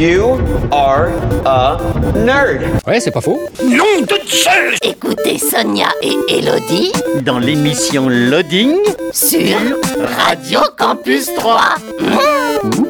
You 0.00 0.40
are 0.72 1.10
a 1.44 1.76
nerd. 2.24 2.62
Ouais, 2.86 3.00
c'est 3.00 3.10
pas 3.10 3.20
faux. 3.20 3.38
Nom 3.62 4.00
de 4.00 4.18
Zeus 4.26 4.78
Écoutez 4.82 5.36
Sonia 5.36 5.88
et 6.00 6.16
Elodie 6.38 6.90
Dans 7.22 7.38
l'émission 7.38 8.08
Loading 8.08 8.78
sur 9.12 9.58
Radio 10.16 10.60
Campus 10.78 11.28
3. 11.34 11.74
ou 12.64 12.86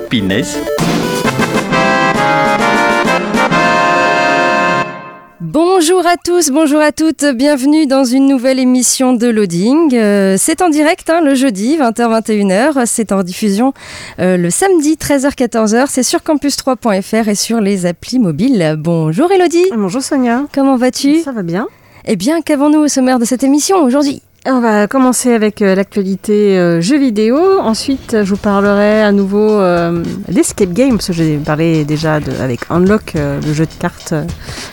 Bonjour 5.53 6.07
à 6.07 6.17
tous, 6.17 6.51
bonjour 6.53 6.79
à 6.79 6.93
toutes, 6.93 7.25
bienvenue 7.35 7.89
dans 7.89 8.05
une 8.05 8.29
nouvelle 8.29 8.61
émission 8.61 9.15
de 9.15 9.27
Loading. 9.27 9.93
Euh, 9.97 10.37
c'est 10.39 10.63
en 10.63 10.69
direct 10.69 11.11
hein, 11.11 11.21
le 11.23 11.35
jeudi 11.35 11.77
20h-21h, 11.77 12.87
c'est 12.87 13.11
en 13.11 13.25
diffusion 13.25 13.73
euh, 14.21 14.37
le 14.37 14.49
samedi 14.51 14.95
13h-14h, 14.95 15.87
c'est 15.89 16.05
sur 16.05 16.21
campus3.fr 16.21 17.29
et 17.29 17.35
sur 17.35 17.61
les 17.61 17.85
applis 17.85 18.21
mobiles. 18.21 18.77
Bonjour 18.79 19.33
Elodie, 19.33 19.65
Bonjour 19.75 20.03
Sonia. 20.03 20.45
comment 20.55 20.77
vas-tu? 20.77 21.19
Ça 21.23 21.33
va 21.33 21.43
bien? 21.43 21.67
Eh 22.05 22.15
bien, 22.15 22.43
qu'avons-nous 22.43 22.79
au 22.85 22.89
sommaire 22.89 23.19
de 23.19 23.25
cette 23.25 23.43
émission 23.43 23.83
aujourd'hui? 23.83 24.23
On 24.47 24.61
va 24.61 24.87
commencer 24.87 25.35
avec 25.35 25.61
euh, 25.61 25.75
l'actualité 25.75 26.59
euh, 26.59 26.81
jeux 26.81 26.99
vidéo. 26.99 27.61
Ensuite, 27.61 28.17
je 28.25 28.31
vous 28.31 28.39
parlerai 28.39 29.03
à 29.03 29.13
nouveau 29.13 29.51
euh, 29.51 30.03
d'Escape 30.29 30.73
Game, 30.73 30.93
parce 30.97 31.09
que 31.09 31.13
j'ai 31.13 31.37
parlé 31.37 31.85
déjà 31.85 32.21
de- 32.21 32.33
avec 32.41 32.61
Unlock, 32.71 33.13
le 33.17 33.53
jeu 33.53 33.67
de 33.67 33.73
cartes. 33.79 34.15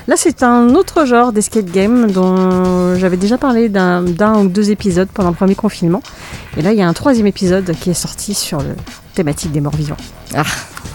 Là, 0.07 0.15
c'est 0.15 0.41
un 0.41 0.69
autre 0.73 1.03
genre 1.05 1.33
d'Escape 1.33 1.65
Game 1.69 2.09
dont 2.11 2.95
j'avais 2.95 3.17
déjà 3.17 3.37
parlé 3.37 3.67
d'un 3.67 4.03
d'un 4.03 4.39
ou 4.39 4.47
deux 4.47 4.71
épisodes 4.71 5.09
pendant 5.13 5.29
le 5.31 5.35
premier 5.35 5.55
confinement. 5.55 6.01
Et 6.55 6.61
là, 6.61 6.71
il 6.71 6.79
y 6.79 6.81
a 6.81 6.87
un 6.87 6.93
troisième 6.93 7.27
épisode 7.27 7.69
qui 7.81 7.89
est 7.89 7.93
sorti 7.93 8.33
sur 8.33 8.59
le 8.59 8.73
thématique 9.15 9.51
des 9.51 9.59
morts 9.59 9.75
vivants. 9.75 9.97
Ah. 10.33 10.43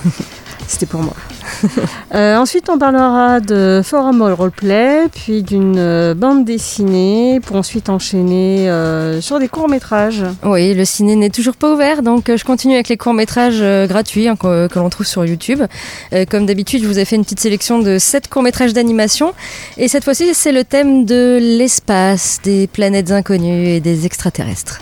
C'était 0.66 0.86
pour 0.86 1.02
moi. 1.02 1.14
Euh, 2.14 2.36
ensuite, 2.36 2.68
on 2.68 2.76
parlera 2.76 3.40
de 3.40 3.80
forum 3.82 4.20
roleplay, 4.20 5.06
puis 5.14 5.42
d'une 5.42 5.78
euh, 5.78 6.12
bande 6.12 6.44
dessinée, 6.44 7.40
pour 7.40 7.56
ensuite 7.56 7.88
enchaîner 7.88 8.68
euh, 8.68 9.22
sur 9.22 9.38
des 9.38 9.48
courts-métrages. 9.48 10.22
Oui, 10.44 10.74
le 10.74 10.84
ciné 10.84 11.16
n'est 11.16 11.30
toujours 11.30 11.56
pas 11.56 11.72
ouvert, 11.72 12.02
donc 12.02 12.30
je 12.36 12.44
continue 12.44 12.74
avec 12.74 12.88
les 12.88 12.98
courts-métrages 12.98 13.62
gratuits 13.88 14.28
hein, 14.28 14.36
que, 14.36 14.66
que 14.66 14.78
l'on 14.78 14.90
trouve 14.90 15.06
sur 15.06 15.24
YouTube. 15.24 15.62
Comme 16.28 16.44
d'habitude, 16.44 16.82
je 16.82 16.86
vous 16.86 16.98
ai 16.98 17.06
fait 17.06 17.16
une 17.16 17.24
petite 17.24 17.40
sélection 17.40 17.78
de 17.78 17.96
7 17.98 18.28
courts-métrages 18.28 18.74
d'animation. 18.74 19.32
Et 19.78 19.88
cette 19.88 20.04
fois-ci, 20.04 20.34
c'est 20.34 20.52
le 20.52 20.64
thème 20.64 21.06
de 21.06 21.38
l'espace, 21.40 22.40
des 22.42 22.66
planètes 22.66 23.10
inconnues 23.10 23.68
et 23.68 23.80
des 23.80 24.04
extraterrestres. 24.04 24.80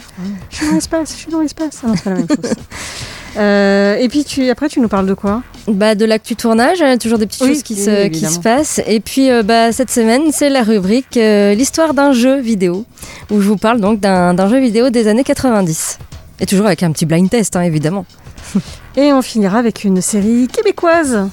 Je 0.50 0.56
suis 0.56 0.66
dans 0.66 0.74
l'espace, 0.74 1.12
je 1.12 1.16
suis 1.16 1.30
dans 1.30 1.40
l'espace. 1.40 1.80
Ah 1.84 1.92
c'est 1.94 2.04
pas 2.04 2.10
la 2.10 2.16
même 2.16 2.28
chose. 2.28 2.54
Euh, 3.36 3.96
et 3.96 4.08
puis 4.08 4.24
tu, 4.24 4.48
après, 4.50 4.68
tu 4.68 4.80
nous 4.80 4.88
parles 4.88 5.06
de 5.06 5.14
quoi? 5.14 5.42
Bah, 5.68 5.94
de 5.94 6.04
l'actu 6.04 6.36
tournage, 6.36 6.82
hein, 6.82 6.98
toujours 6.98 7.18
des 7.18 7.26
petites 7.26 7.42
Oui, 7.42 7.54
choses 7.54 7.62
qui, 7.62 7.74
oui, 7.74 7.80
se, 7.80 8.08
qui 8.08 8.26
se 8.26 8.40
passent. 8.40 8.80
Et 8.86 9.00
puis, 9.00 9.30
euh, 9.30 9.42
bah, 9.42 9.72
cette 9.72 9.90
semaine, 9.90 10.32
c'est 10.32 10.50
la 10.50 10.62
rubrique 10.62 11.16
euh, 11.16 11.54
L'histoire 11.54 11.94
d'un 11.94 12.12
jeu 12.12 12.40
vidéo, 12.40 12.84
où 13.30 13.40
je 13.40 13.48
vous 13.48 13.56
parle 13.56 13.80
donc 13.80 14.00
d'un 14.00 14.34
d'un 14.34 14.48
jeu 14.48 14.58
vidéo 14.58 14.90
des 14.90 15.06
années 15.08 15.24
90. 15.24 15.98
Et 16.40 16.46
toujours 16.46 16.66
avec 16.66 16.82
un 16.82 16.90
petit 16.92 17.06
blind 17.06 17.28
test, 17.28 17.56
hein, 17.56 17.62
évidemment. 17.62 18.06
Et 18.96 19.12
on 19.12 19.22
finira 19.22 19.58
avec 19.58 19.84
une 19.84 20.00
série 20.00 20.48
québécoise. 20.48 21.28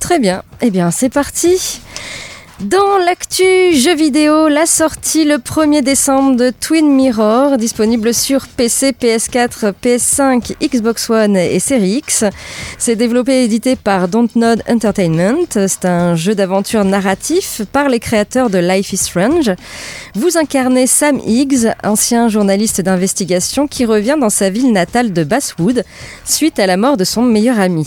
Très 0.00 0.18
bien, 0.18 0.42
eh 0.60 0.70
bien 0.70 0.90
c'est 0.90 1.08
parti 1.08 1.80
dans 2.60 2.96
l'actu 3.04 3.44
jeux 3.74 3.94
vidéo, 3.94 4.48
la 4.48 4.64
sortie 4.64 5.26
le 5.26 5.34
1er 5.36 5.82
décembre 5.82 6.36
de 6.36 6.50
Twin 6.58 6.90
Mirror, 6.90 7.58
disponible 7.58 8.14
sur 8.14 8.46
PC, 8.46 8.92
PS4, 8.92 9.74
PS5, 9.82 10.54
Xbox 10.66 11.10
One 11.10 11.36
et 11.36 11.58
Series 11.60 11.98
X. 11.98 12.24
C'est 12.78 12.96
développé 12.96 13.40
et 13.40 13.44
édité 13.44 13.76
par 13.76 14.08
Dontnod 14.08 14.62
Entertainment. 14.70 15.44
C'est 15.50 15.84
un 15.84 16.14
jeu 16.16 16.34
d'aventure 16.34 16.86
narratif 16.86 17.60
par 17.72 17.90
les 17.90 18.00
créateurs 18.00 18.48
de 18.48 18.56
Life 18.56 18.90
is 18.90 18.98
Strange. 18.98 19.52
Vous 20.14 20.38
incarnez 20.38 20.86
Sam 20.86 21.20
Higgs, 21.26 21.74
ancien 21.84 22.30
journaliste 22.30 22.80
d'investigation 22.80 23.68
qui 23.68 23.84
revient 23.84 24.16
dans 24.18 24.30
sa 24.30 24.48
ville 24.48 24.72
natale 24.72 25.12
de 25.12 25.24
Basswood 25.24 25.84
suite 26.24 26.58
à 26.58 26.66
la 26.66 26.78
mort 26.78 26.96
de 26.96 27.04
son 27.04 27.20
meilleur 27.20 27.60
ami. 27.60 27.86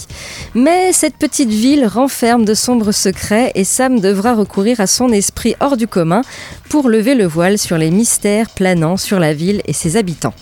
Mais 0.53 0.93
cette 0.93 1.15
petite 1.15 1.49
ville 1.49 1.87
renferme 1.87 2.45
de 2.45 2.53
sombres 2.53 2.91
secrets 2.91 3.51
et 3.55 3.63
Sam 3.63 3.99
devra 3.99 4.35
recourir 4.35 4.58
à 4.79 4.87
son 4.87 5.09
esprit 5.09 5.55
hors 5.59 5.77
du 5.77 5.87
commun 5.87 6.21
pour 6.69 6.89
lever 6.89 7.15
le 7.15 7.25
voile 7.25 7.57
sur 7.57 7.77
les 7.77 7.91
mystères 7.91 8.49
planant 8.49 8.97
sur 8.97 9.19
la 9.19 9.33
ville 9.33 9.61
et 9.65 9.73
ses 9.73 9.95
habitants. 9.95 10.33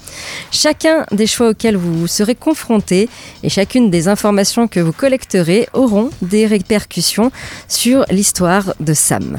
Chacun 0.52 1.06
des 1.12 1.28
choix 1.28 1.50
auxquels 1.50 1.78
vous 1.78 2.08
serez 2.08 2.36
confrontés 2.36 3.10
et 3.44 3.50
chacune 3.50 3.90
des 3.92 4.08
informations 4.08 4.68
que 4.68 4.80
vous 4.80 4.92
collecterez 4.92 5.68
auront 5.74 6.10
des 6.22 6.48
répercussions 6.48 7.32
sur 7.68 8.06
l'histoire 8.10 8.74
de 8.80 8.94
Sam. 8.94 9.38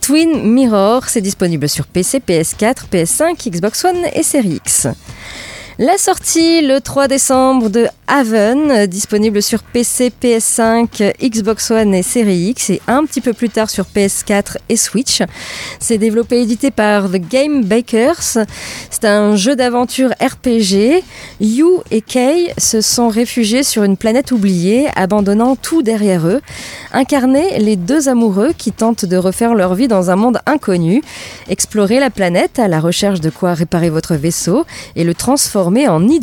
Twin 0.00 0.42
Mirror, 0.42 1.04
c'est 1.04 1.20
disponible 1.20 1.68
sur 1.68 1.86
PC, 1.86 2.20
PS4, 2.26 2.88
PS5, 2.90 3.50
Xbox 3.50 3.84
One 3.84 4.06
et 4.14 4.22
Series 4.22 4.56
X. 4.56 4.88
La 5.80 5.96
sortie 5.96 6.60
le 6.60 6.80
3 6.80 7.06
décembre 7.06 7.68
de 7.68 7.86
Haven, 8.08 8.86
disponible 8.86 9.40
sur 9.40 9.62
PC, 9.62 10.10
PS5, 10.20 11.12
Xbox 11.22 11.70
One 11.70 11.94
et 11.94 12.02
Series 12.02 12.48
X, 12.48 12.70
et 12.70 12.82
un 12.88 13.04
petit 13.04 13.20
peu 13.20 13.32
plus 13.32 13.48
tard 13.48 13.70
sur 13.70 13.84
PS4 13.84 14.56
et 14.68 14.76
Switch. 14.76 15.22
C'est 15.78 15.98
développé 15.98 16.38
et 16.38 16.42
édité 16.42 16.72
par 16.72 17.08
The 17.08 17.18
Game 17.18 17.62
Bakers. 17.62 18.38
C'est 18.90 19.04
un 19.04 19.36
jeu 19.36 19.54
d'aventure 19.54 20.10
RPG. 20.20 21.04
You 21.40 21.84
et 21.92 22.00
Kay 22.00 22.52
se 22.58 22.80
sont 22.80 23.08
réfugiés 23.08 23.62
sur 23.62 23.84
une 23.84 23.96
planète 23.96 24.32
oubliée, 24.32 24.88
abandonnant 24.96 25.54
tout 25.54 25.82
derrière 25.82 26.26
eux. 26.26 26.40
Incarner 26.92 27.60
les 27.60 27.76
deux 27.76 28.08
amoureux 28.08 28.52
qui 28.56 28.72
tentent 28.72 29.04
de 29.04 29.16
refaire 29.16 29.54
leur 29.54 29.76
vie 29.76 29.86
dans 29.86 30.10
un 30.10 30.16
monde 30.16 30.40
inconnu. 30.46 31.02
Explorer 31.48 32.00
la 32.00 32.10
planète 32.10 32.58
à 32.58 32.66
la 32.66 32.80
recherche 32.80 33.20
de 33.20 33.30
quoi 33.30 33.54
réparer 33.54 33.90
votre 33.90 34.16
vaisseau 34.16 34.64
et 34.96 35.04
le 35.04 35.14
transformer 35.14 35.67
en 35.68 36.00
nid. 36.00 36.20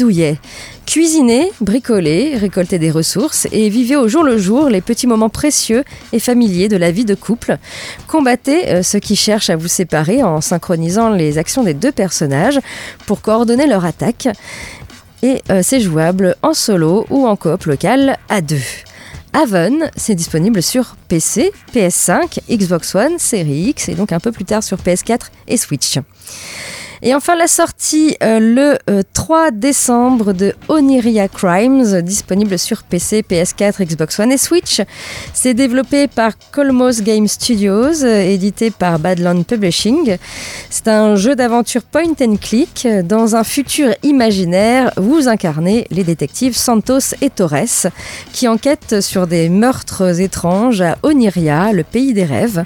Cuisiner, 0.85 1.51
bricoler, 1.61 2.37
récolter 2.37 2.79
des 2.79 2.91
ressources 2.91 3.47
et 3.51 3.69
vivez 3.69 3.95
au 3.95 4.07
jour 4.07 4.23
le 4.23 4.37
jour 4.37 4.69
les 4.69 4.81
petits 4.81 5.07
moments 5.07 5.29
précieux 5.29 5.83
et 6.13 6.19
familiers 6.19 6.67
de 6.67 6.77
la 6.77 6.91
vie 6.91 7.05
de 7.05 7.15
couple. 7.15 7.57
Combattez 8.07 8.69
euh, 8.69 8.83
ceux 8.83 8.99
qui 8.99 9.15
cherchent 9.15 9.49
à 9.49 9.55
vous 9.55 9.67
séparer 9.67 10.23
en 10.23 10.41
synchronisant 10.41 11.09
les 11.09 11.37
actions 11.37 11.63
des 11.63 11.73
deux 11.73 11.91
personnages 11.91 12.59
pour 13.05 13.21
coordonner 13.21 13.67
leur 13.67 13.85
attaque. 13.85 14.27
Et 15.23 15.41
euh, 15.49 15.61
c'est 15.63 15.79
jouable 15.79 16.35
en 16.43 16.53
solo 16.53 17.05
ou 17.09 17.25
en 17.25 17.35
coop 17.35 17.65
local 17.65 18.17
à 18.29 18.41
deux. 18.41 18.61
Haven, 19.33 19.89
c'est 19.97 20.15
disponible 20.15 20.61
sur 20.61 20.95
PC, 21.09 21.51
PS5, 21.73 22.39
Xbox 22.49 22.95
One, 22.95 23.19
Series 23.19 23.69
X 23.69 23.89
et 23.89 23.95
donc 23.95 24.11
un 24.13 24.19
peu 24.19 24.31
plus 24.31 24.45
tard 24.45 24.63
sur 24.63 24.77
PS4 24.77 25.23
et 25.47 25.57
Switch. 25.57 25.99
Et 27.01 27.13
enfin 27.13 27.35
la 27.35 27.47
sortie 27.47 28.15
euh, 28.23 28.39
le 28.39 28.77
euh, 28.89 29.03
3 29.13 29.51
décembre 29.51 30.33
de 30.33 30.53
Oniria 30.69 31.27
Crimes, 31.27 32.01
disponible 32.01 32.57
sur 32.57 32.83
PC, 32.83 33.23
PS4, 33.29 33.83
Xbox 33.85 34.19
One 34.19 34.31
et 34.31 34.37
Switch. 34.37 34.81
C'est 35.33 35.53
développé 35.53 36.07
par 36.07 36.33
Colmos 36.51 37.01
Game 37.01 37.27
Studios, 37.27 38.03
euh, 38.03 38.21
édité 38.21 38.71
par 38.71 38.99
Badland 38.99 39.45
Publishing. 39.45 40.17
C'est 40.69 40.87
un 40.87 41.15
jeu 41.15 41.35
d'aventure 41.35 41.83
point 41.83 42.13
and 42.21 42.37
click. 42.41 42.87
Dans 43.03 43.35
un 43.35 43.43
futur 43.43 43.93
imaginaire, 44.03 44.91
vous 44.97 45.27
incarnez 45.27 45.87
les 45.91 46.03
détectives 46.03 46.55
Santos 46.55 47.15
et 47.21 47.29
Torres, 47.29 47.87
qui 48.31 48.47
enquêtent 48.47 49.01
sur 49.01 49.27
des 49.27 49.49
meurtres 49.49 50.21
étranges 50.21 50.81
à 50.81 50.97
Oniria, 51.03 51.73
le 51.73 51.83
pays 51.83 52.13
des 52.13 52.25
rêves. 52.25 52.63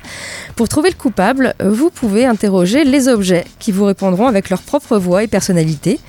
Pour 0.55 0.69
trouver 0.69 0.89
le 0.89 0.95
coupable, 0.95 1.55
vous 1.63 1.89
pouvez 1.89 2.25
interroger 2.25 2.83
les 2.83 3.07
objets 3.07 3.45
qui 3.59 3.71
vous 3.71 3.85
répondront 3.85 4.18
avec 4.27 4.49
leur 4.49 4.61
propre 4.61 4.97
voix 4.97 5.23
et 5.23 5.27
personnalité. 5.27 5.99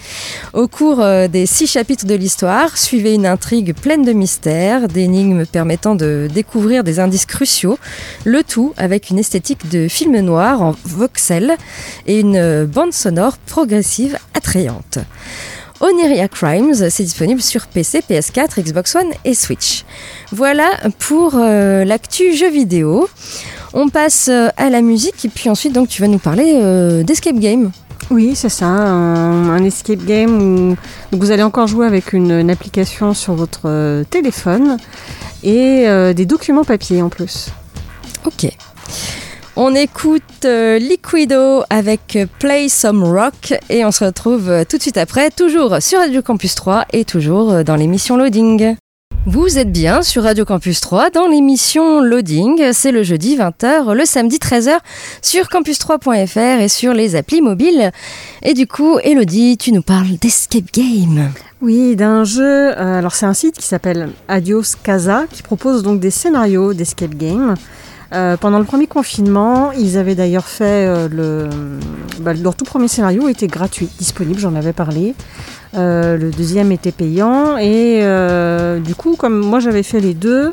Au 0.53 0.69
cours 0.69 1.01
euh, 1.01 1.29
des 1.29 1.47
six 1.47 1.67
chapitres 1.67 2.07
de 2.07 2.15
l'histoire, 2.15 2.77
suivez 2.77 3.15
une 3.15 3.27
intrigue 3.27 3.75
pleine 3.75 4.05
de 4.05 4.13
mystères, 4.13 4.89
d'énigmes 4.89 5.47
permettant 5.47 5.95
de 5.95 6.29
découvrir 6.33 6.85
des 6.85 7.01
indices 7.01 7.27
cruciaux, 7.27 7.79
le 8.25 8.43
tout 8.43 8.75
avec 8.77 9.11
une 9.11 9.19
esthétique 9.19 9.69
de 9.71 9.89
film 9.89 10.19
noir 10.21 10.63
en 10.63 10.75
voxel 10.85 11.57
et 12.07 12.21
une 12.21 12.37
euh, 12.37 12.67
bande 12.67 12.93
sonore 12.93 13.39
progressive 13.39 14.19
attrayante. 14.35 14.99
Oniria 15.81 16.29
Crimes, 16.29 16.91
c'est 16.91 17.05
disponible 17.05 17.41
sur 17.41 17.67
PC, 17.67 18.03
PS4, 18.09 18.61
Xbox 18.61 18.97
One 18.97 19.13
et 19.25 19.35
Switch. 19.35 19.85
Voilà 20.31 20.69
pour 20.99 21.37
euh, 21.37 21.85
l'actu 21.85 22.35
jeu 22.35 22.51
vidéo. 22.51 23.09
On 23.73 23.89
passe 23.89 24.29
à 24.29 24.69
la 24.69 24.83
musique 24.83 25.25
et 25.25 25.29
puis 25.29 25.49
ensuite 25.49 25.73
donc 25.73 25.89
tu 25.89 26.03
vas 26.03 26.09
nous 26.09 26.19
parler 26.19 26.61
d'Escape 27.05 27.39
Game. 27.39 27.71
Oui, 28.11 28.33
c'est 28.35 28.49
ça, 28.49 28.67
un, 28.67 29.63
escape 29.63 30.05
game 30.05 30.73
où 30.73 30.77
vous 31.13 31.31
allez 31.31 31.45
encore 31.45 31.69
jouer 31.69 31.87
avec 31.87 32.13
une, 32.13 32.51
application 32.51 33.15
sur 33.15 33.35
votre 33.35 33.63
euh, 33.67 34.03
téléphone 34.03 34.79
et 35.45 35.85
euh, 35.87 36.13
des 36.13 36.27
documents 36.27 36.65
papier 36.65 37.03
en 37.03 37.09
plus. 37.09 37.51
Ok. 38.27 38.51
On 39.55 39.77
écoute 39.77 40.45
euh, 40.45 40.79
Liquido 40.79 41.63
avec 41.71 42.19
Play 42.41 42.69
Some 42.69 43.05
Rock 43.05 43.55
et 43.69 43.85
on 43.85 43.93
se 43.93 44.05
retrouve 44.05 44.65
tout 44.69 44.77
de 44.77 44.83
suite 44.83 44.97
après, 44.97 45.31
toujours 45.31 45.77
sur 45.81 46.01
Radio 46.01 46.21
Campus 46.21 46.57
3 46.57 46.87
et 46.93 47.05
toujours 47.05 47.63
dans 47.63 47.77
l'émission 47.77 48.17
Loading. 48.17 48.75
Vous 49.27 49.59
êtes 49.59 49.71
bien 49.71 50.03
sur 50.03 50.23
Radio 50.23 50.47
Campus 50.47 50.81
3 50.81 51.11
dans 51.11 51.29
l'émission 51.29 52.01
Loading. 52.01 52.73
C'est 52.73 52.91
le 52.91 53.03
jeudi 53.03 53.37
20h, 53.37 53.93
le 53.93 54.05
samedi 54.07 54.39
13h 54.39 54.79
sur 55.21 55.45
campus3.fr 55.45 56.61
et 56.63 56.69
sur 56.69 56.95
les 56.95 57.17
applis 57.17 57.43
mobiles. 57.43 57.93
Et 58.43 58.55
du 58.55 58.67
coup, 58.67 58.99
Elodie, 59.05 59.59
tu 59.59 59.73
nous 59.73 59.83
parles 59.83 60.17
d'Escape 60.21 60.73
Game. 60.73 61.31
Oui, 61.61 61.97
d'un 61.97 62.25
jeu. 62.25 62.43
euh, 62.43 62.99
alors 62.99 63.15
c'est 63.15 63.27
un 63.27 63.35
site 63.35 63.57
qui 63.59 63.67
s'appelle 63.67 64.09
Adios 64.27 64.63
Casa 64.83 65.25
qui 65.31 65.43
propose 65.43 65.83
donc 65.83 66.01
des 66.01 66.11
scénarios 66.11 66.73
d'escape 66.73 67.15
game. 67.15 67.55
Euh, 68.13 68.37
pendant 68.37 68.59
le 68.59 68.65
premier 68.65 68.87
confinement, 68.87 69.71
ils 69.73 69.97
avaient 69.97 70.17
d'ailleurs 70.17 70.47
fait 70.47 70.87
euh, 70.87 71.09
le 71.09 71.49
bah, 72.21 72.35
leur 72.35 72.57
tout 72.57 72.65
premier 72.65 72.89
scénario 72.89 73.29
était 73.29 73.47
gratuit, 73.47 73.89
disponible, 73.99 74.41
j'en 74.41 74.55
avais 74.57 74.73
parlé. 74.73 75.15
Euh, 75.77 76.17
le 76.17 76.31
deuxième 76.31 76.73
était 76.73 76.91
payant 76.91 77.57
et 77.57 78.01
du 78.81 78.95
coup, 78.95 79.17
comme 79.17 79.39
moi 79.39 79.61
j'avais 79.61 79.85
fait 79.85 80.01
les 80.01 80.15
deux, 80.15 80.53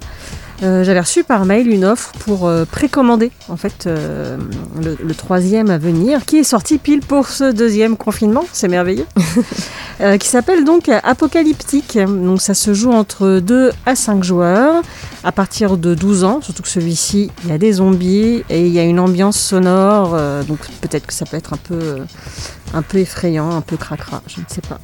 euh, 0.64 0.84
j'avais 0.84 1.00
reçu 1.00 1.24
par 1.24 1.46
mail 1.46 1.68
une 1.68 1.86
offre 1.86 2.12
pour 2.20 2.48
euh, 2.48 2.66
précommander 2.66 3.32
en 3.48 3.58
fait 3.58 3.86
euh, 3.86 4.38
le, 4.82 4.98
le 5.02 5.16
troisième 5.16 5.70
à 5.70 5.78
venir, 5.78 6.26
qui 6.26 6.38
est 6.38 6.44
sorti 6.44 6.80
pile 6.80 7.02
pour 7.02 7.28
ce 7.28 7.52
deuxième 7.52 7.96
confinement, 7.96 8.44
c'est 8.54 8.68
merveilleux. 8.68 9.06
Qui 10.20 10.28
s'appelle 10.28 10.64
donc 10.64 10.90
Apocalyptique. 10.90 11.98
Donc 11.98 12.40
ça 12.40 12.54
se 12.54 12.76
joue 12.76 12.92
entre 12.92 13.40
2 13.40 13.72
à 13.88 13.96
5 13.96 14.24
joueurs 14.24 14.84
à 15.24 15.32
partir 15.32 15.76
de 15.76 15.96
12 15.96 16.24
ans, 16.24 16.40
surtout 16.40 16.62
que 16.62 16.70
celui-ci, 16.70 17.32
il 17.44 17.50
y 17.50 17.52
a 17.52 17.58
des 17.58 17.74
zombies 17.74 18.44
et 18.48 18.68
il 18.68 18.72
y 18.72 18.78
a 18.78 18.84
une 18.84 19.00
ambiance 19.00 19.40
sonore, 19.40 20.16
donc 20.48 20.60
peut-être 20.82 21.08
que 21.08 21.14
ça 21.16 21.26
peut 21.26 21.36
être 21.36 21.54
un 21.54 21.58
peu, 21.58 21.98
un 22.76 22.84
peu 22.84 23.00
effrayant, 23.00 23.50
un 23.50 23.62
peu 23.62 23.76
cracra, 23.76 24.22
je 24.28 24.40
ne 24.40 24.46
sais 24.48 24.62
pas. 24.62 24.80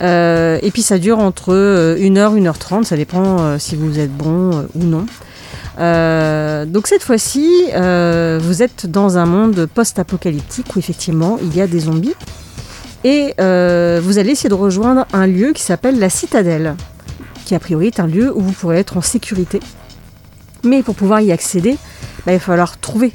Euh, 0.00 0.58
et 0.62 0.70
puis 0.70 0.82
ça 0.82 0.98
dure 0.98 1.18
entre 1.18 1.52
1h, 1.96 2.40
1h30, 2.40 2.84
ça 2.84 2.96
dépend 2.96 3.40
euh, 3.40 3.58
si 3.58 3.76
vous 3.76 3.98
êtes 3.98 4.16
bon 4.16 4.56
euh, 4.56 4.62
ou 4.74 4.84
non. 4.84 5.06
Euh, 5.80 6.64
donc 6.66 6.86
cette 6.86 7.02
fois-ci, 7.02 7.48
euh, 7.74 8.38
vous 8.42 8.62
êtes 8.62 8.86
dans 8.86 9.18
un 9.18 9.26
monde 9.26 9.66
post-apocalyptique 9.72 10.74
où 10.74 10.78
effectivement 10.78 11.38
il 11.42 11.56
y 11.56 11.60
a 11.60 11.66
des 11.66 11.80
zombies. 11.80 12.14
Et 13.04 13.34
euh, 13.40 14.00
vous 14.02 14.18
allez 14.18 14.30
essayer 14.30 14.48
de 14.48 14.54
rejoindre 14.54 15.06
un 15.12 15.26
lieu 15.26 15.52
qui 15.52 15.62
s'appelle 15.62 15.98
la 16.00 16.10
Citadelle, 16.10 16.74
qui 17.44 17.54
a 17.54 17.60
priori 17.60 17.86
est 17.86 18.00
un 18.00 18.08
lieu 18.08 18.36
où 18.36 18.40
vous 18.40 18.52
pourrez 18.52 18.78
être 18.78 18.96
en 18.96 19.02
sécurité. 19.02 19.60
Mais 20.64 20.82
pour 20.82 20.96
pouvoir 20.96 21.20
y 21.20 21.30
accéder, 21.30 21.78
bah, 22.26 22.32
il 22.32 22.38
va 22.38 22.40
falloir 22.40 22.78
trouver 22.78 23.12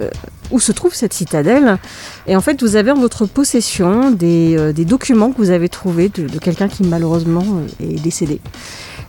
euh, 0.00 0.10
où 0.50 0.60
se 0.60 0.72
trouve 0.72 0.94
cette 0.94 1.12
citadelle. 1.12 1.78
Et 2.26 2.36
en 2.36 2.40
fait, 2.40 2.62
vous 2.62 2.76
avez 2.76 2.90
en 2.90 2.98
votre 2.98 3.26
possession 3.26 4.10
des, 4.10 4.56
euh, 4.56 4.72
des 4.72 4.84
documents 4.84 5.30
que 5.30 5.38
vous 5.38 5.50
avez 5.50 5.68
trouvés 5.68 6.08
de, 6.08 6.26
de 6.26 6.38
quelqu'un 6.38 6.68
qui 6.68 6.84
malheureusement 6.84 7.44
euh, 7.44 7.84
est 7.84 8.00
décédé. 8.00 8.40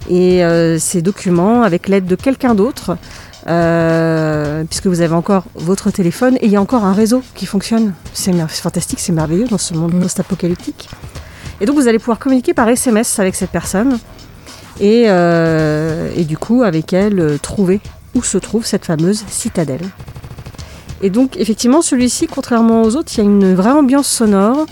Et 0.10 0.44
euh, 0.44 0.78
ces 0.80 1.02
documents, 1.02 1.64
avec 1.64 1.88
l'aide 1.88 2.06
de 2.06 2.16
quelqu'un 2.16 2.56
d'autre, 2.56 2.98
euh, 3.48 4.64
puisque 4.64 4.88
vous 4.88 5.02
avez 5.02 5.14
encore 5.14 5.44
votre 5.56 5.92
téléphone 5.92 6.36
et 6.42 6.46
il 6.46 6.52
y 6.52 6.56
a 6.56 6.62
encore 6.62 6.84
un 6.84 6.94
réseau 6.94 7.22
qui 7.36 7.46
fonctionne. 7.46 7.94
C'est 8.14 8.34
fantastique, 8.48 9.00
c'est 9.00 9.14
merveilleux 9.14 9.48
dans 9.48 9.58
ce 9.58 9.74
monde 9.74 9.94
Mm. 9.94 10.02
post-apocalyptique. 10.02 10.90
Et 11.62 11.66
donc 11.66 11.76
vous 11.76 11.88
allez 11.88 12.00
pouvoir 12.00 12.20
communiquer 12.20 12.54
par 12.54 12.68
SMS 12.68 13.20
avec 13.20 13.36
cette 13.36 13.52
personne 13.52 13.98
et, 14.82 15.04
et 15.04 16.24
du 16.26 16.38
coup 16.38 16.64
avec 16.64 16.92
elle 16.92 17.40
trouver 17.42 17.80
où 18.14 18.24
se 18.24 18.38
trouve 18.38 18.66
cette 18.66 18.84
fameuse 18.84 19.24
citadelle. 19.30 19.88
Et 21.02 21.10
donc 21.10 21.38
effectivement 21.38 21.82
celui-ci, 21.82 22.28
contrairement 22.28 22.84
aux 22.84 22.96
autres, 22.96 23.12
il 23.16 23.18
y 23.18 23.22
a 23.22 23.24
une 23.24 23.56
vraie 23.56 23.72
ambiance 23.72 24.08
sonore. 24.08 24.66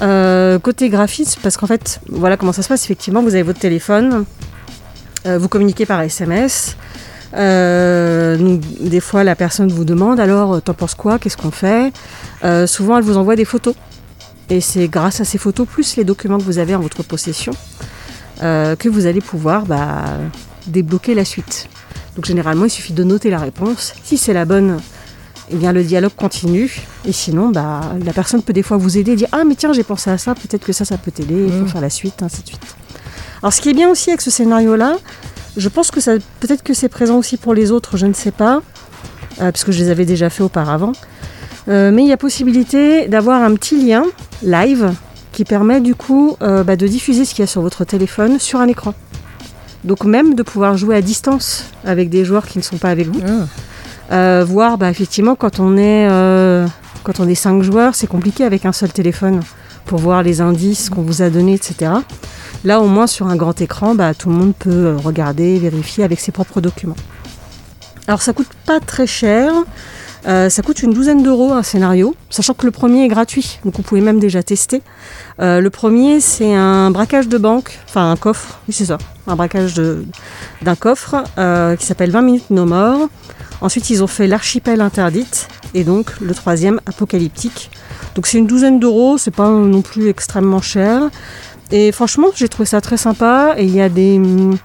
Euh, 0.00 0.58
côté 0.58 0.88
graphisme, 0.88 1.40
parce 1.42 1.56
qu'en 1.56 1.66
fait, 1.66 2.00
voilà 2.08 2.36
comment 2.36 2.52
ça 2.52 2.62
se 2.62 2.68
passe. 2.68 2.84
Effectivement, 2.84 3.22
vous 3.22 3.34
avez 3.34 3.42
votre 3.42 3.60
téléphone, 3.60 4.24
euh, 5.26 5.38
vous 5.38 5.48
communiquez 5.48 5.86
par 5.86 6.00
SMS. 6.00 6.76
Euh, 7.34 8.58
des 8.80 9.00
fois, 9.00 9.22
la 9.22 9.36
personne 9.36 9.70
vous 9.70 9.84
demande 9.84 10.18
alors, 10.18 10.60
t'en 10.60 10.74
penses 10.74 10.94
quoi? 10.94 11.18
Qu'est-ce 11.18 11.36
qu'on 11.36 11.50
fait? 11.50 11.92
Souvent, 12.66 12.98
elle 12.98 13.04
vous 13.04 13.16
envoie 13.16 13.36
des 13.36 13.44
photos. 13.44 13.74
Et 14.50 14.60
c'est 14.60 14.88
grâce 14.88 15.20
à 15.20 15.24
ces 15.24 15.38
photos, 15.38 15.66
plus 15.68 15.96
les 15.96 16.04
documents 16.04 16.38
que 16.38 16.42
vous 16.42 16.58
avez 16.58 16.74
en 16.74 16.80
votre 16.80 17.02
possession, 17.04 17.52
que 18.40 18.88
vous 18.88 19.06
allez 19.06 19.20
pouvoir 19.20 19.66
bah, 19.66 20.04
débloquer 20.66 21.14
la 21.14 21.24
suite. 21.24 21.68
Donc, 22.16 22.24
généralement, 22.24 22.64
il 22.64 22.70
suffit 22.70 22.92
de 22.92 23.04
noter 23.04 23.30
la 23.30 23.38
réponse. 23.38 23.94
Si 24.02 24.18
c'est 24.18 24.34
la 24.34 24.44
bonne, 24.44 24.78
eh 25.52 25.56
bien, 25.56 25.72
le 25.72 25.82
dialogue 25.84 26.12
continue. 26.16 26.82
Et 27.04 27.12
sinon, 27.12 27.50
bah, 27.50 27.80
la 28.04 28.12
personne 28.12 28.42
peut 28.42 28.52
des 28.52 28.62
fois 28.62 28.76
vous 28.76 28.96
aider, 28.98 29.16
dire 29.16 29.28
Ah, 29.32 29.44
mais 29.46 29.54
tiens, 29.54 29.72
j'ai 29.72 29.82
pensé 29.82 30.10
à 30.10 30.18
ça, 30.18 30.34
peut-être 30.34 30.64
que 30.64 30.72
ça, 30.72 30.84
ça 30.84 30.96
peut 30.98 31.10
t'aider, 31.10 31.44
il 31.46 31.52
faut 31.52 31.64
Mm. 31.64 31.68
faire 31.68 31.80
la 31.80 31.90
suite, 31.90 32.22
ainsi 32.22 32.42
de 32.42 32.46
suite. 32.48 32.76
Alors, 33.42 33.52
ce 33.52 33.60
qui 33.60 33.68
est 33.70 33.74
bien 33.74 33.88
aussi 33.88 34.10
avec 34.10 34.20
ce 34.20 34.30
scénario-là, 34.30 34.96
je 35.56 35.68
pense 35.68 35.90
que 35.90 36.00
ça, 36.00 36.12
peut-être 36.40 36.62
que 36.62 36.74
c'est 36.74 36.88
présent 36.88 37.18
aussi 37.18 37.36
pour 37.36 37.54
les 37.54 37.70
autres, 37.70 37.96
je 37.96 38.06
ne 38.06 38.12
sais 38.14 38.30
pas, 38.30 38.62
euh, 39.40 39.50
parce 39.52 39.64
que 39.64 39.72
je 39.72 39.82
les 39.82 39.90
avais 39.90 40.04
déjà 40.06 40.30
fait 40.30 40.42
auparavant. 40.42 40.92
Euh, 41.68 41.90
mais 41.92 42.02
il 42.02 42.08
y 42.08 42.12
a 42.12 42.16
possibilité 42.16 43.06
d'avoir 43.08 43.42
un 43.42 43.54
petit 43.54 43.84
lien 43.84 44.04
live 44.42 44.92
qui 45.32 45.44
permet 45.44 45.80
du 45.80 45.94
coup 45.94 46.36
euh, 46.42 46.64
bah, 46.64 46.76
de 46.76 46.86
diffuser 46.86 47.24
ce 47.24 47.34
qu'il 47.34 47.42
y 47.42 47.44
a 47.44 47.46
sur 47.46 47.62
votre 47.62 47.84
téléphone 47.84 48.38
sur 48.40 48.60
un 48.60 48.68
écran. 48.68 48.94
Donc 49.84 50.04
même 50.04 50.34
de 50.34 50.42
pouvoir 50.42 50.76
jouer 50.76 50.96
à 50.96 51.02
distance 51.02 51.64
avec 51.84 52.08
des 52.10 52.24
joueurs 52.24 52.46
qui 52.46 52.58
ne 52.58 52.62
sont 52.62 52.78
pas 52.78 52.90
avec 52.90 53.08
vous. 53.08 53.20
Euh, 54.12 54.44
voir 54.46 54.76
bah, 54.76 54.90
effectivement 54.90 55.34
quand 55.34 55.58
on 55.58 55.76
est 55.78 56.06
euh, 56.10 56.66
quand 57.02 57.18
on 57.18 57.28
est 57.28 57.34
cinq 57.34 57.62
joueurs, 57.62 57.94
c'est 57.94 58.06
compliqué 58.06 58.44
avec 58.44 58.66
un 58.66 58.72
seul 58.72 58.92
téléphone 58.92 59.40
pour 59.86 59.98
voir 59.98 60.22
les 60.22 60.40
indices 60.40 60.90
qu'on 60.90 61.02
vous 61.02 61.22
a 61.22 61.30
donnés, 61.30 61.54
etc. 61.54 61.92
Là 62.64 62.80
au 62.80 62.86
moins 62.86 63.06
sur 63.06 63.26
un 63.28 63.36
grand 63.36 63.60
écran, 63.60 63.94
bah, 63.94 64.14
tout 64.14 64.28
le 64.28 64.34
monde 64.34 64.54
peut 64.56 64.70
euh, 64.70 64.96
regarder, 64.96 65.58
vérifier 65.58 66.04
avec 66.04 66.20
ses 66.20 66.30
propres 66.30 66.60
documents. 66.60 66.96
Alors 68.06 68.20
ça 68.20 68.32
coûte 68.32 68.50
pas 68.66 68.80
très 68.80 69.06
cher. 69.06 69.52
Ça 70.24 70.62
coûte 70.62 70.84
une 70.84 70.92
douzaine 70.92 71.24
d'euros 71.24 71.52
un 71.52 71.64
scénario, 71.64 72.14
sachant 72.30 72.54
que 72.54 72.64
le 72.64 72.70
premier 72.70 73.04
est 73.04 73.08
gratuit, 73.08 73.58
donc 73.64 73.74
vous 73.76 73.82
pouvez 73.82 74.00
même 74.00 74.20
déjà 74.20 74.40
tester. 74.44 74.80
Le 75.40 75.68
premier, 75.68 76.20
c'est 76.20 76.54
un 76.54 76.92
braquage 76.92 77.26
de 77.26 77.38
banque, 77.38 77.80
enfin 77.88 78.12
un 78.12 78.14
coffre, 78.14 78.60
oui 78.68 78.72
c'est 78.72 78.84
ça, 78.84 78.98
un 79.26 79.34
braquage 79.34 79.74
d'un 79.74 80.76
coffre 80.76 81.24
qui 81.76 81.84
s'appelle 81.84 82.12
20 82.12 82.22
minutes 82.22 82.50
no 82.50 82.66
more. 82.66 83.08
Ensuite, 83.62 83.90
ils 83.90 84.02
ont 84.02 84.08
fait 84.08 84.26
l'archipel 84.26 84.80
interdite 84.80 85.48
et 85.72 85.84
donc 85.84 86.18
le 86.20 86.34
troisième 86.34 86.80
apocalyptique. 86.84 87.70
Donc 88.16 88.26
c'est 88.26 88.38
une 88.38 88.46
douzaine 88.46 88.80
d'euros, 88.80 89.18
c'est 89.18 89.30
pas 89.30 89.48
non 89.48 89.82
plus 89.82 90.08
extrêmement 90.08 90.60
cher. 90.60 91.02
Et 91.70 91.92
franchement, 91.92 92.26
j'ai 92.34 92.48
trouvé 92.48 92.66
ça 92.66 92.80
très 92.80 92.96
sympa 92.96 93.54
et 93.56 93.64
il 93.64 93.74
y 93.74 93.80
a 93.80 93.88
des, 93.88 94.16
hum, 94.16 94.58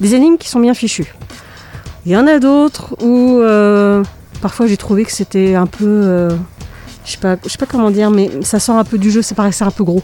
des 0.00 0.14
énigmes 0.14 0.36
qui 0.36 0.48
sont 0.48 0.60
bien 0.60 0.74
fichues. 0.74 1.14
Il 2.04 2.10
y 2.10 2.16
en 2.16 2.26
a 2.26 2.40
d'autres 2.40 2.96
où 3.00 3.38
euh, 3.38 4.02
parfois 4.40 4.66
j'ai 4.66 4.76
trouvé 4.76 5.04
que 5.04 5.12
c'était 5.12 5.54
un 5.54 5.66
peu, 5.66 5.86
euh, 5.86 6.30
je 7.04 7.12
sais 7.12 7.18
pas, 7.18 7.36
je 7.44 7.48
sais 7.48 7.58
pas 7.58 7.66
comment 7.66 7.92
dire, 7.92 8.10
mais 8.10 8.28
ça 8.42 8.58
sort 8.58 8.76
un 8.76 8.84
peu 8.84 8.98
du 8.98 9.12
jeu, 9.12 9.22
ça 9.22 9.36
paraissait 9.36 9.64
un 9.64 9.70
peu 9.70 9.84
gros. 9.84 10.02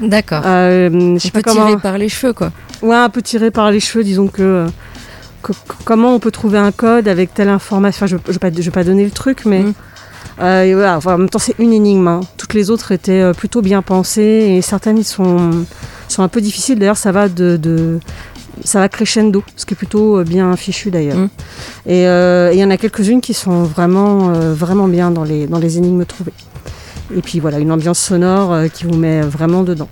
D'accord. 0.00 0.42
Euh, 0.44 1.14
je 1.14 1.20
sais 1.20 1.30
pas 1.30 1.40
comment. 1.40 1.66
tirer 1.66 1.80
par 1.80 1.98
les 1.98 2.08
cheveux, 2.08 2.32
quoi. 2.32 2.50
Ouais, 2.82 2.96
un 2.96 3.08
peu 3.10 3.22
tiré 3.22 3.52
par 3.52 3.70
les 3.70 3.78
cheveux, 3.78 4.02
disons 4.02 4.26
que, 4.26 4.66
que- 5.44 5.52
comment 5.84 6.14
on 6.14 6.18
peut 6.18 6.30
trouver 6.32 6.58
un 6.58 6.72
code 6.72 7.06
avec 7.08 7.34
telle 7.34 7.48
information? 7.48 8.04
Enfin, 8.04 8.06
je 8.06 8.16
ne 8.16 8.32
vais, 8.32 8.38
pas- 8.38 8.50
je 8.50 8.62
vais 8.62 8.70
pas 8.70 8.84
donner 8.84 9.04
le 9.04 9.10
truc, 9.10 9.44
mais 9.46 9.60
Mm. 9.60 9.74
euh, 10.40 10.62
et 10.64 10.74
voilà, 10.74 10.96
enfin, 10.96 11.14
en 11.14 11.18
même 11.18 11.28
temps, 11.28 11.38
c'est 11.38 11.54
une 11.58 11.72
énigme. 11.72 12.08
hein. 12.08 12.20
Toutes 12.36 12.54
les 12.54 12.70
autres 12.70 12.90
étaient 12.92 13.20
euh, 13.20 13.32
plutôt 13.32 13.62
bien 13.62 13.82
pensées 13.82 14.56
et 14.56 14.62
certaines 14.62 14.98
ils 14.98 15.04
sont, 15.04 15.50
sont 16.08 16.22
un 16.22 16.28
peu 16.28 16.40
difficiles. 16.40 16.78
D'ailleurs, 16.78 16.96
ça 16.96 17.12
va 17.12 17.28
de, 17.28 17.56
de- 17.56 18.00
ça 18.64 18.78
va 18.80 18.88
crescendo, 18.88 19.42
ce 19.56 19.66
qui 19.66 19.74
est 19.74 19.76
plutôt 19.76 20.18
euh, 20.18 20.24
bien 20.24 20.54
fichu 20.56 20.90
d'ailleurs. 20.90 21.18
Mm. 21.18 21.28
Et 21.86 22.06
euh, 22.08 22.50
il 22.52 22.58
y 22.58 22.64
en 22.64 22.70
a 22.70 22.76
quelques-unes 22.76 23.20
qui 23.20 23.34
sont 23.34 23.62
vraiment, 23.64 24.30
euh, 24.34 24.54
vraiment 24.54 24.88
bien 24.88 25.10
dans 25.10 25.24
les, 25.24 25.46
dans 25.46 25.58
les 25.58 25.78
énigmes 25.78 26.04
trouvées. 26.04 26.32
Et 27.16 27.20
puis 27.20 27.38
voilà, 27.38 27.58
une 27.58 27.70
ambiance 27.70 27.98
sonore 27.98 28.56
qui 28.72 28.84
vous 28.84 28.96
met 28.96 29.20
vraiment 29.20 29.62
dedans. 29.62 29.88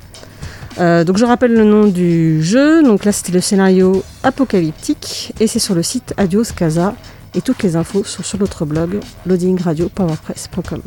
Euh, 0.78 1.04
donc 1.04 1.18
je 1.18 1.24
rappelle 1.24 1.52
le 1.52 1.64
nom 1.64 1.86
du 1.86 2.42
jeu. 2.42 2.82
Donc 2.82 3.04
là 3.04 3.12
c'était 3.12 3.32
le 3.32 3.40
scénario 3.40 4.02
apocalyptique 4.22 5.32
et 5.40 5.46
c'est 5.46 5.58
sur 5.58 5.74
le 5.74 5.82
site 5.82 6.14
Adios 6.16 6.52
Casa 6.56 6.94
et 7.34 7.40
toutes 7.40 7.62
les 7.62 7.76
infos 7.76 8.04
sont 8.04 8.22
sur 8.22 8.38
notre 8.38 8.64
blog 8.64 9.00
loadingradiopowerpress.com. 9.26 10.82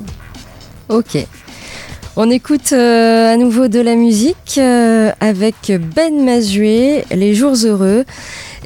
Ok. 0.89 1.17
On 2.17 2.29
écoute 2.29 2.71
euh, 2.71 3.33
à 3.33 3.35
nouveau 3.35 3.67
de 3.67 3.79
la 3.79 3.95
musique 3.95 4.57
euh, 4.57 5.11
avec 5.19 5.73
Ben 5.95 6.23
Mazué, 6.23 7.03
Les 7.11 7.33
Jours 7.33 7.55
Heureux. 7.65 8.05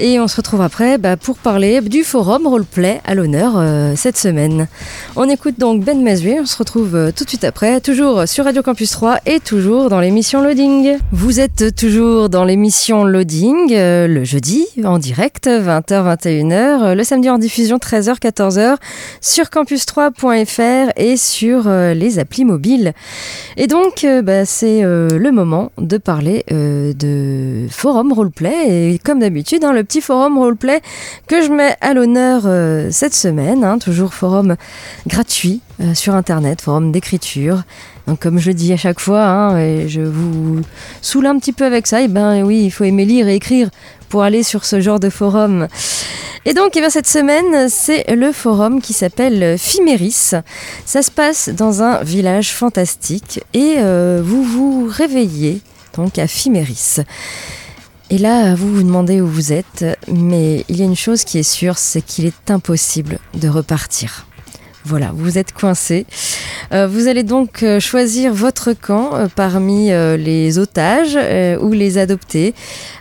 Et 0.01 0.18
on 0.18 0.29
se 0.29 0.38
retrouve 0.38 0.62
après 0.62 0.98
bah, 0.98 1.18
pour 1.18 1.38
parler 1.38 1.82
du 1.82 2.06
forum 2.06 2.48
roleplay 2.48 3.01
à 3.03 3.15
l'honneur 3.15 3.56
euh, 3.58 3.96
cette 3.98 4.15
semaine. 4.15 4.70
On 5.18 5.27
écoute 5.27 5.56
donc 5.60 5.84
Ben 5.84 6.01
Mesri, 6.01 6.38
on 6.39 6.46
se 6.46 6.58
retrouve 6.58 6.96
euh, 6.96 7.12
tout 7.13 7.25
de 7.25 7.29
suite 7.29 7.44
après, 7.44 7.82
toujours 7.82 8.25
sur 8.25 8.46
Radio 8.46 8.63
Campus 8.63 8.91
3 8.91 9.20
et 9.25 9.41
toujours 9.41 9.89
dans 9.89 10.00
l'émission 10.00 10.41
Loading. 10.41 10.98
Vous 11.12 11.41
êtes 11.41 11.75
toujours 11.75 12.29
dans 12.29 12.46
l'émission 12.46 13.03
Loading, 13.03 13.74
euh, 13.74 14.08
le 14.08 14.24
jeudi 14.24 14.68
en 14.86 15.00
direct, 15.00 15.48
20h-21h, 15.48 16.94
le 16.94 17.03
samedi 17.03 17.29
en 17.29 17.38
diffusion 17.38 17.75
13h-14h 17.75 18.77
sur 19.20 19.48
campus3.fr 19.48 20.94
et 20.96 21.18
sur 21.18 21.70
les 21.70 22.20
applis 22.20 22.46
mobiles. 22.46 22.94
Et 23.58 23.68
donc, 23.68 24.06
bah, 24.24 24.46
c'est 24.46 24.82
le 24.82 25.32
moment 25.32 25.72
de 25.77 25.98
parler 25.98 26.46
de 26.50 27.68
forum 27.70 28.13
roleplay. 28.13 28.94
Et 28.94 29.00
comme 29.00 29.20
d'habitude, 29.20 29.65
hein, 29.65 29.74
le 29.74 29.84
petit 29.89 30.01
forum 30.01 30.38
roleplay 30.38 30.81
que 31.27 31.41
je 31.41 31.50
mets 31.51 31.75
à 31.81 31.96
l'honneur 31.96 32.43
euh, 32.46 32.89
cette 32.91 33.15
semaine, 33.15 33.63
hein, 33.63 33.79
toujours 33.79 34.13
forum 34.13 34.55
gratuit 35.08 35.62
euh, 35.81 35.96
sur 35.96 36.13
Internet, 36.13 36.62
forum 36.62 36.91
d'écriture. 36.91 37.63
Donc, 38.05 38.19
comme 38.19 38.38
je 38.38 38.51
dis 38.51 38.72
à 38.72 38.77
chaque 38.77 39.00
fois, 39.00 39.24
hein, 39.24 39.58
et 39.58 39.89
je 39.89 40.01
vous 40.01 40.62
saoule 41.01 41.25
un 41.25 41.39
petit 41.39 41.53
peu 41.53 41.65
avec 41.65 41.88
ça, 41.88 42.01
et 42.01 42.08
ben 42.08 42.43
oui, 42.43 42.65
il 42.65 42.69
faut 42.69 42.84
aimer 42.84 43.03
lire 43.03 43.27
et 43.27 43.36
écrire 43.36 43.69
pour 44.10 44.22
aller 44.22 44.43
sur 44.43 44.63
ce 44.63 44.79
genre 44.79 45.00
de 45.00 45.10
forum. 45.10 45.67
Et 46.46 46.53
donc, 46.53 46.75
eh 46.75 46.81
bien, 46.81 46.91
cette 46.91 47.08
semaine, 47.08 47.67
c'est 47.67 48.15
le 48.15 48.31
forum 48.31 48.81
qui 48.81 48.93
s'appelle 48.93 49.58
Fiméris. 49.58 50.34
Ça 50.86 51.01
se 51.01 51.10
passe 51.10 51.50
dans 51.50 51.81
un 51.81 52.03
village 52.03 52.53
fantastique 52.53 53.43
et 53.53 53.75
euh, 53.77 54.22
vous 54.24 54.43
vous 54.43 54.88
réveillez 54.88 55.62
donc 55.96 56.19
à 56.19 56.27
Fiméris. 56.27 56.98
Et 58.12 58.18
là, 58.18 58.56
vous 58.56 58.74
vous 58.74 58.82
demandez 58.82 59.22
où 59.22 59.28
vous 59.28 59.54
êtes, 59.54 59.86
mais 60.12 60.66
il 60.68 60.78
y 60.78 60.82
a 60.82 60.86
une 60.86 60.96
chose 60.96 61.24
qui 61.24 61.38
est 61.38 61.44
sûre, 61.44 61.78
c'est 61.78 62.01
qu'il 62.01 62.25
est 62.25 62.50
impossible 62.50 63.20
de 63.36 63.48
repartir. 63.48 64.25
Voilà, 64.86 65.12
vous 65.13 65.38
êtes 65.38 65.51
coincé. 65.51 66.05
Euh, 66.71 66.88
vous 66.88 67.07
allez 67.07 67.24
donc 67.24 67.63
euh, 67.63 67.79
choisir 67.79 68.33
votre 68.33 68.74
camp 68.74 69.13
euh, 69.13 69.27
parmi 69.33 69.89
les 69.89 70.57
otages 70.57 71.17
ou 71.62 71.71
les 71.71 71.98
adoptés, 71.98 72.53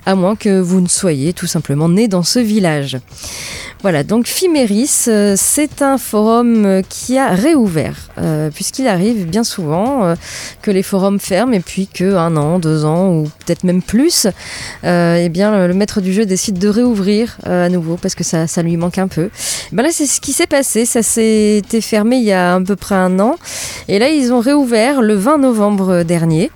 à 0.06 0.14
moins 0.14 0.36
que 0.36 0.60
vous 0.60 0.80
ne 0.80 0.88
soyez 0.88 1.32
tout 1.32 1.46
simplement 1.46 1.88
né 1.88 2.08
dans 2.08 2.22
ce 2.22 2.38
village. 2.38 2.98
Voilà, 3.82 4.02
donc 4.02 4.26
Fiméris, 4.26 5.08
c'est 5.36 5.82
un 5.82 5.98
forum 5.98 6.82
qui 6.88 7.16
a 7.16 7.28
réouvert, 7.28 8.10
puisqu'il 8.52 8.88
arrive 8.88 9.26
bien 9.26 9.44
souvent 9.44 10.14
que 10.62 10.72
les 10.72 10.82
forums 10.82 11.20
ferment 11.20 11.52
et 11.52 11.60
puis 11.60 11.86
que 11.86 12.16
un 12.16 12.36
an, 12.36 12.58
deux 12.58 12.84
ans 12.84 13.10
ou 13.10 13.30
peut-être 13.46 13.62
même 13.62 13.82
plus, 13.82 14.26
eh 14.82 15.28
bien 15.28 15.68
le, 15.68 15.74
maître 15.74 16.00
du 16.00 16.12
jeu 16.12 16.26
décide 16.26 16.58
de 16.58 16.68
réouvrir 16.68 17.38
à 17.44 17.68
nouveau 17.68 17.96
parce 17.96 18.16
que 18.16 18.24
ça, 18.24 18.46
lui 18.62 18.76
manque 18.76 18.98
un 18.98 19.08
peu. 19.08 19.30
Ben 19.70 19.84
là, 19.84 19.90
c'est 19.92 20.06
ce 20.06 20.20
qui 20.20 20.32
s'est 20.32 20.48
passé. 20.48 20.84
Fermé 21.80 22.16
il 22.16 22.24
y 22.24 22.32
a 22.32 22.54
à 22.54 22.60
peu 22.60 22.76
près 22.76 22.94
un 22.94 23.18
an, 23.20 23.36
et 23.88 23.98
là 23.98 24.08
ils 24.08 24.32
ont 24.32 24.40
réouvert 24.40 25.02
le 25.02 25.14
20 25.14 25.38
novembre 25.38 26.02
dernier. 26.02 26.50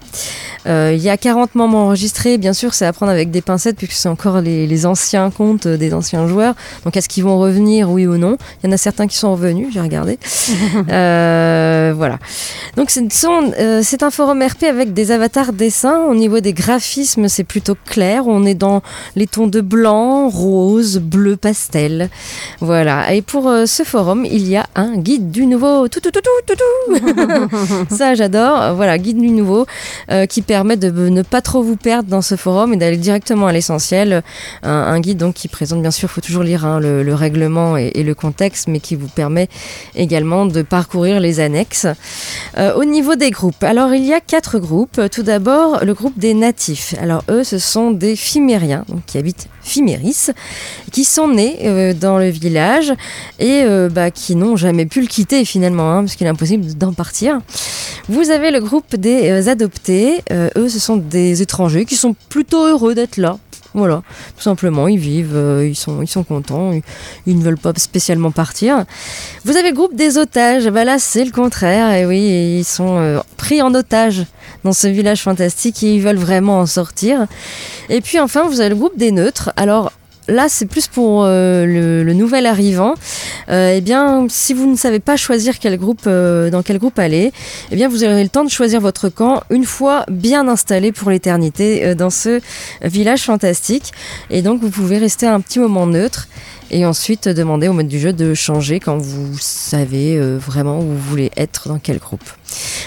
Euh, 0.66 0.92
il 0.95 1.02
y 1.02 1.09
a 1.09 1.16
40 1.16 1.54
membres 1.54 1.76
enregistrés, 1.76 2.38
bien 2.38 2.52
sûr, 2.52 2.75
c'est 2.75 2.87
à 2.87 2.92
prendre 2.92 3.12
avec 3.12 3.31
des 3.31 3.42
pincettes 3.42 3.76
puisque 3.76 3.92
c'est 3.92 4.09
encore 4.09 4.40
les, 4.40 4.66
les 4.66 4.87
anciens 4.87 5.31
comptes 5.31 5.66
des 5.66 5.95
anciens 5.95 6.26
joueurs. 6.26 6.54
Donc 6.85 6.97
est-ce 6.97 7.09
qu'ils 7.09 7.25
vont 7.25 7.38
revenir, 7.38 7.90
oui 7.90 8.07
ou 8.07 8.16
non? 8.16 8.37
Il 8.62 8.66
y 8.66 8.69
en 8.71 8.73
a 8.73 8.76
certains 8.76 9.07
qui 9.07 9.16
sont 9.16 9.33
revenus, 9.33 9.69
j'ai 9.73 9.81
regardé. 9.81 10.19
Euh, 10.88 11.92
voilà. 11.97 12.19
Donc 12.76 12.90
c'est 12.90 13.02
euh, 13.25 13.81
c'est 13.83 14.02
un 14.02 14.11
forum 14.11 14.42
RP 14.42 14.64
avec 14.64 14.92
des 14.92 15.11
avatars 15.11 15.52
dessins. 15.52 16.00
Au 16.09 16.14
niveau 16.14 16.40
des 16.40 16.52
graphismes, 16.52 17.28
c'est 17.28 17.45
plutôt 17.45 17.76
clair. 17.87 18.26
On 18.26 18.45
est 18.45 18.54
dans 18.54 18.83
les 19.16 19.26
tons 19.26 19.47
de 19.47 19.61
blanc, 19.61 20.28
rose, 20.28 20.99
bleu 20.99 21.37
pastel. 21.37 22.11
Voilà. 22.61 23.14
Et 23.14 23.23
pour 23.23 23.49
euh, 23.49 23.66
ce 23.66 23.85
forum, 23.85 24.25
il 24.25 24.49
y 24.49 24.57
a 24.57 24.66
un 24.75 24.97
guide 24.97 25.31
du 25.31 25.47
nouveau. 25.47 25.88
Tout, 25.88 26.00
tout, 26.00 26.11
tout, 26.11 26.21
tout, 26.21 26.54
tout, 26.54 26.99
tout. 26.99 27.87
Ça, 27.97 28.14
j'adore. 28.14 28.75
Voilà, 28.75 28.99
guide 28.99 29.21
du 29.21 29.31
nouveau 29.31 29.66
euh, 30.11 30.26
qui 30.26 30.42
permet 30.42 30.51
de 30.52 31.09
ne 31.09 31.23
pas 31.23 31.40
trop 31.40 31.62
vous 31.62 31.76
perdre 31.76 32.09
dans 32.09 32.23
ce 32.23 32.37
forum 32.37 32.73
et 32.73 32.76
d'aller 32.76 32.97
directement 32.97 33.47
à 33.47 33.52
l'essentiel. 33.52 34.23
Un, 34.62 35.00
guide 35.00 35.18
donc 35.18 35.35
qui 35.35 35.49
présente, 35.49 35.80
bien 35.80 35.90
sûr, 35.90 36.11
faut 36.11 36.21
toujours 36.21 36.42
lire 36.42 36.66
hein, 36.66 36.78
le, 36.78 37.02
le 37.02 37.14
règlement 37.14 37.76
et, 37.76 38.02
le 38.02 38.14
contexte, 38.14 38.68
mais 38.68 38.80
qui 38.80 38.94
vous 38.94 39.09
permet 39.09 39.49
également 39.94 40.47
de 40.47 40.62
parcourir 40.62 41.21
les 41.21 41.40
annexes. 41.40 41.87
Euh, 42.59 42.75
au 42.75 42.85
niveau 42.85 43.16
des 43.16 43.30
groupes, 43.30 43.62
alors 43.62 43.94
il 43.94 44.04
y 44.04 44.12
a 44.12 44.21
quatre 44.21 44.59
groupes. 44.59 45.00
Tout 45.11 45.23
d'abord, 45.23 45.85
le 45.85 45.94
groupe 45.94 46.18
des 46.18 46.35
natifs. 46.35 46.94
Alors 47.00 47.25
eux, 47.30 47.44
ce 47.44 47.59
sont 47.59 47.90
des 47.90 48.16
Fimériens, 48.16 48.85
qui 49.06 49.18
habitent 49.18 49.49
Fiméris, 49.62 50.31
qui 50.90 51.04
sont 51.04 51.28
nés 51.28 51.61
euh, 51.64 51.95
dans 51.95 52.19
le 52.19 52.28
village 52.28 52.92
et 53.38 53.62
euh, 53.62 53.88
bah, 53.88 54.11
qui 54.11 54.35
n'ont 54.37 54.57
jamais 54.57 54.87
pu 54.87 55.00
le 55.00 55.07
quitter 55.07 55.45
finalement, 55.45 55.92
hein, 55.92 56.00
parce 56.02 56.16
qu'il 56.16 56.26
est 56.26 56.31
impossible 56.31 56.75
d'en 56.75 56.92
partir. 56.92 57.40
Vous 58.09 58.31
avez 58.31 58.50
le 58.50 58.61
groupe 58.61 58.97
des 58.97 59.31
euh, 59.31 59.50
adoptés. 59.50 60.23
Eux, 60.57 60.69
ce 60.69 60.78
sont 60.78 60.97
des 60.97 61.42
étrangers 61.42 61.85
qui 61.85 61.97
sont 61.97 62.14
plutôt 62.28 62.66
heureux 62.66 62.95
d'être 62.95 63.16
là. 63.16 63.38
Voilà, 63.74 64.02
tout 64.36 64.42
simplement, 64.42 64.86
ils 64.86 64.98
vivent, 64.98 65.34
euh, 65.34 65.66
ils, 65.66 65.74
sont, 65.74 66.02
ils 66.02 66.08
sont 66.08 66.24
contents, 66.24 66.72
ils, 67.26 67.38
ne 67.38 67.42
veulent 67.42 67.58
pas 67.58 67.72
spécialement 67.76 68.30
partir. 68.30 68.84
Vous 69.44 69.56
avez 69.56 69.70
le 69.70 69.74
groupe 69.74 69.94
des 69.94 70.18
otages, 70.18 70.68
bah 70.68 70.84
là 70.84 70.98
c'est 70.98 71.24
le 71.24 71.30
contraire, 71.30 71.92
et 71.92 72.04
oui, 72.04 72.58
ils 72.58 72.64
sont 72.64 72.98
euh, 72.98 73.20
pris 73.38 73.62
en 73.62 73.74
otage 73.74 74.26
dans 74.64 74.72
ce 74.72 74.88
village 74.88 75.22
fantastique 75.22 75.82
et 75.82 75.94
ils 75.94 76.02
veulent 76.02 76.16
vraiment 76.16 76.60
en 76.60 76.66
sortir. 76.66 77.26
Et 77.88 78.00
puis 78.00 78.20
enfin, 78.20 78.46
vous 78.46 78.60
avez 78.60 78.70
le 78.70 78.76
groupe 78.76 78.96
des 78.96 79.10
neutres. 79.10 79.52
Alors 79.56 79.90
là, 80.28 80.48
c'est 80.48 80.66
plus 80.66 80.86
pour 80.86 81.24
euh, 81.24 81.64
le, 82.04 82.12
nouvel 82.12 82.46
arrivant. 82.46 82.94
Euh, 83.48 83.74
eh 83.76 83.80
bien, 83.80 84.26
si 84.28 84.54
vous 84.54 84.70
ne 84.70 84.76
savez 84.76 85.00
pas 85.00 85.16
choisir 85.16 85.58
quel 85.58 85.78
groupe, 85.78 86.02
euh, 86.06 86.50
dans 86.50 86.62
quel 86.62 86.78
groupe 86.78 86.98
aller, 86.98 87.32
eh 87.70 87.76
bien, 87.76 87.88
vous 87.88 88.04
aurez 88.04 88.22
le 88.22 88.28
temps 88.28 88.44
de 88.44 88.50
choisir 88.50 88.80
votre 88.80 89.08
camp 89.08 89.42
une 89.50 89.64
fois 89.64 90.04
bien 90.10 90.48
installé 90.48 90.92
pour 90.92 91.10
l'éternité 91.10 91.94
dans 91.94 92.10
ce 92.10 92.40
village 92.82 93.22
fantastique. 93.22 93.92
Et 94.30 94.42
donc, 94.42 94.60
vous 94.60 94.70
pouvez 94.70 94.98
rester 94.98 95.26
un 95.26 95.40
petit 95.40 95.58
moment 95.58 95.86
neutre 95.86 96.28
et 96.70 96.86
ensuite 96.86 97.28
demander 97.28 97.68
au 97.68 97.72
maître 97.72 97.88
du 97.88 97.98
jeu 97.98 98.12
de 98.12 98.34
changer 98.34 98.80
quand 98.80 98.96
vous 98.96 99.36
savez 99.38 100.18
vraiment 100.38 100.78
où 100.78 100.82
vous 100.82 101.10
voulez 101.10 101.30
être, 101.36 101.68
dans 101.68 101.78
quel 101.78 101.98
groupe. 101.98 102.24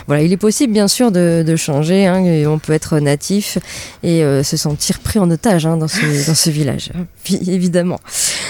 Voilà, 0.08 0.24
il 0.24 0.32
est 0.32 0.38
possible 0.38 0.74
bien 0.74 0.88
sûr 0.88 1.12
de, 1.12 1.44
de 1.46 1.56
changer, 1.56 2.06
hein, 2.06 2.24
et 2.24 2.46
on 2.46 2.60
peut 2.60 2.74
être 2.74 3.00
natif 3.00 3.58
et 4.04 4.24
euh, 4.24 4.44
se 4.44 4.58
sentir 4.58 5.00
pris 5.00 5.20
en 5.20 5.30
otage 5.32 5.66
hein, 5.66 5.78
dans, 5.78 5.88
ce, 5.88 6.28
dans 6.28 6.36
ce 6.36 6.50
village, 6.50 6.92
évidemment. 7.30 8.00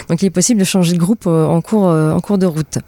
Donc 0.09 0.21
il 0.21 0.25
est 0.25 0.31
possible 0.31 0.59
de 0.59 0.65
changer 0.65 0.93
de 0.93 0.97
groupe 0.99 1.25
euh, 1.27 1.45
en, 1.45 1.61
cours, 1.61 1.87
euh, 1.87 2.11
en 2.11 2.19
cours 2.19 2.37
de 2.37 2.45
route. 2.45 2.79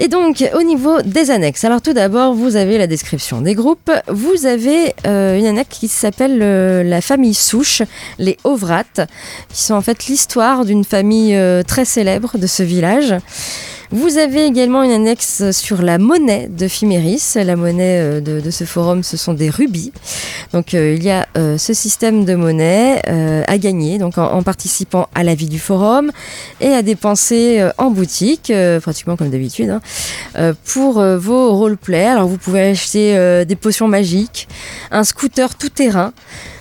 Et 0.00 0.06
donc, 0.06 0.48
au 0.54 0.62
niveau 0.62 1.02
des 1.02 1.32
annexes, 1.32 1.64
alors 1.64 1.82
tout 1.82 1.92
d'abord, 1.92 2.32
vous 2.32 2.54
avez 2.54 2.78
la 2.78 2.86
description 2.86 3.40
des 3.40 3.54
groupes. 3.54 3.90
Vous 4.06 4.46
avez 4.46 4.94
euh, 5.06 5.36
une 5.36 5.46
annexe 5.46 5.76
qui 5.76 5.88
s'appelle 5.88 6.38
euh, 6.40 6.84
la 6.84 7.00
famille 7.00 7.34
souche, 7.34 7.82
les 8.18 8.36
Ovrat, 8.44 8.84
qui 9.48 9.60
sont 9.60 9.74
en 9.74 9.80
fait 9.80 10.06
l'histoire 10.06 10.64
d'une 10.64 10.84
famille 10.84 11.34
euh, 11.34 11.64
très 11.64 11.84
célèbre 11.84 12.38
de 12.38 12.46
ce 12.46 12.62
village. 12.62 13.14
Vous 13.90 14.18
avez 14.18 14.44
également 14.44 14.82
une 14.82 14.90
annexe 14.90 15.50
sur 15.52 15.80
la 15.80 15.96
monnaie 15.96 16.46
de 16.48 16.68
Fiméris. 16.68 17.22
La 17.36 17.56
monnaie 17.56 17.98
euh, 18.00 18.20
de, 18.20 18.50
ce 18.50 18.64
forum, 18.64 19.02
ce 19.02 19.16
sont 19.16 19.32
des 19.32 19.48
rubis. 19.48 19.92
Donc 20.52 20.74
euh, 20.74 20.94
il 20.94 21.02
y 21.02 21.10
a 21.10 21.26
euh, 21.38 21.56
ce 21.56 21.72
système 21.72 22.26
de 22.26 22.34
monnaie 22.34 23.00
à 23.46 23.58
gagner 23.58 23.98
donc 23.98 24.18
en, 24.18 24.42
participant 24.42 25.08
à 25.14 25.24
la 25.24 25.34
vie 25.34 25.48
du 25.48 25.58
forum 25.58 26.10
et 26.60 26.68
à 26.68 26.82
dépenser 26.82 27.66
en 27.78 27.90
boutique, 27.90 28.52
pratiquement 28.82 29.16
comme 29.16 29.30
d'habitude, 29.30 29.70
hein, 30.34 30.54
pour 30.64 31.02
vos 31.02 31.54
roleplays. 31.54 32.06
Alors 32.06 32.28
vous 32.28 32.36
pouvez 32.36 32.70
acheter 32.70 33.44
des 33.46 33.56
potions 33.56 33.88
magiques, 33.88 34.48
un 34.90 35.04
scooter 35.04 35.54
tout-terrain 35.54 36.12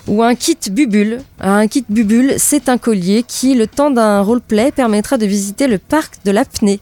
ou 0.08 0.24
un 0.24 0.36
kit 0.36 0.58
bubule. 0.72 1.20
Un 1.40 1.68
kit 1.68 1.86
bubule, 1.90 2.36
c'est 2.38 2.70
un 2.70 2.78
collier 2.78 3.24
qui, 3.28 3.56
le 3.56 3.68
temps 3.68 3.92
d'un 3.92 4.22
roleplay, 4.22 4.72
permettra 4.72 5.18
de 5.18 5.26
visiter 5.26 5.68
le 5.68 5.78
parc 5.78 6.16
de 6.26 6.32
l'apnée. 6.32 6.80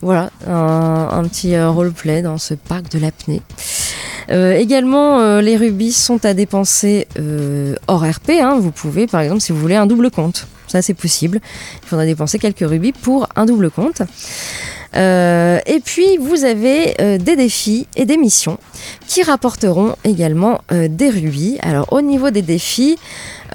Voilà, 0.00 0.30
un, 0.46 1.08
un 1.12 1.24
petit 1.24 1.54
euh, 1.54 1.70
roleplay 1.70 2.22
dans 2.22 2.38
ce 2.38 2.54
parc 2.54 2.90
de 2.92 2.98
l'apnée. 2.98 3.42
Euh, 4.30 4.52
également, 4.54 5.20
euh, 5.20 5.40
les 5.40 5.56
rubis 5.56 5.92
sont 5.92 6.24
à 6.24 6.34
dépenser 6.34 7.08
euh, 7.18 7.74
hors 7.86 8.04
RP. 8.04 8.30
hein. 8.40 8.58
Vous 8.60 8.70
pouvez, 8.70 9.06
par 9.06 9.22
exemple, 9.22 9.40
si 9.40 9.52
vous 9.52 9.58
voulez 9.58 9.74
un 9.76 9.86
double 9.86 10.10
compte. 10.10 10.46
Ça, 10.66 10.82
c'est 10.82 10.94
possible. 10.94 11.40
Il 11.82 11.88
faudra 11.88 12.04
dépenser 12.04 12.38
quelques 12.38 12.60
rubis 12.68 12.92
pour 12.92 13.26
un 13.36 13.46
double 13.46 13.70
compte. 13.70 14.02
Euh, 14.96 15.58
et 15.66 15.80
puis, 15.80 16.16
vous 16.18 16.44
avez 16.44 16.94
euh, 17.00 17.18
des 17.18 17.36
défis 17.36 17.86
et 17.96 18.04
des 18.04 18.16
missions 18.16 18.58
qui 19.06 19.22
rapporteront 19.22 19.94
également 20.04 20.60
euh, 20.72 20.88
des 20.88 21.10
rubis. 21.10 21.58
Alors, 21.62 21.92
au 21.92 22.00
niveau 22.00 22.30
des 22.30 22.42
défis, 22.42 22.98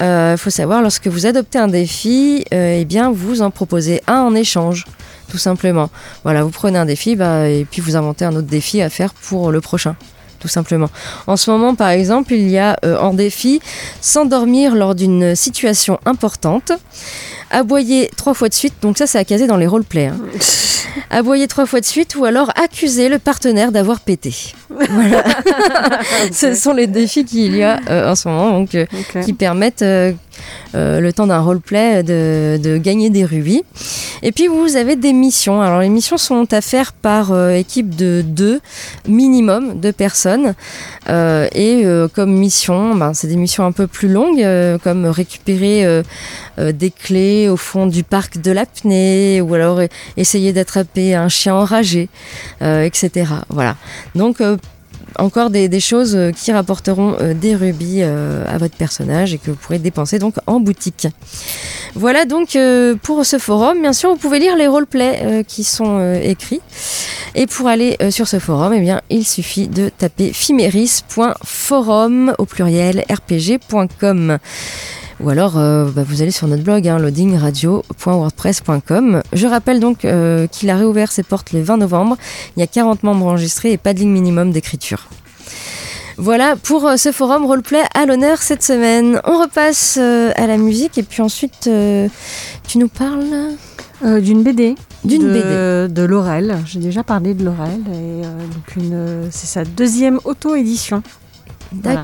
il 0.00 0.36
faut 0.36 0.50
savoir, 0.50 0.82
lorsque 0.82 1.06
vous 1.06 1.26
adoptez 1.26 1.58
un 1.58 1.68
défi, 1.68 2.44
eh 2.50 2.84
bien, 2.84 3.12
vous 3.12 3.42
en 3.42 3.52
proposez 3.52 4.02
un 4.08 4.22
en 4.22 4.34
échange, 4.34 4.86
tout 5.28 5.38
simplement. 5.38 5.88
Voilà, 6.24 6.42
vous 6.42 6.50
prenez 6.50 6.78
un 6.78 6.84
défi 6.84 7.14
bah, 7.14 7.48
et 7.48 7.64
puis 7.64 7.80
vous 7.80 7.94
inventez 7.94 8.24
un 8.24 8.34
autre 8.34 8.48
défi 8.48 8.82
à 8.82 8.90
faire 8.90 9.14
pour 9.14 9.52
le 9.52 9.60
prochain 9.60 9.94
tout 10.44 10.48
simplement. 10.48 10.90
En 11.26 11.38
ce 11.38 11.50
moment, 11.50 11.74
par 11.74 11.88
exemple, 11.88 12.34
il 12.34 12.50
y 12.50 12.58
a 12.58 12.76
euh, 12.84 12.98
en 12.98 13.14
défi 13.14 13.62
s'endormir 14.02 14.74
lors 14.74 14.94
d'une 14.94 15.34
situation 15.34 15.98
importante, 16.04 16.70
aboyer 17.50 18.10
trois 18.14 18.34
fois 18.34 18.50
de 18.50 18.54
suite, 18.54 18.74
donc 18.82 18.98
ça 18.98 19.06
c'est 19.06 19.16
à 19.16 19.24
caser 19.24 19.46
dans 19.46 19.56
les 19.56 19.66
roleplays, 19.66 20.08
hein. 20.08 20.18
aboyer 21.10 21.48
trois 21.48 21.64
fois 21.64 21.80
de 21.80 21.86
suite 21.86 22.14
ou 22.16 22.26
alors 22.26 22.50
accuser 22.62 23.08
le 23.08 23.18
partenaire 23.18 23.72
d'avoir 23.72 24.00
pété. 24.00 24.34
Voilà. 24.68 25.24
Ce 26.30 26.54
sont 26.54 26.74
les 26.74 26.88
défis 26.88 27.24
qu'il 27.24 27.56
y 27.56 27.62
a 27.62 27.80
euh, 27.88 28.10
en 28.10 28.14
ce 28.14 28.28
moment, 28.28 28.50
donc, 28.50 28.74
euh, 28.74 28.84
qui 29.24 29.32
permettent, 29.32 29.82
euh, 30.74 31.00
le 31.00 31.12
temps 31.12 31.26
d'un 31.26 31.40
roleplay, 31.40 32.02
de, 32.02 32.58
de 32.62 32.76
gagner 32.78 33.10
des 33.10 33.24
rubis. 33.24 33.62
Et 34.22 34.32
puis 34.32 34.48
vous 34.48 34.76
avez 34.76 34.96
des 34.96 35.12
missions. 35.12 35.62
Alors 35.62 35.80
les 35.80 35.88
missions 35.88 36.16
sont 36.18 36.52
à 36.52 36.60
faire 36.60 36.92
par 36.92 37.32
euh, 37.32 37.50
équipe 37.50 37.94
de 37.94 38.24
deux, 38.26 38.60
minimum 39.06 39.80
deux 39.80 39.92
personnes. 39.92 40.54
Euh, 41.08 41.48
et 41.54 41.84
comme 42.14 42.32
mission, 42.32 42.94
ben, 42.94 43.14
c'est 43.14 43.26
des 43.26 43.36
missions 43.36 43.64
un 43.64 43.72
peu 43.72 43.86
plus 43.86 44.08
longues, 44.08 44.44
comme 44.82 45.06
récupérer 45.06 46.02
des 46.58 46.90
clés 46.90 47.48
au 47.48 47.56
fond 47.56 47.86
du 47.86 48.02
parc 48.02 48.40
de 48.40 48.50
l'apnée, 48.52 49.40
ou 49.40 49.54
alors 49.54 49.80
e- 49.80 49.88
essayer 50.16 50.52
d'attraper 50.52 51.14
un 51.14 51.28
chien 51.28 51.54
enragé, 51.54 52.08
etc. 52.60 53.10
Voilà. 53.48 53.76
Donc 54.14 54.40
encore 55.18 55.50
des, 55.50 55.80
choses 55.80 56.16
euh, 56.16 56.30
qui 56.30 56.52
rapporteront 56.52 57.16
euh, 57.20 57.34
des 57.34 57.54
rubis 57.54 58.00
euh, 58.02 58.44
à 58.48 58.58
votre 58.58 58.76
personnage 58.76 59.34
et 59.34 59.38
que 59.38 59.50
vous 59.50 59.56
pourrez 59.56 59.78
dépenser 59.78 60.18
donc 60.18 60.34
en 60.46 60.60
boutique. 60.60 61.08
Voilà 61.94 62.24
donc 62.24 62.58
pour 63.02 63.24
ce 63.24 63.38
forum. 63.38 63.80
Bien 63.80 63.92
sûr, 63.92 64.10
vous 64.10 64.16
pouvez 64.16 64.40
lire 64.40 64.56
les 64.56 64.66
roleplays 64.66 65.44
qui 65.46 65.62
sont 65.62 66.14
écrits. 66.20 66.60
Et 67.36 67.46
pour 67.46 67.68
aller 67.68 67.96
sur 68.10 68.26
ce 68.26 68.40
forum, 68.40 68.72
eh 68.72 68.92
il 69.10 69.24
suffit 69.24 69.68
de 69.68 69.90
taper 69.90 70.32
fimeris.forum 70.32 72.34
au 72.38 72.46
pluriel 72.46 73.04
rpg.com. 73.08 74.38
Ou 75.20 75.30
alors, 75.30 75.58
euh, 75.58 75.90
bah, 75.90 76.02
vous 76.06 76.22
allez 76.22 76.30
sur 76.30 76.46
notre 76.48 76.62
blog, 76.62 76.86
hein, 76.88 76.98
loadingradio.wordpress.com. 76.98 79.22
Je 79.32 79.46
rappelle 79.46 79.80
donc 79.80 80.04
euh, 80.04 80.46
qu'il 80.46 80.68
a 80.70 80.76
réouvert 80.76 81.10
ses 81.12 81.22
portes 81.22 81.52
le 81.52 81.62
20 81.62 81.78
novembre. 81.78 82.16
Il 82.56 82.60
y 82.60 82.62
a 82.62 82.66
40 82.66 83.02
membres 83.02 83.26
enregistrés 83.26 83.72
et 83.72 83.78
pas 83.78 83.94
de 83.94 84.00
ligne 84.00 84.10
minimum 84.10 84.50
d'écriture. 84.50 85.08
Voilà 86.16 86.54
pour 86.56 86.86
euh, 86.86 86.96
ce 86.96 87.12
forum 87.12 87.44
roleplay 87.46 87.82
à 87.94 88.06
l'honneur 88.06 88.42
cette 88.42 88.62
semaine. 88.62 89.20
On 89.24 89.40
repasse 89.40 89.96
à 89.98 90.46
la 90.46 90.56
musique 90.56 90.98
et 90.98 91.02
puis 91.02 91.22
ensuite, 91.22 91.68
tu 92.66 92.78
nous 92.78 92.88
parles 92.88 93.56
Euh, 94.04 94.20
d'une 94.20 94.42
BD. 94.42 94.74
d'une 95.04 95.22
de, 95.22 95.86
BD. 95.88 95.94
de 95.94 96.02
Laurel. 96.02 96.58
J'ai 96.66 96.80
déjà 96.80 97.02
parlé 97.02 97.34
de 97.34 97.44
Laurel. 97.44 97.80
Et, 97.88 98.24
euh, 98.24 98.38
donc 98.38 98.76
une, 98.76 99.28
c'est 99.30 99.46
sa 99.46 99.64
deuxième 99.64 100.18
auto-édition. 100.24 101.02
Voilà. 101.72 102.02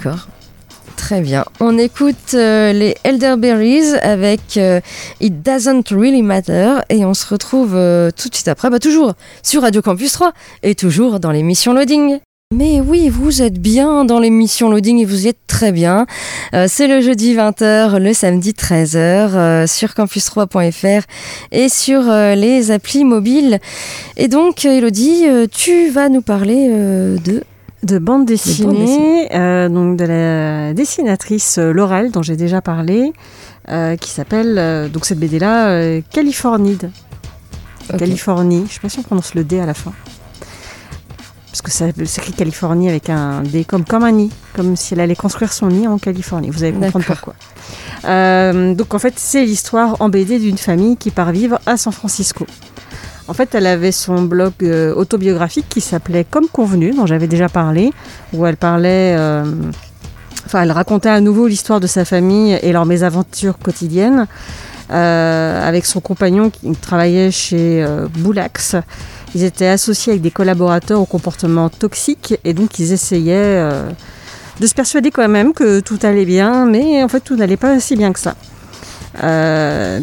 Très 1.00 1.22
bien. 1.22 1.46
On 1.60 1.78
écoute 1.78 2.34
euh, 2.34 2.74
les 2.74 2.94
Elderberries 3.04 3.94
avec 4.02 4.58
euh, 4.58 4.82
It 5.20 5.42
Doesn't 5.42 5.84
Really 5.90 6.22
Matter 6.22 6.74
et 6.90 7.06
on 7.06 7.14
se 7.14 7.26
retrouve 7.26 7.74
euh, 7.74 8.10
tout 8.10 8.28
de 8.28 8.34
suite 8.34 8.48
après, 8.48 8.68
bah, 8.68 8.78
toujours 8.78 9.14
sur 9.42 9.62
Radio 9.62 9.80
Campus 9.80 10.12
3 10.12 10.32
et 10.62 10.74
toujours 10.74 11.18
dans 11.18 11.30
l'émission 11.30 11.72
Loading. 11.72 12.18
Mais 12.54 12.82
oui, 12.82 13.08
vous 13.08 13.40
êtes 13.40 13.58
bien 13.58 14.04
dans 14.04 14.20
l'émission 14.20 14.68
Loading 14.68 14.98
et 14.98 15.06
vous 15.06 15.24
y 15.24 15.28
êtes 15.28 15.38
très 15.46 15.72
bien. 15.72 16.06
C'est 16.68 16.86
le 16.86 17.00
jeudi 17.00 17.34
20h, 17.34 17.96
le 17.96 18.12
samedi 18.12 18.50
13h 18.50 18.96
euh, 18.96 19.66
sur 19.66 19.90
campus3.fr 19.90 21.06
et 21.50 21.68
sur 21.70 22.02
les 22.36 22.72
applis 22.72 23.04
mobiles. 23.04 23.58
Et 24.18 24.28
donc, 24.28 24.66
Elodie, 24.66 25.24
tu 25.50 25.88
vas 25.88 26.10
nous 26.10 26.22
parler 26.22 26.68
de... 26.68 27.42
De 27.82 27.98
bande 27.98 28.26
dessinée, 28.26 28.78
dessinée. 28.78 29.28
euh, 29.34 29.68
donc 29.70 29.96
de 29.96 30.04
la 30.04 30.74
dessinatrice 30.74 31.56
euh, 31.58 31.72
Laurel, 31.72 32.10
dont 32.10 32.20
j'ai 32.22 32.36
déjà 32.36 32.60
parlé, 32.60 33.12
euh, 33.70 33.96
qui 33.96 34.10
s'appelle, 34.10 34.56
euh, 34.58 34.88
donc 34.88 35.06
cette 35.06 35.18
BD-là, 35.18 35.68
euh, 35.68 36.00
Californide. 36.12 36.90
Californie, 37.98 38.66
je 38.68 38.74
sais 38.74 38.80
pas 38.80 38.88
si 38.90 38.98
on 38.98 39.02
prononce 39.02 39.34
le 39.34 39.44
D 39.44 39.58
à 39.58 39.66
la 39.66 39.74
fin. 39.74 39.92
Parce 41.46 41.62
que 41.62 41.70
ça 41.70 41.86
s'écrit 42.04 42.32
Californie 42.32 42.88
avec 42.88 43.10
un 43.10 43.42
D 43.42 43.64
comme, 43.64 43.84
comme 43.84 44.04
un 44.04 44.12
nid, 44.12 44.30
comme 44.54 44.76
si 44.76 44.94
elle 44.94 45.00
allait 45.00 45.16
construire 45.16 45.52
son 45.52 45.66
nid 45.68 45.88
en 45.88 45.98
Californie. 45.98 46.50
Vous 46.50 46.62
allez 46.62 46.72
comprendre 46.72 47.04
pourquoi. 47.04 47.34
Donc 48.74 48.94
en 48.94 48.98
fait, 49.00 49.14
c'est 49.16 49.44
l'histoire 49.44 49.96
en 50.00 50.08
BD 50.08 50.38
d'une 50.38 50.58
famille 50.58 50.96
qui 50.96 51.10
part 51.10 51.32
vivre 51.32 51.58
à 51.66 51.76
San 51.76 51.92
Francisco. 51.92 52.46
En 53.30 53.32
fait, 53.32 53.54
elle 53.54 53.68
avait 53.68 53.92
son 53.92 54.22
blog 54.22 54.54
euh, 54.64 54.92
autobiographique 54.92 55.66
qui 55.68 55.80
s'appelait 55.80 56.26
Comme 56.28 56.48
convenu, 56.48 56.90
dont 56.90 57.06
j'avais 57.06 57.28
déjà 57.28 57.48
parlé, 57.48 57.92
où 58.32 58.44
elle 58.44 58.56
parlait, 58.56 59.14
euh, 59.16 59.44
enfin, 60.46 60.62
elle 60.62 60.72
racontait 60.72 61.10
à 61.10 61.20
nouveau 61.20 61.46
l'histoire 61.46 61.78
de 61.78 61.86
sa 61.86 62.04
famille 62.04 62.58
et 62.60 62.72
leurs 62.72 62.86
mésaventures 62.86 63.56
quotidiennes, 63.60 64.26
euh, 64.90 65.64
avec 65.68 65.86
son 65.86 66.00
compagnon 66.00 66.50
qui 66.50 66.72
travaillait 66.72 67.30
chez 67.30 67.86
Boulax. 68.18 68.74
Ils 69.36 69.44
étaient 69.44 69.68
associés 69.68 70.14
avec 70.14 70.22
des 70.22 70.32
collaborateurs 70.32 71.00
au 71.00 71.06
comportement 71.06 71.68
toxique 71.68 72.34
et 72.42 72.52
donc 72.52 72.80
ils 72.80 72.92
essayaient 72.92 73.64
de 74.58 74.66
se 74.66 74.74
persuader 74.74 75.12
quand 75.12 75.28
même 75.28 75.52
que 75.52 75.78
tout 75.78 76.00
allait 76.02 76.24
bien, 76.24 76.66
mais 76.66 77.00
en 77.04 77.08
fait 77.08 77.20
tout 77.20 77.36
n'allait 77.36 77.56
pas 77.56 77.78
si 77.78 77.94
bien 77.94 78.12
que 78.12 78.18
ça. 78.18 78.34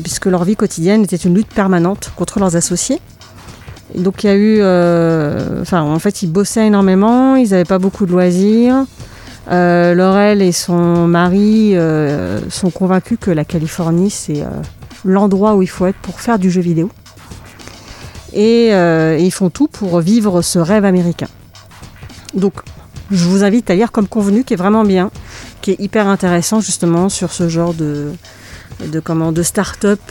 Puisque 0.01 0.27
leur 0.27 0.45
vie 0.45 0.55
quotidienne 0.55 1.03
était 1.03 1.17
une 1.17 1.35
lutte 1.35 1.53
permanente 1.53 2.13
contre 2.15 2.39
leurs 2.39 2.55
associés. 2.55 3.01
Donc 3.95 4.23
il 4.23 4.28
y 4.28 4.30
a 4.30 4.36
eu, 4.36 4.58
euh, 4.60 5.62
enfin 5.62 5.82
en 5.82 6.00
fait 6.00 6.21
ils 6.21 6.32
bossaient 6.32 6.67
énormément, 6.67 7.36
ils 7.36 7.52
n'avaient 7.52 7.63
pas 7.65 7.80
beaucoup 7.80 8.06
de 8.06 8.12
loisirs. 8.12 8.86
Euh, 9.50 9.93
Laurel 9.93 10.41
et 10.41 10.52
son 10.52 11.08
mari 11.08 11.78
euh, 11.78 12.41
sont 12.50 12.69
convaincus 12.69 13.17
que 13.19 13.32
la 13.32 13.45
Californie 13.45 14.10
c'est 14.10 14.43
l'endroit 15.06 15.56
où 15.56 15.62
il 15.62 15.69
faut 15.69 15.86
être 15.86 16.00
pour 16.00 16.19
faire 16.19 16.38
du 16.38 16.52
jeu 16.52 16.62
vidéo. 16.62 16.89
Et, 18.34 18.71
ils 19.19 19.32
font 19.32 19.50
tout 19.50 19.67
pour 19.67 20.00
vivre 20.00 20.41
ce 20.41 20.60
rêve 20.60 20.86
américain. 20.86 21.28
Donc 22.34 22.54
je 23.10 23.23
vous 23.26 23.45
invite 23.45 23.69
à 23.69 23.76
lire 23.76 23.93
comme 23.93 24.08
convenu, 24.08 24.43
qui 24.43 24.54
est 24.54 24.58
vraiment 24.58 24.84
bien, 24.84 25.12
qui 25.62 25.71
est 25.71 25.80
hyper 25.80 26.08
intéressant 26.08 26.60
justement 26.60 27.08
sur 27.08 27.32
ce 27.32 27.47
genre 27.47 27.73
de, 27.73 28.12
comment, 29.02 29.32
de 29.32 29.43
start-up 29.43 30.02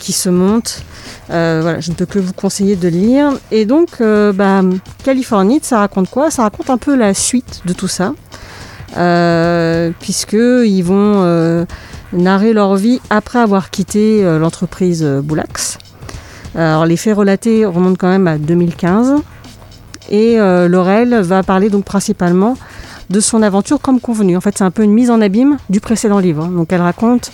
qui 0.00 0.12
se 0.12 0.28
monte. 0.28 0.82
Euh, 1.30 1.76
je 1.80 1.90
ne 1.90 1.94
peux 1.94 2.06
que 2.06 2.18
vous 2.18 2.32
conseiller 2.32 2.74
de 2.74 2.88
lire. 2.88 3.32
Et 3.52 3.66
donc, 3.66 4.00
euh, 4.00 4.32
bah, 4.32 4.62
Californie, 5.04 5.60
ça 5.62 5.78
raconte 5.78 6.10
quoi? 6.10 6.32
Ça 6.32 6.42
raconte 6.42 6.70
un 6.70 6.78
peu 6.78 6.96
la 6.96 7.14
suite 7.14 7.62
de 7.66 7.72
tout 7.72 7.86
ça, 7.86 8.14
euh, 8.96 9.92
puisque 10.00 10.32
ils 10.32 10.82
vont 10.82 11.22
euh, 11.22 11.64
narrer 12.12 12.52
leur 12.52 12.74
vie 12.74 13.00
après 13.10 13.38
avoir 13.38 13.70
quitté 13.70 14.24
l'entreprise 14.40 15.04
Boulax. 15.04 15.78
Alors, 16.56 16.84
les 16.84 16.96
faits 16.96 17.16
relatés 17.16 17.64
remontent 17.64 17.96
quand 17.96 18.08
même 18.08 18.26
à 18.26 18.38
2015. 18.38 19.22
Et 20.10 20.38
Laurel 20.38 21.14
va 21.20 21.44
parler 21.44 21.70
donc 21.70 21.84
principalement 21.84 22.56
de 23.10 23.20
son 23.20 23.42
aventure 23.42 23.80
comme 23.80 24.00
convenu. 24.00 24.36
En 24.36 24.40
fait, 24.40 24.58
c'est 24.58 24.64
un 24.64 24.72
peu 24.72 24.82
une 24.82 24.92
mise 24.92 25.10
en 25.10 25.20
abîme 25.20 25.58
du 25.68 25.78
précédent 25.80 26.18
livre. 26.18 26.46
Donc, 26.46 26.72
elle 26.72 26.80
raconte 26.80 27.30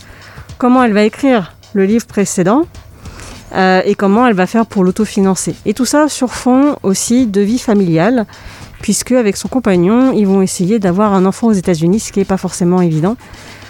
comment 0.59 0.83
elle 0.83 0.93
va 0.93 1.05
écrire 1.05 1.56
le 1.77 1.85
livre 1.85 2.07
précédent 2.07 2.63
euh, 3.55 3.83
et 3.85 3.95
comment 3.95 4.27
elle 4.27 4.35
va 4.35 4.47
faire 4.47 4.67
pour 4.67 4.83
l'autofinancer. 4.83 5.55
Et 5.67 5.75
tout 5.75 5.85
ça 5.85 6.09
sur 6.09 6.33
fond 6.33 6.77
aussi 6.83 7.27
de 7.27 7.41
vie 7.43 7.59
familiale, 7.59 8.27
puisque 8.81 9.13
avec 9.13 9.37
son 9.37 9.49
compagnon, 9.49 10.13
ils 10.13 10.27
vont 10.27 10.43
essayer 10.43 10.79
d'avoir 10.79 11.13
un 11.13 11.25
enfant 11.27 11.49
aux 11.49 11.53
États-Unis, 11.53 12.01
ce 12.01 12.13
qui 12.13 12.19
n'est 12.19 12.25
pas 12.25 12.39
forcément 12.39 12.81
évident. 12.81 13.17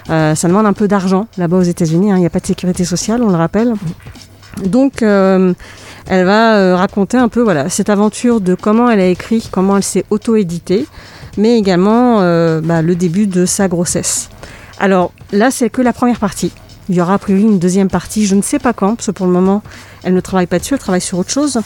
Euh, 0.09 0.37
ça 0.37 0.47
demande 0.49 0.67
un 0.67 0.73
peu 0.73 0.87
d'argent 0.87 1.27
là-bas 1.37 1.59
aux 1.59 1.63
États-Unis. 1.63 2.13
hein. 2.13 2.17
Il 2.17 2.21
n'y 2.21 2.27
a 2.27 2.31
pas 2.31 2.39
de 2.41 2.47
sécurité 2.47 2.85
sociale, 2.85 3.23
on 3.23 3.29
le 3.29 3.37
rappelle. 3.37 3.75
Donc, 4.65 5.03
euh, 5.03 5.53
elle 6.07 6.25
va 6.25 6.77
raconter 6.77 7.19
un 7.19 7.29
peu 7.29 7.43
voilà 7.43 7.69
cette 7.69 7.91
aventure 7.91 8.41
de 8.41 8.55
comment 8.55 8.89
elle 8.89 9.01
a 9.01 9.07
écrit, 9.07 9.47
comment 9.51 9.77
elle 9.77 9.83
s'est 9.83 10.05
auto-éditée, 10.11 10.87
mais 11.37 11.59
également 11.59 12.21
bah, 12.61 12.81
le 12.81 12.95
début 12.95 13.27
de 13.27 13.45
sa 13.45 13.67
grossesse. 13.67 14.31
Alors 14.79 15.13
là, 15.33 15.51
c'est 15.51 15.69
que 15.69 15.83
la 15.83 15.93
première 15.93 16.21
partie. 16.21 16.53
Il 16.89 16.95
y 16.95 17.01
aura 17.01 17.15
a 17.15 17.19
priori 17.19 17.43
une 17.43 17.59
deuxième 17.59 17.89
partie, 17.89 18.27
je 18.27 18.35
ne 18.37 18.43
sais 18.43 18.59
pas 18.61 18.73
quand, 18.73 18.95
parce 18.95 19.07
que 19.07 19.11
pour 19.11 19.27
le 19.27 19.33
moment, 19.33 19.63
elle 20.05 20.15
ne 20.15 20.21
travaille 20.21 20.47
pas 20.47 20.61
dessus, 20.61 20.75
elle 20.75 20.79
travaille 20.81 21.01
sur 21.01 21.19
autre 21.19 21.31
chose. 21.31 21.59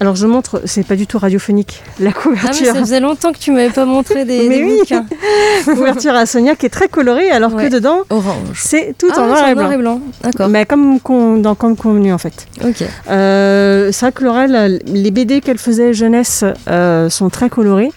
Alors 0.00 0.16
je 0.16 0.26
montre, 0.26 0.62
c'est 0.64 0.86
pas 0.86 0.96
du 0.96 1.06
tout 1.06 1.18
radiophonique, 1.18 1.82
la 2.00 2.10
Ah 2.10 2.12
mais 2.16 2.22
couverture. 2.22 2.66
ça 2.72 2.74
faisait 2.74 3.00
longtemps 3.00 3.32
que 3.32 3.38
tu 3.38 3.50
m'avais 3.52 3.68
pas 3.68 3.84
montré 3.84 4.24
des, 4.24 4.48
Mais 4.48 4.58
des 4.60 4.64
oui. 4.64 4.78
bouquins. 4.78 5.04
couverture 5.66 6.14
à 6.14 6.24
Sonia 6.24 6.56
qui 6.56 6.64
est 6.64 6.70
très 6.70 6.88
colorée, 6.88 7.30
alors 7.30 7.52
Ouais. 7.54 7.68
que 7.68 7.74
dedans, 7.74 7.98
Orange. 8.08 8.58
c'est 8.62 8.94
tout 8.96 9.08
Ah, 9.10 9.20
en 9.20 9.22
c'est 9.22 9.26
noir 9.28 9.48
et 9.48 9.54
noir 9.54 9.66
blanc. 9.68 9.72
et 9.74 9.76
blanc. 9.82 10.00
D'accord. 10.22 10.48
Mais 10.48 10.64
comme 10.64 10.98
dans 11.42 11.54
Comme 11.54 11.76
convenu 11.76 12.12
en 12.12 12.18
fait. 12.18 12.46
Ok. 12.64 12.82
Euh, 13.10 13.90
c'est 13.92 14.06
vrai 14.06 14.12
que 14.12 14.24
Laurel, 14.24 14.80
les 14.86 15.10
BD 15.10 15.40
qu'elle 15.42 15.58
faisait 15.58 15.92
jeunesse 15.92 16.42
euh, 16.68 17.10
sont 17.10 17.28
très 17.28 17.50
colorés. 17.50 17.92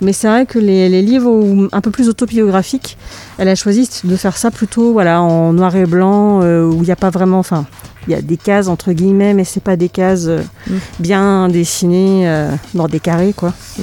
Mais 0.00 0.12
c'est 0.12 0.28
vrai 0.28 0.46
que 0.46 0.58
les, 0.60 0.88
les 0.88 1.02
livres 1.02 1.68
un 1.72 1.80
peu 1.80 1.90
plus 1.90 2.08
autobiographiques, 2.08 2.96
elle 3.38 3.48
a 3.48 3.54
choisi 3.56 3.88
de 4.04 4.16
faire 4.16 4.36
ça 4.36 4.50
plutôt 4.50 4.92
voilà, 4.92 5.20
en 5.22 5.52
noir 5.52 5.74
et 5.74 5.86
blanc, 5.86 6.40
euh, 6.42 6.64
où 6.64 6.74
il 6.76 6.82
n'y 6.84 6.90
a 6.92 6.96
pas 6.96 7.10
vraiment. 7.10 7.40
Enfin, 7.40 7.66
il 8.06 8.12
y 8.12 8.14
a 8.14 8.22
des 8.22 8.36
cases 8.36 8.68
entre 8.68 8.92
guillemets, 8.92 9.34
mais 9.34 9.44
c'est 9.44 9.62
pas 9.62 9.76
des 9.76 9.88
cases 9.88 10.26
euh, 10.28 10.42
Mm. 10.68 10.74
bien 11.00 11.48
dessinées 11.48 12.28
euh, 12.28 12.50
dans 12.74 12.86
des 12.86 13.00
carrés, 13.00 13.32
quoi. 13.36 13.52
Mm. 13.78 13.82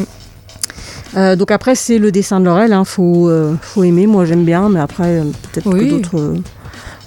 Euh, 1.17 1.35
donc 1.35 1.51
après, 1.51 1.75
c'est 1.75 1.97
le 1.97 2.11
dessin 2.11 2.39
de 2.39 2.45
Laurel. 2.45 2.73
Hein. 2.73 2.83
Faut, 2.85 3.29
faut 3.61 3.83
aimer. 3.83 4.07
Moi, 4.07 4.25
j'aime 4.25 4.43
bien, 4.43 4.67
mais 4.69 4.79
après, 4.79 5.21
peut-être 5.51 5.67
Oui. 5.73 5.85
que 5.85 5.89
d'autres. 5.95 6.33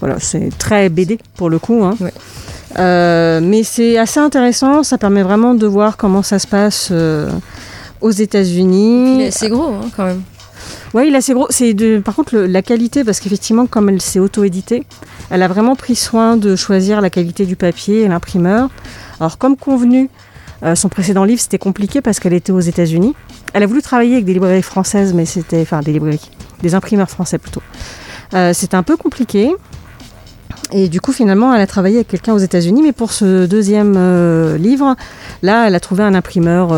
voilà, 0.00 0.16
c'est 0.18 0.50
très 0.58 0.88
BD 0.88 1.18
pour 1.36 1.50
le 1.50 1.58
coup. 1.58 1.82
hein. 1.84 1.94
Ouais. 2.00 2.12
Euh, 2.78 3.40
mais 3.42 3.62
c'est 3.64 3.98
assez 3.98 4.20
intéressant. 4.20 4.82
Ça 4.82 4.96
permet 4.98 5.22
vraiment 5.22 5.54
de 5.54 5.66
voir 5.66 5.96
comment 5.96 6.22
ça 6.22 6.38
se 6.38 6.46
passe 6.46 6.88
euh, 6.90 7.28
aux 8.00 8.10
États-Unis. 8.10 9.28
C'est 9.30 9.48
gros 9.48 9.74
hein, 9.74 9.88
quand 9.96 10.04
même. 10.06 10.22
Oui, 10.94 11.10
là 11.10 11.20
c'est 11.20 11.34
gros. 11.34 11.46
C'est 11.50 11.74
de, 11.74 11.98
par 11.98 12.14
contre 12.14 12.34
le- 12.34 12.46
la 12.46 12.62
qualité, 12.62 13.04
parce 13.04 13.20
qu'effectivement, 13.20 13.66
comme 13.66 13.88
elle 13.88 14.00
s'est 14.00 14.18
auto-éditée, 14.18 14.84
elle 15.30 15.42
a 15.42 15.48
vraiment 15.48 15.76
pris 15.76 15.94
soin 15.94 16.36
de 16.36 16.56
choisir 16.56 17.00
la 17.00 17.10
qualité 17.10 17.46
du 17.46 17.56
papier 17.56 18.02
et 18.02 18.08
l'imprimeur. 18.08 18.70
Alors 19.20 19.38
comme 19.38 19.56
convenu, 19.56 20.08
euh, 20.64 20.74
son 20.74 20.88
précédent 20.88 21.24
livre 21.24 21.40
c'était 21.40 21.58
compliqué 21.58 22.00
parce 22.00 22.18
qu'elle 22.20 22.32
était 22.32 22.52
aux 22.52 22.60
États-Unis. 22.60 23.14
Elle 23.52 23.62
a 23.62 23.66
voulu 23.66 23.82
travailler 23.82 24.14
avec 24.14 24.24
des 24.24 24.32
librairies 24.34 24.62
françaises, 24.62 25.14
mais 25.14 25.24
c'était, 25.26 25.60
enfin 25.62 25.80
des 25.80 25.92
librairies, 25.92 26.30
des 26.62 26.74
imprimeurs 26.74 27.10
français 27.10 27.38
plutôt. 27.38 27.62
Euh, 28.34 28.52
c'était 28.52 28.76
un 28.76 28.82
peu 28.82 28.96
compliqué. 28.96 29.54
Et 30.70 30.88
du 30.88 31.00
coup, 31.00 31.12
finalement, 31.12 31.54
elle 31.54 31.62
a 31.62 31.66
travaillé 31.66 31.96
avec 31.96 32.08
quelqu'un 32.08 32.34
aux 32.34 32.38
États-Unis, 32.38 32.82
mais 32.82 32.92
pour 32.92 33.12
ce 33.12 33.46
deuxième 33.46 33.94
euh, 33.96 34.58
livre, 34.58 34.96
là, 35.42 35.66
elle 35.66 35.74
a 35.74 35.80
trouvé 35.80 36.02
un 36.02 36.14
imprimeur 36.14 36.72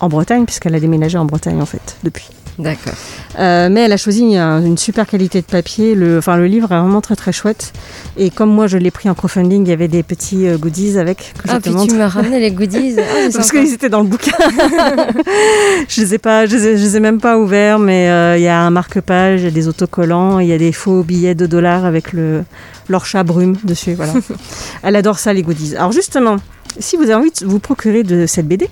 en 0.00 0.08
Bretagne, 0.08 0.44
puisqu'elle 0.44 0.74
a 0.74 0.80
déménagé 0.80 1.16
en 1.18 1.24
Bretagne 1.24 1.60
en 1.62 1.66
fait 1.66 1.96
depuis. 2.04 2.26
D'accord. 2.56 2.92
Euh, 3.40 3.68
mais 3.68 3.80
elle 3.80 3.90
a 3.92 3.96
choisi 3.96 4.36
un- 4.36 4.64
une 4.64 4.78
super 4.78 5.08
qualité 5.08 5.40
de 5.40 5.46
papier. 5.46 5.96
Le, 5.96 6.18
enfin, 6.18 6.36
le 6.36 6.46
livre 6.46 6.70
est 6.70 6.78
vraiment 6.78 7.00
très 7.00 7.16
très 7.16 7.32
chouette. 7.32 7.72
Et 8.16 8.30
comme 8.30 8.48
moi 8.50 8.68
je 8.68 8.78
l'ai 8.78 8.92
pris 8.92 9.10
en 9.10 9.14
crowdfunding, 9.14 9.66
il 9.66 9.70
y 9.70 9.72
avait 9.72 9.88
des 9.88 10.04
petits 10.04 10.46
euh, 10.46 10.56
goodies 10.56 10.96
avec 10.96 11.32
que 11.36 11.48
je 11.48 11.52
Ah, 11.52 11.60
te 11.60 11.68
puis 11.68 11.88
tu 11.88 11.96
m'as 11.96 12.06
ramené 12.06 12.38
les 12.38 12.52
goodies. 12.52 12.94
Ah, 12.98 13.28
Parce 13.34 13.50
qu'ils 13.50 13.72
étaient 13.72 13.88
dans 13.88 14.02
le 14.02 14.06
bouquin. 14.08 14.30
je 15.88 16.00
les 16.00 16.14
ai 16.14 16.18
pas, 16.18 16.46
je 16.46 16.54
les 16.56 16.66
ai, 16.66 16.76
je 16.76 16.82
les 16.82 16.96
ai 16.96 17.00
même 17.00 17.20
pas 17.20 17.38
ouverts, 17.38 17.78
mais 17.78 18.08
euh, 18.08 18.36
il 18.36 18.42
y 18.42 18.48
a 18.48 18.60
un 18.60 18.70
marque-page, 18.70 19.40
il 19.40 19.44
y 19.44 19.48
a 19.48 19.50
des 19.50 19.68
autocollants, 19.68 20.38
il 20.38 20.46
y 20.48 20.52
a 20.52 20.58
des 20.58 20.72
faux 20.72 21.02
billets 21.02 21.34
de 21.34 21.46
dollars 21.46 21.84
avec 21.84 22.12
le 22.12 22.44
leur 22.88 23.06
chat 23.06 23.22
brume 23.24 23.56
dessus. 23.64 23.94
Voilà. 23.94 24.12
Elle 24.82 24.96
adore 24.96 25.18
ça 25.18 25.32
les 25.32 25.42
goodies. 25.42 25.74
Alors 25.76 25.92
justement, 25.92 26.36
si 26.78 26.96
vous 26.96 27.02
avez 27.04 27.14
envie 27.14 27.30
de 27.30 27.46
vous 27.46 27.60
procurer 27.60 28.02
de 28.02 28.26
cette 28.26 28.48
BD, 28.48 28.68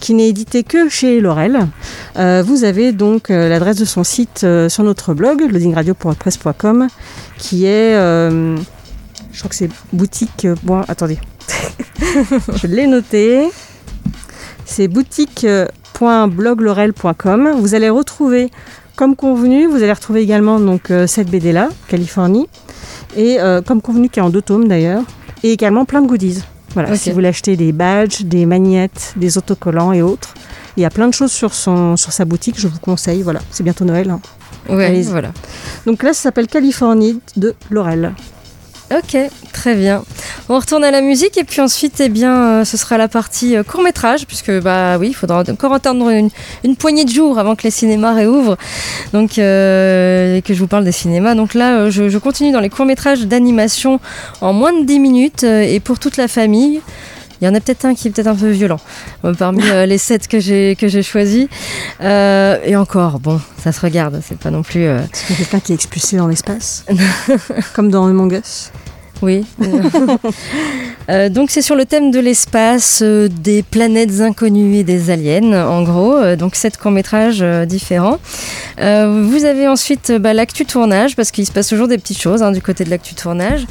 qui 0.00 0.14
n'est 0.14 0.28
éditée 0.28 0.64
que 0.64 0.88
chez 0.88 1.20
Laurel, 1.20 1.68
euh, 2.16 2.42
vous 2.46 2.64
avez 2.64 2.92
donc 2.92 3.30
euh, 3.30 3.48
l'adresse 3.48 3.76
de 3.76 3.84
son 3.84 4.02
site 4.04 4.42
euh, 4.44 4.68
sur 4.68 4.84
notre 4.84 5.14
blog, 5.14 5.40
loadingradio.wordpress.com, 5.40 6.86
qui 7.38 7.64
est, 7.66 7.94
je 7.94 8.56
crois 9.38 9.48
que 9.48 9.54
c'est 9.54 9.70
boutique. 9.92 10.46
attendez, 10.88 11.18
je 12.54 12.66
l'ai 12.66 12.86
noté. 12.86 13.48
C'est 14.64 14.88
boutique.bloglaurel.com. 14.88 17.50
Vous 17.58 17.74
allez 17.74 17.90
retrouver, 17.90 18.50
comme 18.96 19.14
convenu, 19.16 19.66
vous 19.66 19.76
allez 19.76 19.92
retrouver 19.92 20.22
également 20.22 20.58
donc 20.60 20.90
cette 21.06 21.30
BD 21.30 21.52
là, 21.52 21.68
Californie, 21.88 22.48
et 23.16 23.38
comme 23.66 23.82
convenu 23.82 24.08
qui 24.08 24.20
est 24.20 24.22
en 24.22 24.30
deux 24.30 24.42
tomes 24.42 24.68
d'ailleurs, 24.68 25.02
et 25.42 25.52
également 25.52 25.84
plein 25.84 26.00
de 26.00 26.06
goodies. 26.06 26.42
Voilà, 26.74 26.96
si 26.96 27.10
vous 27.10 27.14
voulez 27.14 27.28
acheter 27.28 27.56
des 27.56 27.72
badges, 27.72 28.22
des 28.22 28.46
magnettes, 28.46 29.12
des 29.16 29.36
autocollants 29.38 29.92
et 29.92 30.02
autres. 30.02 30.34
Il 30.76 30.82
y 30.82 30.86
a 30.86 30.90
plein 30.90 31.06
de 31.08 31.12
choses 31.14 31.32
sur, 31.32 31.52
son, 31.52 31.96
sur 31.96 32.12
sa 32.12 32.24
boutique, 32.24 32.58
je 32.58 32.66
vous 32.68 32.78
conseille. 32.78 33.22
Voilà, 33.22 33.40
c'est 33.50 33.62
bientôt 33.62 33.84
Noël. 33.84 34.08
hein. 34.10 34.20
Ouais, 34.68 35.02
voilà. 35.02 35.32
Donc 35.86 36.02
là, 36.02 36.12
ça 36.14 36.22
s'appelle 36.22 36.46
Californie 36.46 37.20
de 37.36 37.54
Laurel. 37.70 38.14
Ok, 38.94 39.16
très 39.52 39.74
bien. 39.74 40.04
On 40.48 40.58
retourne 40.58 40.84
à 40.84 40.90
la 40.90 41.00
musique 41.00 41.38
et 41.38 41.44
puis 41.44 41.60
ensuite, 41.60 42.00
eh 42.00 42.08
bien, 42.08 42.34
euh, 42.60 42.64
ce 42.64 42.76
sera 42.76 42.98
la 42.98 43.08
partie 43.08 43.56
court 43.66 43.82
métrage, 43.82 44.26
puisque 44.26 44.50
bah 44.60 44.98
oui, 44.98 45.08
il 45.10 45.14
faudra 45.14 45.42
encore 45.48 45.72
attendre 45.72 46.10
une, 46.10 46.28
une 46.62 46.76
poignée 46.76 47.04
de 47.04 47.10
jours 47.10 47.38
avant 47.38 47.56
que 47.56 47.62
les 47.62 47.70
cinémas 47.70 48.12
réouvrent, 48.12 48.58
donc 49.12 49.38
euh, 49.38 50.36
et 50.36 50.42
que 50.42 50.52
je 50.52 50.58
vous 50.58 50.66
parle 50.66 50.84
des 50.84 50.92
cinémas. 50.92 51.34
Donc 51.34 51.54
là, 51.54 51.78
euh, 51.78 51.90
je, 51.90 52.08
je 52.10 52.18
continue 52.18 52.52
dans 52.52 52.60
les 52.60 52.68
courts 52.70 52.86
métrages 52.86 53.22
d'animation 53.26 53.98
en 54.40 54.52
moins 54.52 54.72
de 54.78 54.84
10 54.84 54.98
minutes 54.98 55.44
euh, 55.44 55.62
et 55.62 55.80
pour 55.80 55.98
toute 55.98 56.16
la 56.16 56.28
famille. 56.28 56.80
Il 57.40 57.46
y 57.46 57.48
en 57.48 57.56
a 57.56 57.60
peut-être 57.60 57.84
un 57.86 57.94
qui 57.96 58.06
est 58.06 58.12
peut-être 58.12 58.28
un 58.28 58.36
peu 58.36 58.50
violent 58.50 58.78
euh, 59.24 59.34
parmi 59.34 59.68
euh, 59.68 59.84
les 59.84 59.98
sept 59.98 60.28
que 60.28 60.38
j'ai 60.38 60.76
que 60.78 60.86
j'ai 60.86 61.02
choisis. 61.02 61.48
Euh, 62.00 62.56
et 62.64 62.76
encore, 62.76 63.18
bon, 63.18 63.40
ça 63.60 63.72
se 63.72 63.80
regarde. 63.80 64.22
C'est 64.24 64.38
pas 64.38 64.52
non 64.52 64.62
plus. 64.62 64.84
euh, 64.84 65.00
a 65.00 65.34
quelqu'un 65.34 65.58
qui 65.58 65.72
est 65.72 65.74
expulsé 65.74 66.16
dans 66.16 66.28
l'espace 66.28 66.84
Comme 67.74 67.90
dans 67.90 68.06
Among 68.06 68.32
Us 68.32 68.70
Oui. 69.22 69.44
Euh, 71.10 71.28
donc 71.28 71.50
c'est 71.50 71.62
sur 71.62 71.74
le 71.74 71.84
thème 71.84 72.12
de 72.12 72.20
l'espace, 72.20 73.00
euh, 73.02 73.28
des 73.28 73.64
planètes 73.64 74.20
inconnues 74.20 74.76
et 74.76 74.84
des 74.84 75.10
aliens, 75.10 75.66
en 75.68 75.82
gros. 75.82 76.14
Euh, 76.14 76.36
donc 76.36 76.54
sept 76.54 76.76
courts-métrages 76.76 77.42
différents. 77.66 78.18
Vous 78.78 79.44
avez 79.44 79.66
ensuite 79.68 80.12
bah, 80.12 80.32
l'actu 80.32 80.64
tournage, 80.64 81.16
parce 81.16 81.30
qu'il 81.30 81.44
se 81.46 81.52
passe 81.52 81.68
toujours 81.68 81.88
des 81.88 81.98
petites 81.98 82.20
choses 82.20 82.42
hein, 82.42 82.52
du 82.52 82.62
côté 82.62 82.84
de 82.84 82.90
l'actu 82.90 83.14
tournage. 83.14 83.66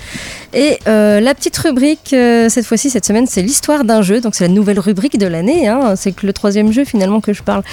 Et 0.53 0.77
la 0.85 1.33
petite 1.33 1.57
rubrique, 1.57 2.09
cette 2.49 2.65
fois-ci, 2.65 2.89
cette 2.89 3.05
semaine, 3.05 3.27
c'est 3.27 3.41
l'histoire 3.41 3.83
d'un 3.83 4.01
jeu. 4.01 4.21
Donc 4.21 4.35
c'est 4.35 4.47
la 4.47 4.53
nouvelle 4.53 4.79
rubrique 4.79 5.17
de 5.17 5.27
l'année. 5.27 5.67
hein. 5.67 5.95
C'est 5.95 6.11
que 6.11 6.25
le 6.25 6.33
troisième 6.33 6.71
jeu 6.71 6.85
finalement 6.85 7.21
que 7.21 7.33
je 7.33 7.43
parle 7.43 7.63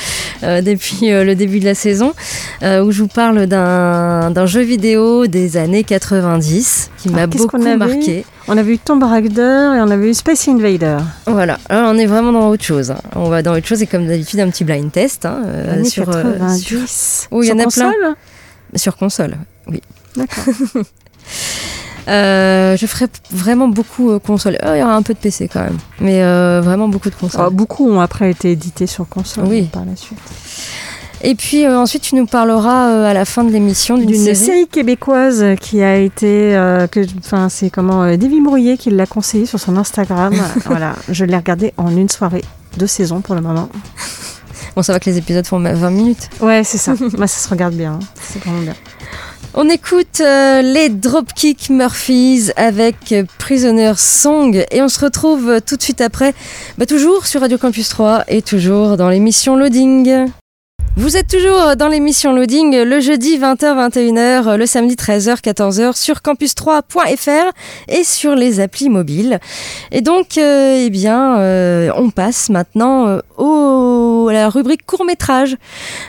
depuis 0.43 1.11
le 1.11 1.35
début 1.35 1.61
de 1.61 1.65
la 1.65 1.75
saison, 1.75 2.13
où 2.63 2.91
je 2.91 3.03
vous 3.03 3.09
parle 3.09 3.47
d'un 3.47 4.47
jeu 4.47 4.63
vidéo 4.63 5.27
des 5.27 5.57
années 5.57 5.85
90 5.85 6.91
qui 6.99 7.09
m'a 7.11 7.19
Alors, 7.19 7.31
qu'est-ce 7.31 7.43
beaucoup 7.45 7.59
avait 7.69 7.77
marqué. 7.97 8.25
On 8.49 8.57
avait 8.57 8.75
eu 8.75 8.79
Tomb 8.79 9.03
Raider 9.03 9.75
et 9.77 9.81
on 9.81 9.91
avait 9.91 10.11
eu 10.11 10.15
Space 10.15 10.49
Invader. 10.49 10.99
Voilà, 11.27 11.59
alors 11.69 11.93
on 11.95 11.99
est 11.99 12.07
vraiment 12.07 12.33
dans 12.33 12.49
autre 12.49 12.65
chose. 12.65 12.91
hein. 12.91 12.99
On 13.15 13.29
va 13.29 13.43
dans 13.43 13.55
autre 13.55 13.67
chose 13.67 13.83
et 13.83 13.87
comme 13.87 14.07
d'habitude 14.07 14.41
un 14.41 14.49
petit 14.51 14.65
blind 14.65 14.91
test 14.91 15.27
hein, 15.27 15.43
euh, 15.47 15.85
sur, 15.85 16.09
euh, 16.09 16.39
90. 16.39 16.59
sur, 16.67 17.29
Oui, 17.33 17.47
il 17.47 17.49
y 17.49 17.51
Sur 17.51 17.57
en 17.57 17.59
a 17.61 17.65
console 17.65 18.15
sur 18.75 18.97
console. 18.97 19.37
Oui. 19.69 19.81
D'accord. 20.17 20.45
Euh, 22.09 22.75
je 22.79 22.87
ferai 22.87 23.05
vraiment 23.31 23.69
beaucoup 23.69 24.11
euh, 24.13 24.19
console. 24.19 24.57
Euh, 24.65 24.77
Il 24.77 24.81
y 24.81 24.83
aura 24.83 24.95
un 24.95 25.03
peu 25.03 25.13
de 25.13 25.19
PC 25.19 25.47
quand 25.47 25.61
même, 25.61 25.77
mais 26.01 26.23
vraiment 26.63 26.89
beaucoup 26.89 27.11
de 27.11 27.15
console. 27.15 27.43
Ah, 27.47 27.51
beaucoup 27.51 27.87
ont 27.91 28.01
après 28.01 28.31
été 28.31 28.51
édités 28.53 28.87
sur 28.87 29.07
console 29.07 29.45
Oui. 29.47 29.65
par 29.71 29.85
la 29.85 29.95
suite. 29.95 30.19
Et 31.23 31.35
puis 31.35 31.65
euh, 31.65 31.79
ensuite 31.79 32.03
tu 32.03 32.15
nous 32.15 32.27
parleras 32.27 32.91
euh, 32.91 33.05
à 33.05 33.13
la 33.13 33.25
fin 33.25 33.43
de 33.43 33.51
l'émission 33.51 33.99
d'une 33.99 34.15
série. 34.15 34.37
série. 34.37 34.69
québécoise 34.69 35.45
qui 35.61 35.83
a 35.83 35.97
été, 35.97 36.55
euh, 36.57 36.87
enfin 37.19 37.49
c'est 37.49 37.71
comment, 37.71 38.17
Davy 38.17 38.41
Mourier 38.41 38.77
qui 38.77 38.91
l'a 38.91 39.07
conseillé 39.07 39.47
sur 39.47 39.59
son 39.59 39.77
Instagram. 39.77 40.35
voilà, 40.67 40.95
je 41.09 41.25
l'ai 41.25 41.37
regardé 41.37 41.73
en 41.77 41.95
une 41.97 42.09
soirée, 42.09 42.45
deux 42.77 42.87
saisons 42.87 43.21
pour 43.21 43.35
le 43.35 43.41
moment. 43.41 43.69
Bon, 44.77 44.83
ça 44.83 44.93
va 44.93 45.01
que 45.01 45.11
les 45.11 45.19
épisodes 45.19 45.45
font 45.47 45.59
20 45.59 45.91
minutes. 45.91 46.31
Ouais, 46.41 46.63
c'est 46.63 46.79
ça. 46.79 46.95
bah, 47.19 47.27
ça 47.27 47.41
se 47.45 47.49
regarde 47.49 47.75
bien. 47.75 47.95
hein. 47.95 48.07
C'est 48.15 48.39
vraiment 48.45 48.61
bien. 48.61 48.75
On 49.55 49.69
écoute 49.69 50.21
euh, 50.21 50.63
les 50.63 50.89
Dropkick 50.89 51.71
Murphys 51.71 52.51
avec 52.55 53.13
Prisoner 53.39 53.95
Song 53.97 54.65
et 54.71 54.83
on 54.83 54.89
se 54.89 55.01
retrouve 55.01 55.61
tout 55.67 55.77
de 55.77 55.83
suite 55.83 56.01
après, 56.01 56.33
bah, 56.77 56.87
toujours 56.87 57.27
sur 57.27 57.41
Radio 57.41 57.59
Campus 57.59 57.89
3 57.89 58.25
et 58.29 58.41
toujours 58.41 58.97
dans 58.97 59.09
l'émission 59.09 59.57
Loading. 59.57 60.29
Vous 60.99 61.17
êtes 61.17 61.29
toujours 61.29 61.77
dans 61.77 61.87
l'émission 61.87 62.33
Loading 62.35 62.75
le 62.75 62.99
jeudi 62.99 63.39
20h-21h, 63.39 64.57
le 64.57 64.67
samedi 64.67 64.97
13h-14h 64.97 65.97
sur 65.97 66.17
campus3.fr 66.17 67.53
et 67.87 68.03
sur 68.03 68.35
les 68.35 68.59
applis 68.59 68.89
mobiles. 68.89 69.39
Et 69.93 70.01
donc, 70.01 70.37
euh, 70.39 70.75
eh 70.85 70.91
bien, 70.91 71.39
euh, 71.39 71.93
on 71.95 72.11
passe 72.11 72.51
maintenant 72.51 73.07
euh, 73.07 73.21
au, 73.37 74.27
à 74.29 74.33
la 74.33 74.49
rubrique 74.49 74.85
court-métrage. 74.87 75.57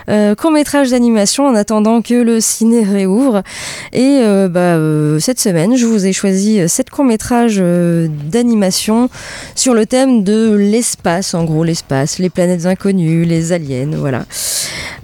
Euh, 0.08 0.34
court-métrage 0.34 0.90
d'animation 0.90 1.46
en 1.46 1.54
attendant 1.54 2.02
que 2.02 2.14
le 2.14 2.40
ciné 2.40 2.82
réouvre. 2.82 3.44
Et 3.92 4.18
euh, 4.22 4.48
bah, 4.48 4.74
euh, 4.74 5.20
cette 5.20 5.38
semaine, 5.38 5.76
je 5.76 5.86
vous 5.86 6.04
ai 6.04 6.12
choisi 6.12 6.58
euh, 6.58 6.66
sept 6.66 6.90
courts-métrages 6.90 7.60
euh, 7.60 8.08
d'animation 8.08 9.08
sur 9.54 9.72
le 9.72 9.86
thème 9.86 10.24
de 10.24 10.52
l'espace, 10.52 11.34
en 11.34 11.44
gros 11.44 11.62
l'espace, 11.62 12.18
les 12.18 12.28
planètes 12.28 12.66
inconnues, 12.66 13.24
les 13.24 13.52
aliens, 13.52 13.92
voilà. 13.96 14.24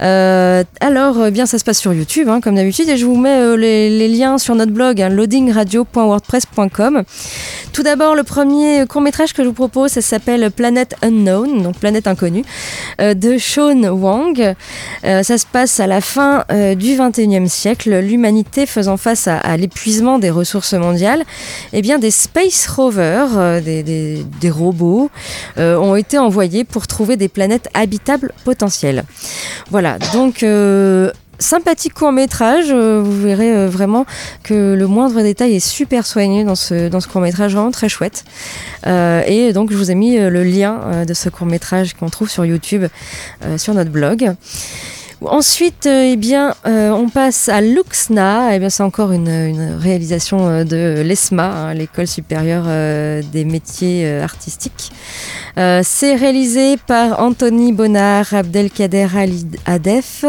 Euh, 0.01 0.63
alors, 0.79 1.25
eh 1.27 1.31
bien, 1.31 1.45
ça 1.45 1.57
se 1.59 1.63
passe 1.63 1.79
sur 1.79 1.93
YouTube, 1.93 2.29
hein, 2.29 2.41
comme 2.41 2.55
d'habitude, 2.55 2.89
et 2.89 2.97
je 2.97 3.05
vous 3.05 3.15
mets 3.17 3.39
euh, 3.39 3.55
les, 3.55 4.07
liens 4.07 4.37
sur 4.37 4.55
notre 4.55 4.71
blog, 4.71 5.01
hein, 5.01 5.09
loadingradio.wordpress.com. 5.09 7.03
Tout 7.73 7.83
d'abord, 7.83 8.15
le 8.15 8.23
premier 8.23 8.85
court 8.87 9.01
métrage 9.01 9.33
que 9.33 9.43
je 9.43 9.47
vous 9.47 9.53
propose, 9.53 9.91
ça 9.91 10.01
s'appelle 10.01 10.49
Planet 10.51 10.95
Unknown, 11.01 11.61
donc 11.61 11.77
Planète 11.77 12.07
Inconnue, 12.07 12.43
euh, 13.01 13.13
de 13.13 13.37
Sean 13.37 13.83
Wang. 13.83 14.55
Ça 15.03 15.37
se 15.37 15.45
passe 15.45 15.79
à 15.79 15.87
la 15.87 16.01
fin 16.01 16.43
du 16.49 16.95
21e 16.95 17.47
siècle, 17.47 17.99
l'humanité 17.99 18.65
faisant 18.65 18.97
face 18.97 19.27
à, 19.27 19.57
l'épuisement 19.57 20.19
des 20.19 20.29
ressources 20.29 20.73
mondiales. 20.73 21.23
Eh 21.73 21.81
bien, 21.81 21.97
des 21.99 22.11
space 22.11 22.67
rovers, 22.67 23.61
des, 23.61 23.83
des- 23.83 24.49
robots, 24.49 25.09
ont 25.57 25.95
été 25.95 26.17
envoyés 26.17 26.63
pour 26.63 26.87
trouver 26.87 27.15
des 27.17 27.27
planètes 27.29 27.69
habitables 27.73 28.31
potentielles. 28.43 29.03
Voilà, 29.69 29.86
donc 30.13 30.43
euh, 30.43 31.11
sympathique 31.39 31.93
court 31.93 32.11
métrage. 32.11 32.71
vous 32.71 33.21
verrez 33.21 33.67
vraiment 33.67 34.05
que 34.43 34.75
le 34.77 34.87
moindre 34.87 35.21
détail 35.21 35.55
est 35.55 35.65
super 35.65 36.05
soigné 36.05 36.43
dans 36.43 36.55
ce, 36.55 36.89
dans 36.89 36.99
ce 36.99 37.07
court 37.07 37.21
métrage, 37.21 37.53
vraiment 37.53 37.71
très 37.71 37.89
chouette. 37.89 38.25
et 38.85 39.51
donc 39.53 39.71
je 39.71 39.77
vous 39.77 39.91
ai 39.91 39.95
mis 39.95 40.17
le 40.17 40.43
lien 40.43 41.05
de 41.05 41.13
ce 41.13 41.29
court 41.29 41.47
métrage 41.47 41.93
qu'on 41.93 42.09
trouve 42.09 42.29
sur 42.29 42.45
YouTube, 42.45 42.85
sur 43.57 43.73
notre 43.73 43.91
blog. 43.91 44.35
Ensuite, 45.25 45.87
euh, 45.87 46.11
eh 46.13 46.15
bien, 46.15 46.53
euh, 46.67 46.91
on 46.91 47.09
passe 47.09 47.49
à 47.49 47.59
Luxna. 47.59 48.55
Eh 48.55 48.59
bien, 48.59 48.69
c'est 48.69 48.83
encore 48.83 49.11
une, 49.11 49.75
réalisation 49.79 50.47
euh, 50.47 50.63
de 50.63 51.01
l'ESMA, 51.01 51.43
hein, 51.43 51.73
l'école 51.73 52.05
supérieure 52.05 52.65
des 53.23 53.45
métiers 53.45 54.07
artistiques. 54.19 54.91
c'est 55.55 56.15
réalisé 56.15 56.77
par 56.77 57.19
Anthony 57.19 57.71
Bonnard, 57.71 58.31
Abdelkader 58.33 59.07
Ali 59.15 59.47
Adef, 59.65 60.23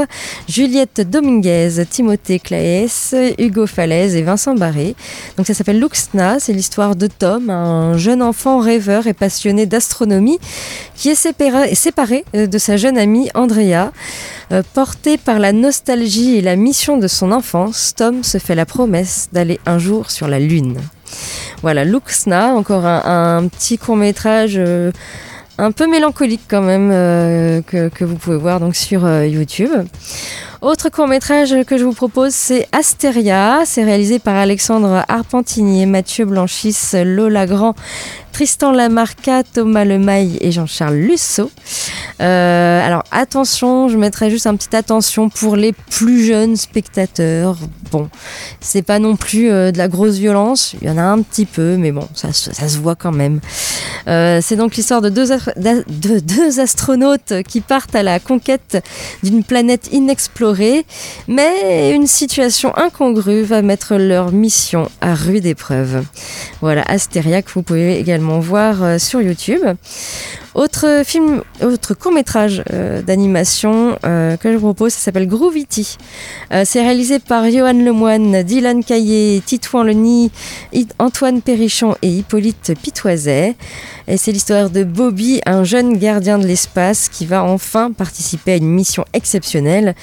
Juliette 0.49 1.03
Dominguez, 1.03 1.85
Timothée 1.91 2.39
Claes, 2.39 3.15
Hugo 3.39 3.67
Falaise 3.67 4.17
et 4.17 4.23
Vincent 4.23 4.55
Barré. 4.55 4.95
Donc 5.37 5.47
ça 5.47 5.53
s'appelle 5.53 5.81
Luxna, 5.81 6.41
c'est 6.41 6.55
l'histoire 6.55 6.97
de 6.97 7.09
Tom, 7.09 7.51
un 7.51 7.99
jeune 7.99 8.23
enfant 8.23 8.59
rêveur 8.59 9.07
et 9.07 9.13
passionné 9.13 9.67
d'astronomie 9.67 10.39
qui 10.95 11.11
est 11.11 11.15
séparé, 11.15 11.75
séparé 11.75 12.25
de 12.33 12.59
sa 12.59 12.77
jeune 12.79 12.97
amie 12.97 13.29
Andrea. 13.35 13.93
Euh, 14.79 14.85
porté 14.85 15.19
par 15.19 15.41
la 15.41 15.53
nostalgie 15.53 16.37
et 16.37 16.41
la 16.41 16.55
mission 16.55 16.99
de 16.99 17.09
son 17.09 17.33
enfance, 17.33 17.95
Tom 17.97 18.23
se 18.23 18.39
fait 18.39 18.55
la 18.55 18.65
promesse 18.65 19.29
d'aller 19.33 19.59
un 19.67 19.79
jour 19.79 20.11
sur 20.11 20.29
la 20.29 20.39
Lune. 20.39 20.79
Voilà, 21.63 21.85
Luxna, 21.85 22.55
encore 22.55 22.87
un, 22.87 23.49
petit 23.49 23.77
court 23.77 23.97
métrage 23.97 24.55
euh, 24.57 24.93
un 25.59 25.73
peu 25.73 25.89
mélancolique 25.89 26.43
quand 26.49 26.63
même 26.63 26.91
euh, 26.93 27.61
que, 27.63 28.05
vous 28.05 28.15
pouvez 28.15 28.37
voir 28.37 28.61
donc 28.61 28.77
sur 28.77 29.03
YouTube. 29.25 29.71
Autre 30.61 30.91
court 30.91 31.09
métrage 31.09 31.55
que 31.67 31.77
je 31.77 31.85
vous 31.85 31.93
propose, 31.93 32.33
c'est 32.33 32.69
Astéria. 32.73 33.63
C'est 33.65 33.85
réalisé 33.85 34.19
par 34.19 34.37
Alexandre 34.37 35.05
Arpentinier, 35.09 35.87
Mathieu 35.87 36.25
Blanchis, 36.25 36.77
Lola 37.05 37.47
Grand, 37.47 37.75
Tristan 38.39 38.71
Lamarca, 38.71 39.43
Thomas 39.43 39.85
Lemaille 39.85 40.39
et 40.41 40.53
Jean-Charles 40.53 40.95
Lusso. 40.95 41.51
Euh, 42.21 42.87
alors 42.87 43.03
attention, 43.11 43.89
je 43.89 43.97
mettrai 43.97 44.31
juste 44.31 44.47
un 44.47 44.55
petit 44.55 44.77
attention 44.77 45.29
pour 45.29 45.57
les 45.57 45.73
plus 45.73 46.25
jeunes 46.25 46.55
spectateurs. 46.55 47.57
Bon, 47.91 48.09
c'est 48.61 48.83
pas 48.83 49.01
non 49.01 49.17
plus 49.17 49.51
euh, 49.51 49.73
de 49.73 49.79
la 49.79 49.89
grosse 49.89 50.19
violence, 50.19 50.77
il 50.81 50.87
y 50.87 50.91
en 50.91 50.99
a 50.99 51.03
un 51.03 51.21
petit 51.23 51.47
peu, 51.47 51.77
mais 51.77 51.91
bon, 51.91 52.07
ça, 52.15 52.33
se 52.33 52.79
voit 52.79 52.95
quand 52.95 53.11
même. 53.11 53.41
Euh, 54.07 54.41
c'est 54.41 54.57
donc 54.57 54.77
l'histoire 54.77 55.01
de 55.01 55.09
deux, 55.09 55.31
de 55.57 56.19
deux 56.21 56.61
astronautes 56.61 57.43
qui 57.47 57.61
partent 57.61 57.97
à 57.97 58.05
la 58.05 58.21
conquête 58.21 58.85
d'une 59.25 59.43
planète 59.43 59.89
inexplorée, 59.91 60.87
mais 61.27 61.93
une 61.93 62.07
situation 62.07 62.77
incongrue 62.77 63.43
va 63.43 63.63
mettre 63.63 63.97
leur 63.97 64.31
mission 64.31 64.89
à 65.01 65.15
rude 65.15 65.47
épreuve. 65.47 66.05
Voilà, 66.61 66.83
Astéria 66.83 67.43
que 67.43 67.51
vous 67.53 67.63
pouvez 67.63 67.99
également 67.99 68.28
voir 68.41 69.01
sur 69.01 69.21
YouTube. 69.21 69.65
Autre 70.59 71.03
film, 71.05 71.43
autre 71.63 71.95
court 71.95 72.11
métrage 72.11 72.65
euh, 72.73 73.01
d'animation 73.01 73.97
euh, 74.05 74.37
que 74.37 74.51
je 74.51 74.57
vous 74.57 74.73
propose, 74.73 74.93
ça 74.93 74.99
s'appelle 74.99 75.29
Groovity. 75.29 75.97
Euh, 76.53 76.65
c'est 76.65 76.81
réalisé 76.81 77.21
par 77.21 77.49
Johan 77.49 77.75
Lemoine, 77.75 78.43
Dylan 78.43 78.83
Caillé, 78.83 79.41
Titouan 79.47 79.85
Leni, 79.85 80.33
Antoine 80.99 81.43
Perrichon 81.43 81.95
et 82.03 82.09
Hippolyte 82.09 82.73
Pitoiset. 82.83 83.55
Et 84.09 84.17
c'est 84.17 84.33
l'histoire 84.33 84.69
de 84.69 84.83
Bobby, 84.83 85.41
un 85.47 85.63
jeune 85.63 85.97
gardien 85.97 86.39
de 86.39 86.47
l'espace 86.49 87.09
qui 87.09 87.25
va 87.25 87.45
enfin 87.45 87.93
participer 87.93 88.55
à 88.55 88.57
une 88.57 88.69
mission 88.69 89.05
exceptionnelle. 89.13 89.95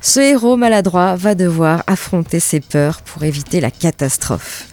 Ce 0.00 0.20
héros 0.20 0.56
maladroit 0.56 1.16
va 1.16 1.34
devoir 1.34 1.82
affronter 1.88 2.38
ses 2.38 2.60
peurs 2.60 3.00
pour 3.00 3.24
éviter 3.24 3.60
la 3.60 3.72
catastrophe. 3.72 4.68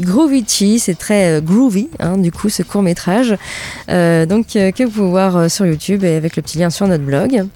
Groovity, 0.00 0.78
c'est 0.78 0.98
très 0.98 1.38
euh, 1.38 1.40
groovy, 1.40 1.88
hein, 2.00 2.18
du 2.18 2.32
coup, 2.32 2.48
ce 2.48 2.62
court 2.62 2.82
métrage, 2.82 3.36
euh, 3.88 4.26
donc 4.26 4.56
euh, 4.56 4.72
que 4.72 4.82
vous 4.82 4.90
pouvez 4.90 5.10
voir 5.10 5.50
sur 5.50 5.66
YouTube 5.66 6.04
et 6.04 6.16
avec 6.16 6.36
le 6.36 6.42
petit 6.42 6.58
lien 6.58 6.70
sur 6.70 6.88
notre 6.88 7.04
blog. 7.04 7.46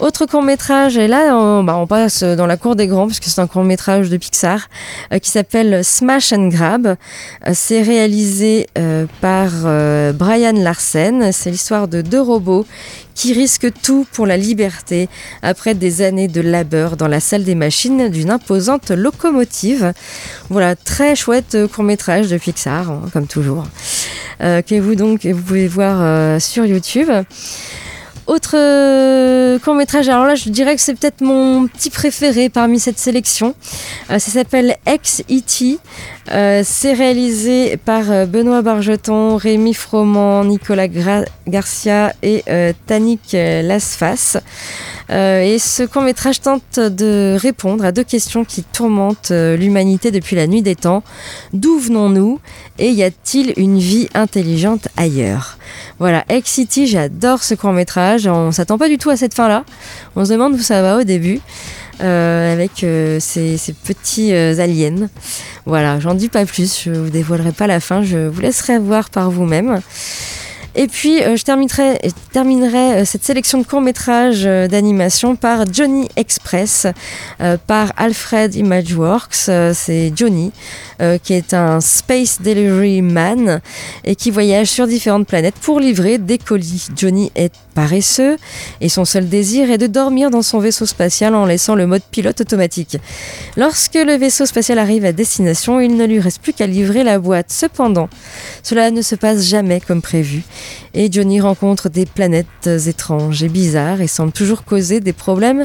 Autre 0.00 0.26
court 0.26 0.42
métrage, 0.42 0.96
et 0.96 1.08
là 1.08 1.36
on, 1.36 1.64
bah, 1.64 1.76
on, 1.76 1.86
passe 1.86 2.22
dans 2.22 2.46
la 2.46 2.56
cour 2.56 2.76
des 2.76 2.86
grands 2.86 3.06
puisque 3.06 3.24
c'est 3.24 3.40
un 3.40 3.46
court 3.46 3.64
métrage 3.64 4.10
de 4.10 4.16
Pixar 4.16 4.68
qui 5.20 5.30
s'appelle 5.30 5.84
Smash 5.84 6.32
and 6.32 6.48
Grab. 6.48 6.96
c'est 7.52 7.82
réalisé 7.82 8.68
par 9.20 9.50
Brian 10.14 10.52
Larsen. 10.52 11.32
C'est 11.32 11.50
l'histoire 11.50 11.88
de 11.88 12.00
deux 12.00 12.20
robots 12.20 12.64
qui 13.18 13.32
risquent 13.32 13.72
tout 13.82 14.06
pour 14.12 14.26
la 14.28 14.36
liberté 14.36 15.08
après 15.42 15.74
des 15.74 16.02
années 16.02 16.28
de 16.28 16.40
labeur 16.40 16.96
dans 16.96 17.08
la 17.08 17.18
salle 17.18 17.42
des 17.42 17.56
machines 17.56 18.10
d'une 18.10 18.30
imposante 18.30 18.92
locomotive. 18.92 19.92
Voilà, 20.50 20.76
très 20.76 21.16
chouette 21.16 21.56
court 21.74 21.82
métrage 21.82 22.28
de 22.28 22.38
Pixar, 22.38 22.88
hein, 22.88 23.02
comme 23.12 23.26
toujours, 23.26 23.64
euh, 24.40 24.62
que 24.62 24.78
vous 24.78 24.94
donc 24.94 25.26
vous 25.26 25.42
pouvez 25.42 25.66
voir 25.66 25.98
euh, 26.00 26.38
sur 26.38 26.64
YouTube. 26.64 27.10
Autre 28.28 28.56
euh, 28.56 29.58
court 29.58 29.74
métrage, 29.74 30.06
alors 30.10 30.26
là 30.26 30.34
je 30.34 30.50
dirais 30.50 30.76
que 30.76 30.82
c'est 30.82 30.94
peut-être 30.94 31.22
mon 31.22 31.66
petit 31.66 31.88
préféré 31.88 32.50
parmi 32.50 32.78
cette 32.78 32.98
sélection. 32.98 33.54
ça 34.10 34.18
s'appelle 34.18 34.76
Ex-E.T. 36.30 36.64
c'est 36.64 36.92
réalisé 36.92 37.76
par 37.76 38.26
Benoît 38.26 38.62
Bargeton, 38.62 39.36
Rémi 39.36 39.74
Froment, 39.74 40.44
Nicolas 40.44 40.88
Garcia 41.46 42.12
et 42.22 42.44
Tanik 42.86 43.32
Lasfas. 43.32 44.38
Euh, 45.10 45.40
et 45.40 45.58
ce 45.58 45.84
court 45.84 46.02
métrage 46.02 46.40
tente 46.40 46.78
de 46.78 47.36
répondre 47.40 47.84
à 47.84 47.92
deux 47.92 48.04
questions 48.04 48.44
qui 48.44 48.62
tourmentent 48.62 49.30
euh, 49.30 49.56
l'humanité 49.56 50.10
depuis 50.10 50.36
la 50.36 50.46
nuit 50.46 50.60
des 50.60 50.76
temps. 50.76 51.02
D'où 51.52 51.78
venons-nous 51.78 52.40
et 52.78 52.90
y 52.90 53.02
a-t-il 53.02 53.54
une 53.56 53.78
vie 53.78 54.08
intelligente 54.14 54.88
ailleurs? 54.96 55.56
Voilà, 55.98 56.24
X-City, 56.30 56.86
j'adore 56.86 57.42
ce 57.42 57.54
court 57.54 57.72
métrage. 57.72 58.26
On 58.26 58.52
s'attend 58.52 58.76
pas 58.76 58.88
du 58.88 58.98
tout 58.98 59.10
à 59.10 59.16
cette 59.16 59.34
fin-là. 59.34 59.64
On 60.14 60.24
se 60.24 60.32
demande 60.32 60.54
où 60.54 60.58
ça 60.58 60.82
va 60.82 60.98
au 60.98 61.04
début. 61.04 61.40
Euh, 62.00 62.52
avec 62.52 62.86
ces, 63.20 63.56
ces, 63.56 63.72
petits 63.72 64.32
aliens. 64.32 65.08
Voilà, 65.66 65.98
j'en 65.98 66.14
dis 66.14 66.28
pas 66.28 66.44
plus, 66.44 66.82
je 66.84 66.90
vous 66.90 67.10
dévoilerai 67.10 67.52
pas 67.52 67.66
la 67.66 67.80
fin, 67.80 68.02
je 68.02 68.28
vous 68.28 68.40
laisserai 68.40 68.78
voir 68.78 69.10
par 69.10 69.30
vous-même. 69.30 69.80
Et 70.78 70.86
puis, 70.86 71.22
euh, 71.22 71.36
je 71.36 71.42
terminerai, 71.42 71.98
terminerai 72.30 73.00
euh, 73.00 73.04
cette 73.04 73.24
sélection 73.24 73.58
de 73.58 73.64
courts-métrages 73.64 74.46
euh, 74.46 74.68
d'animation 74.68 75.34
par 75.34 75.64
Johnny 75.72 76.08
Express, 76.14 76.86
par 77.66 77.92
Alfred 77.96 78.54
Imageworks. 78.54 79.50
C'est 79.72 80.12
Johnny, 80.14 80.52
qui 81.22 81.32
est 81.32 81.54
un 81.54 81.80
Space 81.80 82.40
Delivery 82.40 83.02
Man 83.02 83.60
et 84.04 84.14
qui 84.14 84.30
voyage 84.30 84.68
sur 84.68 84.86
différentes 84.86 85.26
planètes 85.26 85.56
pour 85.60 85.80
livrer 85.80 86.18
des 86.18 86.38
colis. 86.38 86.88
Johnny 86.96 87.30
est 87.34 87.52
paresseux 87.78 88.38
et 88.80 88.88
son 88.88 89.04
seul 89.04 89.28
désir 89.28 89.70
est 89.70 89.78
de 89.78 89.86
dormir 89.86 90.30
dans 90.30 90.42
son 90.42 90.58
vaisseau 90.58 90.84
spatial 90.84 91.36
en 91.36 91.46
laissant 91.46 91.76
le 91.76 91.86
mode 91.86 92.02
pilote 92.10 92.40
automatique. 92.40 92.96
Lorsque 93.56 93.94
le 93.94 94.16
vaisseau 94.16 94.46
spatial 94.46 94.80
arrive 94.80 95.04
à 95.04 95.12
destination, 95.12 95.78
il 95.78 95.96
ne 95.96 96.04
lui 96.04 96.18
reste 96.18 96.42
plus 96.42 96.52
qu'à 96.52 96.66
livrer 96.66 97.04
la 97.04 97.20
boîte. 97.20 97.52
Cependant, 97.52 98.08
cela 98.64 98.90
ne 98.90 99.00
se 99.00 99.14
passe 99.14 99.46
jamais 99.46 99.80
comme 99.80 100.02
prévu 100.02 100.42
et 100.92 101.12
Johnny 101.12 101.40
rencontre 101.40 101.88
des 101.88 102.04
planètes 102.04 102.66
étranges 102.66 103.44
et 103.44 103.48
bizarres 103.48 104.00
et 104.00 104.08
semble 104.08 104.32
toujours 104.32 104.64
causer 104.64 104.98
des 104.98 105.12
problèmes 105.12 105.64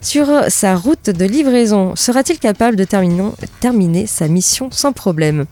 sur 0.00 0.26
sa 0.48 0.76
route 0.76 1.10
de 1.10 1.24
livraison. 1.24 1.94
Sera-t-il 1.96 2.38
capable 2.38 2.76
de 2.76 2.84
terminer, 2.84 4.06
sa 4.06 4.28
mission 4.28 4.68
sans 4.70 4.92
problème? 4.92 5.46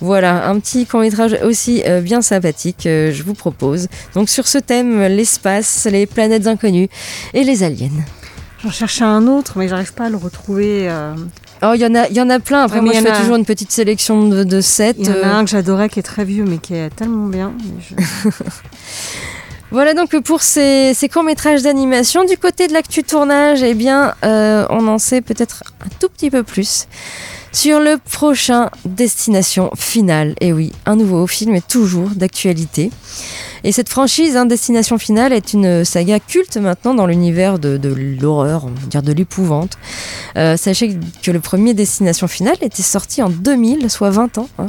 Voilà, 0.00 0.48
un 0.48 0.58
petit 0.60 0.86
court-métrage 0.86 1.36
aussi 1.44 1.82
euh, 1.86 2.00
bien 2.00 2.22
sympathique, 2.22 2.86
euh, 2.86 3.12
je 3.12 3.22
vous 3.22 3.34
propose. 3.34 3.88
Donc 4.14 4.28
sur 4.28 4.46
ce 4.46 4.58
thème, 4.58 5.00
l'espace, 5.02 5.86
les 5.90 6.06
planètes 6.06 6.46
inconnues 6.46 6.88
et 7.34 7.44
les 7.44 7.62
aliens. 7.62 7.88
J'en 8.62 8.70
cherchais 8.70 9.04
un 9.04 9.26
autre, 9.26 9.54
mais 9.56 9.68
j'arrive 9.68 9.94
pas 9.94 10.06
à 10.06 10.10
le 10.10 10.16
retrouver. 10.16 10.88
Euh. 10.88 11.14
Oh, 11.62 11.72
il 11.74 11.80
y 11.80 11.86
en 11.86 11.94
a, 11.94 12.08
il 12.08 12.16
y 12.16 12.20
en 12.20 12.30
a 12.30 12.40
plein. 12.40 12.62
Après, 12.62 12.80
moi, 12.80 12.92
je 12.94 13.00
fais 13.00 13.16
toujours 13.20 13.36
une 13.36 13.44
petite 13.44 13.70
sélection 13.70 14.28
de, 14.28 14.44
de 14.44 14.60
7. 14.60 14.96
Il 14.98 15.06
y 15.06 15.10
en 15.10 15.22
a 15.22 15.28
un 15.28 15.44
que 15.44 15.50
j'adorais 15.50 15.88
qui 15.88 15.98
est 15.98 16.02
très 16.02 16.24
vieux, 16.24 16.44
mais 16.44 16.58
qui 16.58 16.74
est 16.74 16.90
tellement 16.90 17.26
bien. 17.26 17.52
Voilà 19.72 19.94
donc 19.94 20.18
pour 20.22 20.42
ces, 20.42 20.94
courts-métrages 21.12 21.62
d'animation. 21.62 22.24
Du 22.24 22.36
côté 22.36 22.66
de 22.66 22.72
l'actu 22.72 23.04
tournage, 23.04 23.62
eh 23.62 23.74
bien, 23.74 24.14
euh, 24.24 24.66
on 24.68 24.88
en 24.88 24.98
sait 24.98 25.20
peut-être 25.20 25.62
un 25.84 25.88
tout 26.00 26.08
petit 26.08 26.30
peu 26.30 26.42
plus 26.42 26.88
sur 27.52 27.80
le 27.80 27.96
prochain 27.96 28.70
Destination 28.84 29.70
Finale. 29.76 30.34
Et 30.40 30.52
oui, 30.52 30.72
un 30.86 30.96
nouveau 30.96 31.26
film 31.26 31.54
est 31.54 31.66
toujours 31.66 32.08
d'actualité. 32.10 32.90
Et 33.62 33.72
cette 33.72 33.88
franchise, 33.88 34.36
hein, 34.36 34.46
Destination 34.46 34.98
Finale, 34.98 35.32
est 35.32 35.52
une 35.52 35.84
saga 35.84 36.18
culte 36.18 36.56
maintenant 36.56 36.94
dans 36.94 37.06
l'univers 37.06 37.58
de, 37.58 37.78
l'horreur, 38.20 38.64
on 38.64 38.68
va 38.68 38.86
dire 38.88 39.02
de 39.02 39.12
l'épouvante. 39.12 39.76
Euh, 40.36 40.56
sachez 40.56 40.96
que 41.22 41.30
le 41.30 41.40
premier 41.40 41.74
Destination 41.74 42.26
Finale 42.26 42.56
était 42.62 42.82
sorti 42.82 43.22
en 43.22 43.28
2000, 43.30 43.90
soit 43.90 44.10
20 44.10 44.38
ans. 44.38 44.48
Hein. 44.58 44.66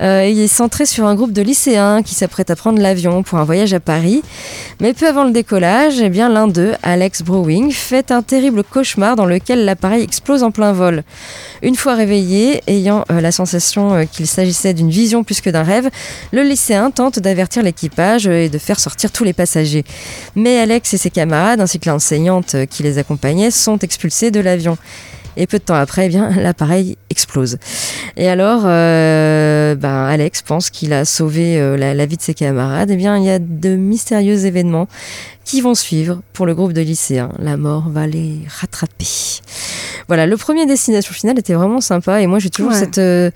Euh, 0.00 0.26
il 0.26 0.40
est 0.40 0.48
centré 0.48 0.86
sur 0.86 1.06
un 1.06 1.14
groupe 1.14 1.32
de 1.32 1.42
lycéens 1.42 2.02
qui 2.02 2.14
s'apprêtent 2.14 2.50
à 2.50 2.56
prendre 2.56 2.80
l'avion 2.80 3.22
pour 3.22 3.38
un 3.38 3.44
voyage 3.44 3.74
à 3.74 3.80
Paris. 3.80 4.22
Mais 4.80 4.92
peu 4.92 5.06
avant 5.06 5.24
le 5.24 5.30
décollage, 5.30 6.00
eh 6.00 6.08
bien 6.08 6.28
l'un 6.28 6.48
d'eux, 6.48 6.72
Alex 6.82 7.22
Browing, 7.22 7.70
fait 7.70 8.10
un 8.10 8.22
terrible 8.22 8.64
cauchemar 8.64 9.16
dans 9.16 9.26
lequel 9.26 9.64
l'appareil 9.64 10.02
explose 10.02 10.42
en 10.42 10.50
plein 10.50 10.72
vol. 10.72 11.02
Une 11.62 11.76
fois 11.76 11.94
réveillé, 11.94 12.62
ayant 12.66 13.04
euh, 13.10 13.20
la 13.20 13.32
sensation 13.32 13.94
euh, 13.94 14.04
qu'il 14.04 14.26
s'agissait 14.26 14.74
d'une 14.74 14.90
vision 14.90 15.24
plus 15.24 15.40
que 15.40 15.50
d'un 15.50 15.62
rêve, 15.62 15.88
le 16.32 16.42
lycéen 16.42 16.90
tente 16.90 17.18
d'avertir 17.18 17.62
l'équipage 17.62 18.26
et 18.26 18.48
de 18.48 18.58
faire 18.58 18.80
sortir 18.80 19.12
tous 19.12 19.24
les 19.24 19.32
passagers. 19.32 19.84
Mais 20.34 20.58
Alex 20.58 20.94
et 20.94 20.98
ses 20.98 21.10
camarades, 21.10 21.60
ainsi 21.60 21.78
que 21.78 21.88
l'enseignante 21.88 22.56
qui 22.70 22.82
les 22.82 22.98
accompagnait, 22.98 23.50
sont 23.50 23.78
expulsés 23.78 24.30
de 24.30 24.40
l'avion. 24.40 24.76
Et 25.36 25.46
peu 25.46 25.58
de 25.58 25.64
temps 25.64 25.74
après, 25.74 26.06
eh 26.06 26.08
bien, 26.08 26.30
l'appareil 26.40 26.96
explose. 27.10 27.58
Et 28.16 28.28
alors, 28.28 28.62
euh, 28.64 29.74
ben, 29.74 30.04
Alex 30.04 30.42
pense 30.42 30.70
qu'il 30.70 30.92
a 30.92 31.04
sauvé 31.04 31.58
euh, 31.60 31.76
la, 31.76 31.94
la 31.94 32.06
vie 32.06 32.16
de 32.16 32.22
ses 32.22 32.34
camarades. 32.34 32.90
Eh 32.90 32.96
bien, 32.96 33.16
il 33.18 33.24
y 33.24 33.30
a 33.30 33.38
de 33.38 33.76
mystérieux 33.76 34.46
événements 34.46 34.88
qui 35.44 35.60
vont 35.60 35.74
suivre 35.74 36.20
pour 36.32 36.46
le 36.46 36.54
groupe 36.54 36.72
de 36.72 36.80
lycéens. 36.80 37.30
La 37.38 37.56
mort 37.56 37.88
va 37.90 38.06
les 38.06 38.38
rattraper. 38.60 39.06
Voilà, 40.08 40.26
le 40.26 40.36
premier 40.36 40.66
Destination 40.66 41.12
Finale 41.12 41.38
était 41.38 41.54
vraiment 41.54 41.80
sympa. 41.80 42.20
Et 42.22 42.26
moi, 42.26 42.38
j'ai 42.38 42.50
toujours 42.50 42.72
Ouais. 42.72 42.78
cette... 42.78 42.98
euh, 42.98 43.30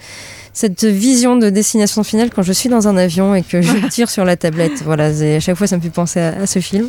cette 0.55 0.83
vision 0.85 1.37
de 1.37 1.51
destination 1.51 2.03
finale 2.03 2.31
quand 2.35 2.43
je 2.43 2.53
suis 2.53 2.69
dans 2.69 2.89
un 2.89 2.97
avion 2.97 3.33
et 3.37 3.43
que 3.45 3.63
je 3.63 3.77
tire 3.91 4.11
sur 4.11 4.25
la 4.25 4.37
tablette. 4.37 4.83
Voilà, 4.85 5.05
à 5.07 5.39
chaque 5.41 5.55
fois 5.57 5.69
ça 5.69 5.77
me 5.77 5.83
fait 5.83 5.89
penser 5.91 6.19
à, 6.19 6.31
à 6.41 6.47
ce 6.49 6.59
film. 6.59 6.89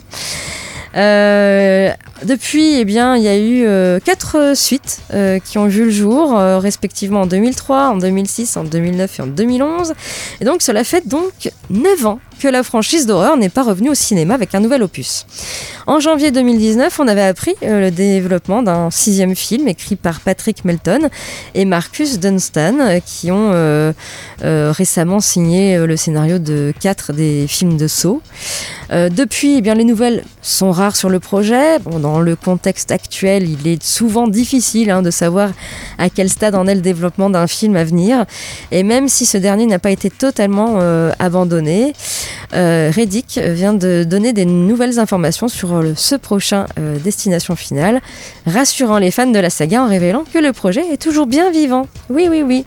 Euh, 0.96 1.92
depuis, 2.24 2.76
eh 2.80 2.86
bien, 2.86 3.16
il 3.16 3.24
y 3.24 3.28
a 3.28 3.38
eu 3.38 3.66
euh, 3.66 4.00
quatre 4.04 4.38
euh, 4.38 4.56
suites 4.56 5.02
euh, 5.14 5.40
qui 5.40 5.58
ont 5.58 5.68
vu 5.68 5.86
le 5.86 5.92
jour, 5.92 6.38
euh, 6.38 6.60
respectivement 6.60 7.22
en 7.22 7.26
2003, 7.26 7.90
en 7.90 7.98
2006, 7.98 8.58
en 8.58 8.64
2009 8.64 9.20
et 9.20 9.22
en 9.22 9.28
2011. 9.28 9.94
Et 10.42 10.46
donc, 10.46 10.62
cela 10.62 10.84
fait 10.84 11.08
donc 11.08 11.52
9 11.70 12.06
ans 12.06 12.20
que 12.40 12.48
la 12.48 12.64
franchise 12.64 13.06
d'horreur 13.06 13.38
n'est 13.38 13.50
pas 13.50 13.64
revenue 13.64 13.90
au 13.90 13.96
cinéma 13.96 14.34
avec 14.34 14.56
un 14.56 14.62
nouvel 14.62 14.82
opus. 14.82 15.26
En 15.90 16.00
janvier 16.00 16.32
2019, 16.32 17.00
on 17.00 17.08
avait 17.08 17.24
appris 17.24 17.56
euh, 17.64 17.82
le 17.82 17.92
développement 17.92 18.62
d'un 18.64 18.90
sixième 18.92 19.36
film 19.36 19.68
écrit 19.68 19.96
par 19.96 20.22
Patrick 20.22 20.64
Melton 20.64 21.10
et 21.56 21.66
Marcus 21.66 22.20
Dunstan, 22.20 22.80
euh, 22.80 23.00
qui 23.06 23.32
ont 23.32 23.52
euh, 23.54 23.92
récemment 24.42 25.20
signé 25.20 25.78
le 25.78 25.98
scénario 25.98 26.40
de 26.40 26.74
quatre 26.80 27.12
des 27.12 27.46
films 27.48 27.78
de 27.78 27.88
Saw. 27.88 28.22
Depuis, 28.92 29.58
eh 29.58 29.62
bien, 29.62 29.76
les 29.76 29.84
nouvelles 29.84 30.24
sont 30.42 30.72
rares 30.72 30.96
sur 30.96 31.10
le 31.10 31.20
projet. 31.20 31.78
Dans 31.80 32.20
le 32.20 32.36
contexte 32.36 32.92
actuel, 32.92 33.48
il 33.48 33.68
est 33.68 33.84
souvent 33.84 34.28
difficile 34.28 34.90
hein, 34.90 35.04
de 35.04 35.12
savoir 35.12 35.52
à 36.00 36.10
quel 36.10 36.28
stade 36.28 36.56
en 36.56 36.66
est 36.66 36.74
le 36.74 36.82
développement 36.82 37.30
d'un 37.30 37.46
film 37.46 37.76
à 37.76 37.84
venir. 37.84 38.26
Et 38.72 38.82
même 38.82 39.08
si 39.08 39.28
ce 39.28 39.38
dernier 39.38 39.68
n'a 39.68 39.78
pas 39.78 39.92
été 39.92 40.10
totalement 40.10 40.80
abandonné, 41.20 41.94
euh, 42.54 42.92
Reddick 42.94 43.40
vient 43.44 43.74
de 43.74 44.04
donner 44.04 44.34
des 44.34 44.46
nouvelles 44.46 45.00
informations 45.00 45.48
sur 45.48 45.84
ce 45.96 46.16
prochain 46.16 46.66
euh, 46.80 46.98
Destination 46.98 47.56
Finale, 47.56 48.02
rassurant 48.46 48.98
les 48.98 49.12
fans 49.12 49.28
de 49.28 49.40
la 49.40 49.50
saga 49.50 49.84
en 49.84 49.88
révélant 49.88 50.24
que 50.34 50.40
le 50.40 50.54
projet 50.54 50.84
est 50.92 51.02
toujours 51.02 51.28
bien 51.28 51.52
vivant. 51.52 51.88
Oui, 52.10 52.28
oui, 52.30 52.42
oui. 52.42 52.66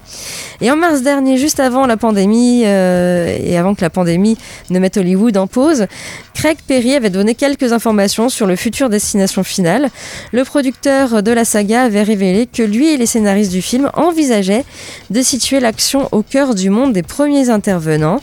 Et 0.60 0.70
en 0.70 0.76
mars 0.76 1.02
dernier, 1.02 1.36
juste 1.36 1.60
avant 1.60 1.86
la 1.86 1.96
pandémie 1.96 2.62
euh, 2.64 3.36
et 3.42 3.56
avant 3.56 3.74
que 3.74 3.80
la 3.80 3.90
pandémie 3.90 4.38
ne 4.70 4.78
mette 4.78 4.96
Hollywood 4.96 5.36
en 5.36 5.46
pause, 5.46 5.86
Craig 6.34 6.58
Perry 6.66 6.94
avait 6.94 7.10
donné 7.10 7.34
quelques 7.34 7.72
informations 7.72 8.28
sur 8.28 8.46
le 8.46 8.56
futur 8.56 8.88
Destination 8.88 9.42
Finale. 9.42 9.90
Le 10.32 10.44
producteur 10.44 11.22
de 11.22 11.32
la 11.32 11.44
saga 11.44 11.82
avait 11.82 12.02
révélé 12.02 12.46
que 12.46 12.62
lui 12.62 12.88
et 12.88 12.96
les 12.96 13.06
scénaristes 13.06 13.52
du 13.52 13.62
film 13.62 13.90
envisageaient 13.94 14.64
de 15.10 15.22
situer 15.22 15.60
l'action 15.60 16.08
au 16.12 16.22
cœur 16.22 16.54
du 16.54 16.70
monde 16.70 16.92
des 16.92 17.02
premiers 17.02 17.50
intervenants. 17.50 18.20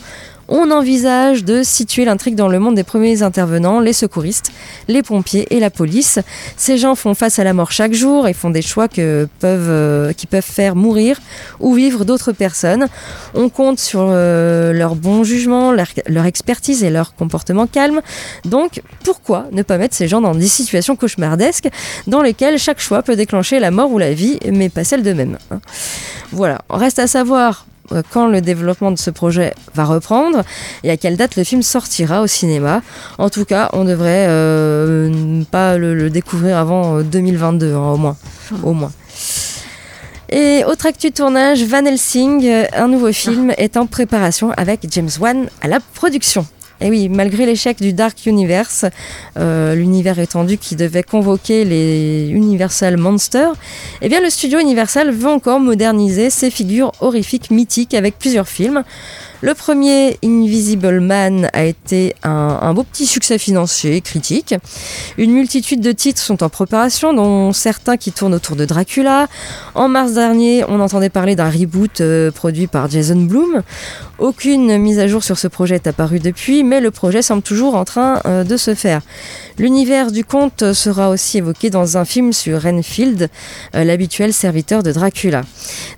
On 0.51 0.71
envisage 0.71 1.43
de 1.43 1.62
situer 1.62 2.05
l'intrigue 2.05 2.33
dans 2.33 2.47
le 2.47 2.57
monde 2.57 2.73
des 2.73 2.83
premiers 2.83 3.21
intervenants, 3.21 3.79
les 3.79 3.93
secouristes, 3.93 4.51
les 4.88 5.03
pompiers 5.03 5.45
et 5.51 5.59
la 5.59 5.69
police. 5.69 6.17
Ces 6.57 6.79
gens 6.79 6.95
font 6.95 7.13
face 7.13 7.38
à 7.38 7.43
la 7.43 7.53
mort 7.53 7.71
chaque 7.71 7.93
jour 7.93 8.27
et 8.27 8.33
font 8.33 8.49
des 8.49 8.63
choix 8.63 8.88
euh, 8.97 10.13
qui 10.13 10.25
peuvent 10.25 10.41
faire 10.41 10.75
mourir 10.75 11.19
ou 11.59 11.75
vivre 11.75 12.03
d'autres 12.03 12.31
personnes. 12.31 12.88
On 13.35 13.49
compte 13.49 13.79
sur 13.79 14.07
euh, 14.09 14.73
leur 14.73 14.95
bon 14.95 15.23
jugement, 15.23 15.71
leur, 15.71 15.88
leur 16.07 16.25
expertise 16.25 16.83
et 16.83 16.89
leur 16.89 17.13
comportement 17.13 17.67
calme. 17.67 18.01
Donc, 18.43 18.81
pourquoi 19.03 19.45
ne 19.51 19.62
pas 19.62 19.77
mettre 19.77 19.95
ces 19.95 20.07
gens 20.07 20.19
dans 20.19 20.33
des 20.33 20.47
situations 20.47 20.95
cauchemardesques 20.95 21.69
dans 22.07 22.23
lesquelles 22.23 22.57
chaque 22.57 22.79
choix 22.79 23.03
peut 23.03 23.15
déclencher 23.15 23.59
la 23.59 23.69
mort 23.69 23.91
ou 23.91 23.99
la 23.99 24.13
vie, 24.13 24.39
mais 24.51 24.69
pas 24.69 24.83
celle 24.83 25.03
d'eux-mêmes 25.03 25.38
hein. 25.51 25.59
Voilà, 26.31 26.59
reste 26.69 26.99
à 26.99 27.07
savoir 27.07 27.65
quand 28.12 28.28
le 28.28 28.41
développement 28.41 28.91
de 28.91 28.97
ce 28.97 29.10
projet 29.10 29.54
va 29.75 29.86
reprendre 29.86 30.43
et 30.84 30.91
à 30.91 30.97
quelle 30.97 31.17
date 31.17 31.36
le 31.36 31.43
film 31.43 31.62
sortira 31.63 32.21
au 32.21 32.28
cinéma. 32.28 32.82
En 33.17 33.30
tout 33.30 33.45
cas, 33.45 33.69
on 33.73 33.86
devrait 33.86 34.25
euh, 34.30 35.43
pas 35.52 35.78
le, 35.78 35.95
le 35.95 36.10
découvrir 36.10 36.58
avant 36.58 36.97
euh, 36.97 37.04
2022, 37.04 37.73
hein, 37.73 37.91
au 37.93 37.97
moins. 37.97 38.17
Au 38.63 38.73
moins. 38.73 38.91
Et 40.32 40.63
autre 40.65 40.86
actu 40.86 41.12
tournage, 41.12 41.63
Van 41.63 41.84
Helsing, 41.84 42.45
euh, 42.45 42.65
un 42.73 42.88
nouveau 42.88 43.12
film 43.13 43.52
est 43.58 43.78
en 43.78 43.88
préparation 43.88 44.52
avec 44.52 44.86
James 44.91 45.10
Wan 45.19 45.49
à 45.62 45.67
la 45.67 45.80
production. 45.80 46.45
Et 46.82 46.89
oui, 46.89 47.10
malgré 47.10 47.46
l'échec 47.46 47.82
du 47.82 47.92
Dark 47.92 48.26
Universe, 48.26 48.86
euh, 49.38 49.76
l'univers 49.76 50.18
étendu 50.20 50.58
qui 50.58 50.76
devait 50.76 51.04
convoquer 51.04 51.65
les 51.65 52.30
Universal 52.30 52.96
Monsters, 52.98 53.54
eh 54.02 54.08
bien 54.08 54.22
le 54.22 54.30
studio 54.30 54.60
Universal 54.60 55.12
veut 55.12 55.30
encore 55.30 55.60
moderniser 55.60 56.30
ses 56.30 56.50
figures 56.50 56.94
horrifiques 57.02 57.52
mythiques 57.52 57.94
avec 57.94 58.18
plusieurs 58.18 58.48
films. 58.48 58.84
Le 59.41 59.54
premier, 59.54 60.17
Invisible 60.21 60.99
Man, 60.99 61.49
a 61.54 61.63
été 61.63 62.13
un, 62.23 62.73
beau 62.73 62.84
petit 62.84 63.06
succès 63.06 63.38
financier 63.38 63.95
et 63.95 64.02
critique. 64.02 64.54
Une 65.17 65.32
multitude 65.32 65.80
de 65.80 65.93
titres 65.93 66.21
sont 66.21 66.43
en 66.43 66.49
préparation, 66.49 67.13
dont 67.13 67.54
certains 67.54 67.95
qui 67.95 68.12
tournent 68.12 68.34
autour 68.34 68.58
de 68.58 68.65
Dracula. 68.65 69.28
En 69.75 69.88
mars 69.88 70.12
dernier, 70.12 70.65
on 70.67 70.82
entendait 70.82 71.10
parler 71.10 71.38
d'un 71.38 71.49
reboot 71.49 72.02
euh, 72.02 72.32
produit 72.32 72.67
par 72.67 72.89
Jason 72.89 73.15
Blum. 73.15 73.62
Aucune 74.17 74.78
mise 74.78 74.99
à 74.99 75.08
jour 75.08 75.23
sur 75.23 75.39
ce 75.39 75.47
projet 75.47 75.75
est 75.75 75.88
apparue 75.88 76.19
depuis, 76.19 76.65
mais 76.65 76.82
le 76.82 76.91
projet 76.91 77.21
semble 77.21 77.41
toujours 77.41 77.75
en 77.75 77.86
train 77.86 78.21
euh, 78.25 78.43
de 78.43 78.58
se 78.58 78.75
faire. 78.75 78.99
L'univers 79.58 80.12
du 80.12 80.25
conte 80.25 80.73
sera 80.73 81.10
aussi 81.10 81.38
évoqué 81.38 81.69
dans 81.69 81.97
un 81.97 82.04
film 82.04 82.34
sur 82.34 82.62
Renfield, 82.62 83.30
euh, 83.75 83.86
l'habituel 83.86 84.34
serviteur 84.34 84.84
de 84.84 84.91
Dracula. 84.91 85.43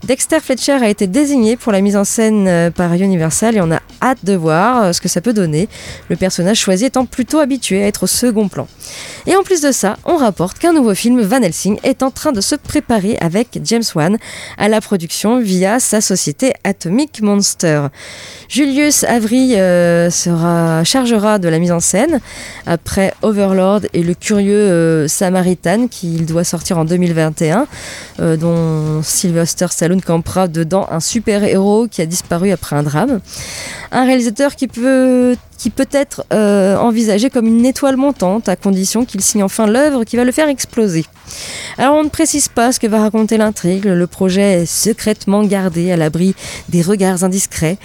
Dexter 0.03 0.39
Fletcher 0.41 0.73
a 0.73 0.89
été 0.89 1.07
désigné 1.07 1.57
pour 1.57 1.71
la 1.71 1.81
mise 1.81 1.97
en 1.97 2.03
scène 2.03 2.71
par 2.75 2.93
Universal 2.93 3.30
et 3.41 3.61
on 3.61 3.71
a 3.71 3.81
hâte 4.01 4.19
de 4.23 4.33
voir 4.33 4.83
euh, 4.83 4.93
ce 4.93 5.01
que 5.01 5.07
ça 5.07 5.21
peut 5.21 5.33
donner, 5.33 5.69
le 6.09 6.15
personnage 6.15 6.57
choisi 6.57 6.85
étant 6.85 7.05
plutôt 7.05 7.39
habitué 7.39 7.83
à 7.83 7.87
être 7.87 8.03
au 8.03 8.07
second 8.07 8.47
plan. 8.47 8.67
Et 9.25 9.35
en 9.35 9.43
plus 9.43 9.61
de 9.61 9.71
ça, 9.71 9.97
on 10.05 10.17
rapporte 10.17 10.59
qu'un 10.59 10.73
nouveau 10.73 10.93
film, 10.95 11.21
Van 11.21 11.41
Helsing, 11.41 11.79
est 11.83 12.03
en 12.03 12.11
train 12.11 12.31
de 12.31 12.41
se 12.41 12.55
préparer 12.55 13.17
avec 13.19 13.59
James 13.63 13.83
Wan 13.95 14.17
à 14.57 14.67
la 14.67 14.81
production 14.81 15.39
via 15.39 15.79
sa 15.79 16.01
société 16.01 16.53
Atomic 16.63 17.21
Monster. 17.21 17.87
Julius 18.49 19.05
Avery 19.05 19.55
euh, 19.55 20.09
sera, 20.09 20.83
chargera 20.83 21.39
de 21.39 21.47
la 21.47 21.57
mise 21.59 21.71
en 21.71 21.79
scène 21.79 22.19
après 22.65 23.13
Overlord 23.21 23.81
et 23.93 24.03
le 24.03 24.13
curieux 24.13 24.55
euh, 24.55 25.07
Samaritan 25.07 25.87
qui 25.87 26.21
doit 26.21 26.43
sortir 26.43 26.77
en 26.77 26.85
2021, 26.85 27.67
euh, 28.19 28.35
dont 28.35 29.01
Sylvester 29.03 29.67
Stallone 29.69 30.01
campera 30.01 30.47
dedans 30.47 30.87
un 30.91 30.99
super-héros 30.99 31.87
qui 31.87 32.01
a 32.01 32.05
disparu 32.05 32.51
après 32.51 32.75
un 32.75 32.83
drame. 32.83 33.20
Un 33.91 34.05
réalisateur 34.05 34.55
qui 34.55 34.67
peut 34.67 35.35
être 35.91 36.25
euh, 36.31 36.77
envisagé 36.77 37.29
comme 37.29 37.47
une 37.47 37.65
étoile 37.65 37.97
montante 37.97 38.47
à 38.47 38.55
condition 38.55 39.03
qu'il 39.03 39.21
signe 39.21 39.43
enfin 39.43 39.67
l'œuvre 39.67 40.05
qui 40.05 40.15
va 40.15 40.23
le 40.23 40.31
faire 40.31 40.47
exploser. 40.47 41.05
Alors 41.77 41.95
on 41.95 42.03
ne 42.03 42.09
précise 42.09 42.47
pas 42.47 42.71
ce 42.71 42.79
que 42.79 42.87
va 42.87 42.99
raconter 42.99 43.37
l'intrigue, 43.37 43.85
le 43.85 44.07
projet 44.07 44.61
est 44.61 44.65
secrètement 44.65 45.43
gardé 45.43 45.91
à 45.91 45.97
l'abri 45.97 46.35
des 46.69 46.81
regards 46.81 47.23
indiscrets, 47.23 47.77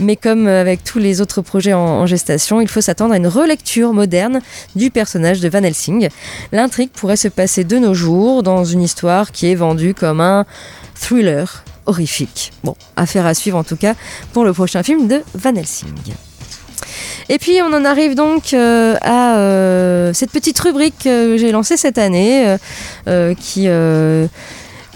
mais 0.00 0.16
comme 0.16 0.46
avec 0.46 0.84
tous 0.84 0.98
les 0.98 1.20
autres 1.20 1.42
projets 1.42 1.74
en 1.74 2.06
gestation, 2.06 2.60
il 2.60 2.68
faut 2.68 2.80
s'attendre 2.80 3.14
à 3.14 3.16
une 3.16 3.26
relecture 3.26 3.92
moderne 3.92 4.40
du 4.74 4.90
personnage 4.90 5.40
de 5.40 5.48
Van 5.48 5.62
Helsing. 5.62 6.08
L'intrigue 6.52 6.90
pourrait 6.90 7.16
se 7.16 7.28
passer 7.28 7.64
de 7.64 7.78
nos 7.78 7.94
jours 7.94 8.42
dans 8.42 8.64
une 8.64 8.82
histoire 8.82 9.32
qui 9.32 9.50
est 9.50 9.54
vendue 9.54 9.94
comme 9.94 10.20
un 10.20 10.44
thriller 10.94 11.64
horrifique. 11.86 12.52
Bon, 12.64 12.74
affaire 12.96 13.26
à 13.26 13.34
suivre 13.34 13.58
en 13.58 13.64
tout 13.64 13.76
cas 13.76 13.94
pour 14.32 14.44
le 14.44 14.52
prochain 14.52 14.82
film 14.82 15.08
de 15.08 15.22
Van 15.34 15.54
Helsing. 15.54 15.88
Et 17.28 17.38
puis 17.38 17.60
on 17.62 17.72
en 17.72 17.84
arrive 17.84 18.14
donc 18.14 18.52
euh, 18.52 18.96
à 19.00 19.36
euh, 19.36 20.12
cette 20.12 20.30
petite 20.30 20.58
rubrique 20.58 20.94
que 21.04 21.36
j'ai 21.38 21.52
lancée 21.52 21.76
cette 21.76 21.96
année, 21.98 22.56
euh, 23.08 23.34
qui, 23.34 23.68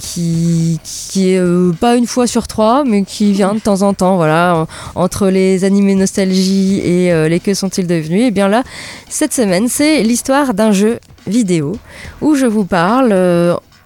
qui, 0.00 0.80
qui 0.84 1.30
est 1.30 1.76
pas 1.80 1.96
une 1.96 2.06
fois 2.06 2.26
sur 2.26 2.46
trois, 2.48 2.84
mais 2.84 3.04
qui 3.04 3.32
vient 3.32 3.54
de 3.54 3.60
temps 3.60 3.82
en 3.82 3.94
temps, 3.94 4.16
voilà, 4.16 4.66
en- 4.94 5.00
entre 5.00 5.28
les 5.28 5.64
animés 5.64 5.94
nostalgie 5.94 6.80
et 6.84 7.28
les 7.28 7.40
que 7.40 7.54
sont-ils 7.54 7.86
devenus? 7.86 8.26
Et 8.26 8.30
bien 8.30 8.48
là, 8.48 8.62
cette 9.08 9.32
semaine, 9.32 9.68
c'est 9.68 10.02
l'histoire 10.02 10.52
d'un 10.52 10.72
jeu 10.72 10.98
vidéo 11.26 11.78
où 12.20 12.34
je 12.34 12.46
vous 12.46 12.64
parle. 12.64 13.14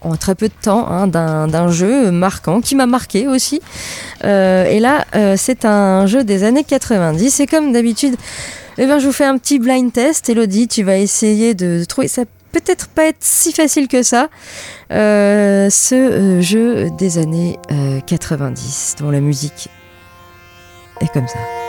En 0.03 0.17
très 0.17 0.35
peu 0.35 0.49
de 0.49 0.55
temps 0.63 0.89
hein, 0.89 1.07
d'un 1.07 1.71
jeu 1.71 2.11
marquant 2.11 2.61
qui 2.61 2.75
m'a 2.75 2.87
marqué 2.87 3.29
aussi. 3.29 3.61
Euh, 4.25 4.65
et 4.65 4.81
là, 4.81 5.05
euh, 5.15 5.35
c'est 5.37 5.65
un 5.65 6.07
jeu 6.07 6.25
des 6.25 6.45
années 6.45 6.65
90 6.65 7.41
et 7.41 7.47
comme 7.47 7.73
d'habitude, 7.73 8.17
eh 8.79 8.87
ben, 8.87 8.99
je 8.99 9.07
vous 9.07 9.13
fais 9.13 9.25
un 9.25 9.39
petit 9.39 9.59
blind 9.59 9.93
test. 9.93 10.29
Elodie, 10.29 10.69
tu 10.69 10.83
vas 10.83 10.97
essayer 10.97 11.55
de 11.55 11.85
trouver 11.85 12.09
ça 12.09 12.23
peut-être 12.53 12.89
pas 12.89 13.05
être 13.05 13.19
si 13.21 13.53
facile 13.53 13.87
que 13.87 14.03
ça. 14.03 14.29
Euh, 14.91 15.71
ce 15.71 16.41
jeu 16.41 16.91
des 16.99 17.19
années 17.19 17.59
90 18.07 18.97
dont 19.01 19.11
la 19.11 19.21
musique 19.21 19.69
est 21.01 21.13
comme 21.13 21.29
ça. 21.29 21.60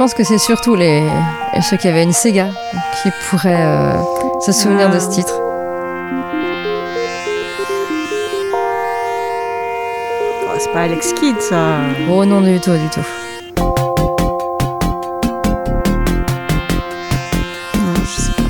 Pense 0.00 0.14
que 0.14 0.24
c'est 0.24 0.38
surtout 0.38 0.76
les 0.76 1.06
ceux 1.60 1.76
qui 1.76 1.86
avaient 1.86 2.02
une 2.02 2.14
Sega 2.14 2.48
qui 3.02 3.10
pourraient 3.28 3.52
euh, 3.54 3.92
se 4.40 4.50
souvenir 4.50 4.88
de 4.88 4.98
ce 4.98 5.10
titre. 5.10 5.34
Oh, 10.42 10.56
c'est 10.58 10.72
pas 10.72 10.84
Alex 10.84 11.12
Kidd 11.12 11.38
ça. 11.42 11.80
Oh 12.08 12.24
non 12.24 12.40
du 12.40 12.58
tout, 12.60 12.72
du 12.72 12.88
tout. 12.88 13.04
Non, 17.74 17.94
je 18.02 18.20
sais 18.22 18.32
pas. 18.32 18.42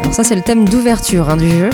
Alors 0.00 0.12
ça 0.12 0.22
c'est 0.22 0.36
le 0.36 0.42
thème 0.42 0.68
d'ouverture 0.68 1.30
hein, 1.30 1.38
du 1.38 1.48
jeu. 1.48 1.70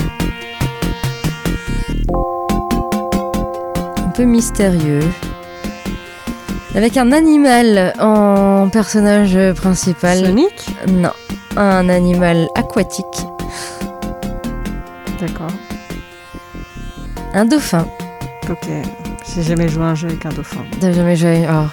Un 4.05 4.09
peu 4.15 4.23
mystérieux. 4.23 5.01
Avec 6.77 6.95
un 6.95 7.11
animal 7.11 7.91
en 7.97 8.69
personnage 8.69 9.35
principal. 9.55 10.19
Sonic 10.19 10.67
Non, 10.87 11.09
un 11.55 11.89
animal 11.89 12.49
aquatique. 12.53 13.25
D'accord. 15.19 15.49
Un 17.33 17.45
dauphin. 17.45 17.87
Ok. 18.47 18.69
J'ai 19.33 19.41
jamais 19.41 19.67
joué 19.67 19.85
à 19.85 19.87
un 19.87 19.95
jeu 19.95 20.07
avec 20.07 20.23
un 20.27 20.29
dauphin. 20.29 20.63
T'as 20.79 20.91
jamais 20.91 21.15
joué 21.15 21.47
oh, 21.49 21.65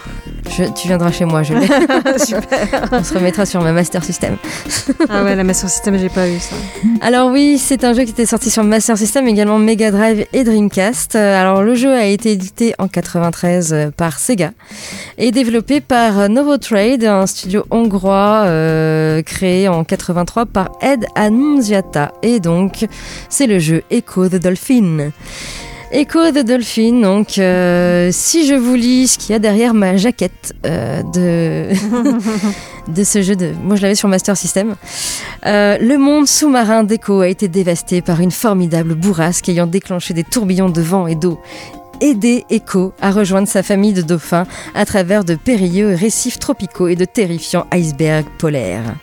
je- 0.56 0.72
Tu 0.74 0.88
viendras 0.88 1.10
chez 1.12 1.24
moi, 1.24 1.42
je 1.42 1.54
l'ai. 1.54 1.66
Super. 2.18 2.88
On 2.92 3.02
se 3.02 3.14
remettra 3.14 3.46
sur 3.46 3.60
ma 3.62 3.72
Master 3.72 4.02
System. 4.04 4.36
ah 5.08 5.22
ouais, 5.24 5.34
la 5.36 5.44
Master 5.44 5.68
System, 5.70 5.98
j'ai 5.98 6.08
pas 6.08 6.28
eu 6.28 6.38
ça. 6.38 6.56
Alors 7.00 7.30
oui, 7.30 7.58
c'est 7.58 7.84
un 7.84 7.92
jeu 7.92 8.04
qui 8.04 8.10
était 8.10 8.26
sorti 8.26 8.50
sur 8.50 8.64
Master 8.64 8.96
System, 8.98 9.26
également 9.28 9.58
Mega 9.58 9.90
Drive 9.90 10.26
et 10.32 10.44
Dreamcast. 10.44 11.16
Euh, 11.16 11.40
Alors 11.40 11.62
le 11.62 11.74
jeu 11.74 11.92
a 11.92 12.04
été 12.06 12.32
édité 12.32 12.74
en 12.78 12.88
93 12.88 13.72
euh, 13.72 13.90
par 13.90 14.18
Sega 14.18 14.52
et 15.18 15.30
développé 15.32 15.80
par 15.80 16.28
Novotrade, 16.28 17.04
un 17.04 17.26
studio 17.26 17.64
hongrois 17.70 18.44
euh, 18.46 19.22
créé 19.22 19.68
en 19.68 19.84
83 19.84 20.46
par 20.46 20.70
Ed 20.80 21.04
Annunziata. 21.14 22.12
Et 22.22 22.40
donc, 22.40 22.86
c'est 23.28 23.46
le 23.46 23.58
jeu 23.58 23.82
Echo 23.90 24.28
the 24.28 24.36
Dolphin. 24.36 25.10
Echo 25.94 26.32
the 26.32 26.44
Dolphin, 26.44 27.02
donc 27.02 27.38
euh, 27.38 28.08
si 28.10 28.48
je 28.48 28.54
vous 28.54 28.74
lis 28.74 29.06
ce 29.06 29.16
qu'il 29.16 29.30
y 29.30 29.36
a 29.36 29.38
derrière 29.38 29.74
ma 29.74 29.96
jaquette 29.96 30.52
euh, 30.66 31.04
de, 31.04 31.72
de 32.92 33.04
ce 33.04 33.22
jeu, 33.22 33.36
de, 33.36 33.52
moi 33.62 33.76
je 33.76 33.82
l'avais 33.82 33.94
sur 33.94 34.08
Master 34.08 34.36
System, 34.36 34.74
euh, 35.46 35.78
le 35.78 35.96
monde 35.96 36.26
sous-marin 36.26 36.82
d'Echo 36.82 37.20
a 37.20 37.28
été 37.28 37.46
dévasté 37.46 38.02
par 38.02 38.20
une 38.20 38.32
formidable 38.32 38.96
bourrasque 38.96 39.48
ayant 39.48 39.68
déclenché 39.68 40.14
des 40.14 40.24
tourbillons 40.24 40.68
de 40.68 40.82
vent 40.82 41.06
et 41.06 41.14
d'eau. 41.14 41.40
Aider 42.00 42.44
Echo 42.50 42.92
à 43.00 43.12
rejoindre 43.12 43.46
sa 43.46 43.62
famille 43.62 43.92
de 43.92 44.02
dauphins 44.02 44.48
à 44.74 44.84
travers 44.84 45.22
de 45.22 45.36
périlleux 45.36 45.94
récifs 45.94 46.40
tropicaux 46.40 46.88
et 46.88 46.96
de 46.96 47.04
terrifiants 47.04 47.68
icebergs 47.72 48.26
polaires. 48.36 48.96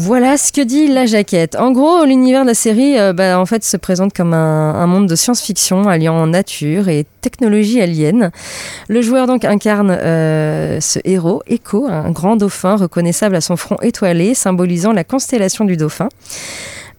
Voilà 0.00 0.36
ce 0.36 0.52
que 0.52 0.60
dit 0.60 0.86
la 0.86 1.06
jaquette. 1.06 1.56
En 1.56 1.72
gros, 1.72 2.04
l'univers 2.04 2.42
de 2.42 2.46
la 2.46 2.54
série, 2.54 2.96
euh, 3.00 3.12
bah, 3.12 3.44
se 3.60 3.76
présente 3.76 4.12
comme 4.12 4.32
un, 4.32 4.86
monde 4.86 5.08
de 5.08 5.16
science-fiction 5.16 5.88
alliant 5.88 6.24
nature 6.28 6.88
et 6.88 7.04
technologie 7.20 7.80
alien. 7.80 8.30
Le 8.88 9.02
joueur 9.02 9.26
donc 9.26 9.44
incarne 9.44 9.90
euh, 9.90 10.80
ce 10.80 11.00
héros, 11.04 11.42
Echo, 11.48 11.88
un 11.88 12.12
grand 12.12 12.36
dauphin 12.36 12.76
reconnaissable 12.76 13.34
à 13.34 13.40
son 13.40 13.56
front 13.56 13.76
étoilé, 13.82 14.34
symbolisant 14.34 14.92
la 14.92 15.02
constellation 15.02 15.64
du 15.64 15.76
dauphin. 15.76 16.08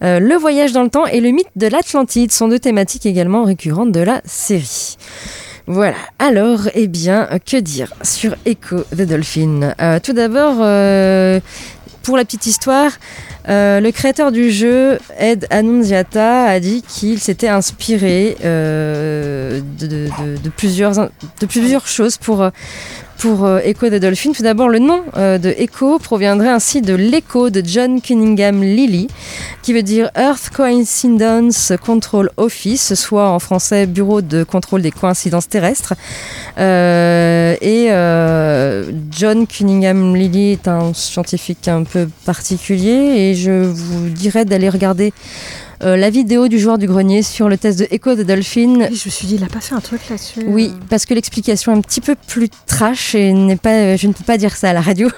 Euh, 0.04 0.20
le 0.20 0.34
voyage 0.34 0.72
dans 0.72 0.82
le 0.82 0.90
temps 0.90 1.06
et 1.06 1.20
le 1.20 1.30
mythe 1.30 1.48
de 1.56 1.68
l'Atlantide 1.68 2.32
sont 2.32 2.48
deux 2.48 2.58
thématiques 2.58 3.06
également 3.06 3.44
récurrentes 3.44 3.92
de 3.92 4.00
la 4.00 4.20
série. 4.26 4.98
Voilà, 5.66 5.96
alors, 6.18 6.68
eh 6.74 6.88
bien, 6.88 7.28
que 7.46 7.56
dire 7.56 7.94
sur 8.02 8.34
Echo 8.44 8.80
the 8.90 9.02
Dolphin? 9.02 9.72
Tout 10.02 10.12
d'abord, 10.12 10.56
pour 12.10 12.16
la 12.16 12.24
petite 12.24 12.46
histoire, 12.46 12.90
euh, 13.48 13.78
le 13.78 13.92
créateur 13.92 14.32
du 14.32 14.50
jeu, 14.50 14.98
Ed 15.16 15.46
Annunziata, 15.50 16.42
a 16.42 16.58
dit 16.58 16.82
qu'il 16.82 17.20
s'était 17.20 17.46
inspiré 17.46 18.36
euh, 18.44 19.60
de, 19.78 20.50
plusieurs, 20.56 21.86
choses 21.86 22.16
pour, 22.16 22.50
pour 23.20 23.44
euh, 23.44 23.60
Echo 23.62 23.90
the 23.90 23.96
Dolphin. 23.96 24.32
Tout 24.32 24.42
d'abord, 24.42 24.68
le 24.68 24.78
nom 24.78 25.02
euh, 25.16 25.36
de 25.36 25.50
Echo 25.50 25.98
proviendrait 25.98 26.48
ainsi 26.48 26.80
de 26.80 26.94
l'écho 26.94 27.50
de 27.50 27.62
John 27.64 28.00
Cunningham 28.00 28.62
Lilly, 28.62 29.08
qui 29.62 29.74
veut 29.74 29.82
dire 29.82 30.10
Earth 30.16 30.48
Coincidence 30.54 31.72
Control 31.84 32.30
Office, 32.38 32.94
soit 32.94 33.28
en 33.28 33.38
français 33.38 33.86
Bureau 33.86 34.22
de 34.22 34.42
contrôle 34.42 34.80
des 34.80 34.90
coïncidences 34.90 35.48
terrestres. 35.48 35.92
Euh, 36.58 37.54
et 37.60 37.88
John 39.10 39.46
Cunningham 39.46 40.16
Lilly 40.16 40.52
est 40.52 40.66
un 40.66 40.94
scientifique 40.94 41.68
un 41.68 41.84
peu 41.84 42.08
particulier 42.24 42.90
et 42.90 43.34
je 43.34 43.50
vous 43.50 44.08
dirais 44.08 44.46
d'aller 44.46 44.70
regarder 44.70 45.12
euh, 45.82 45.96
la 45.96 46.10
vidéo 46.10 46.48
du 46.48 46.58
joueur 46.58 46.76
du 46.78 46.86
grenier 46.86 47.22
sur 47.22 47.48
le 47.48 47.56
test 47.56 47.78
de 47.78 47.86
Echo 47.90 48.14
the 48.14 48.20
Dolphin. 48.20 48.76
Oui, 48.90 48.96
je 48.96 49.08
me 49.08 49.10
suis 49.10 49.26
dit, 49.26 49.36
il 49.36 49.44
a 49.44 49.48
pas 49.48 49.60
fait 49.60 49.74
un 49.74 49.80
truc 49.80 50.00
là-dessus. 50.10 50.40
Oui, 50.46 50.72
parce 50.90 51.06
que 51.06 51.14
l'explication 51.14 51.72
est 51.72 51.76
un 51.76 51.80
petit 51.80 52.00
peu 52.00 52.14
plus 52.26 52.48
trash 52.66 53.14
et 53.14 53.32
n'est 53.32 53.56
pas, 53.56 53.96
je 53.96 54.06
ne 54.06 54.12
peux 54.12 54.24
pas 54.24 54.36
dire 54.38 54.56
ça 54.56 54.70
à 54.70 54.72
la 54.72 54.80
radio. 54.82 55.08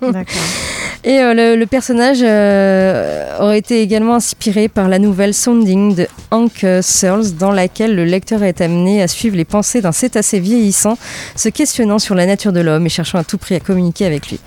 D'accord. 0.00 0.24
Et 1.04 1.18
euh, 1.18 1.34
le, 1.34 1.56
le 1.56 1.66
personnage 1.66 2.18
euh, 2.22 3.26
aurait 3.40 3.58
été 3.58 3.82
également 3.82 4.14
inspiré 4.14 4.68
par 4.68 4.88
la 4.88 5.00
nouvelle 5.00 5.34
Sounding 5.34 5.96
de 5.96 6.06
Hank 6.30 6.64
Searles, 6.80 7.32
dans 7.36 7.50
laquelle 7.50 7.96
le 7.96 8.04
lecteur 8.04 8.44
est 8.44 8.60
amené 8.60 9.02
à 9.02 9.08
suivre 9.08 9.34
les 9.36 9.44
pensées 9.44 9.80
d'un 9.80 9.90
cétacé 9.90 10.38
vieillissant, 10.38 10.96
se 11.34 11.48
questionnant 11.48 11.98
sur 11.98 12.14
la 12.14 12.24
nature 12.24 12.52
de 12.52 12.60
l'homme 12.60 12.86
et 12.86 12.88
cherchant 12.88 13.18
à 13.18 13.24
tout 13.24 13.36
prix 13.36 13.56
à 13.56 13.60
communiquer 13.60 14.06
avec 14.06 14.28
lui. 14.30 14.38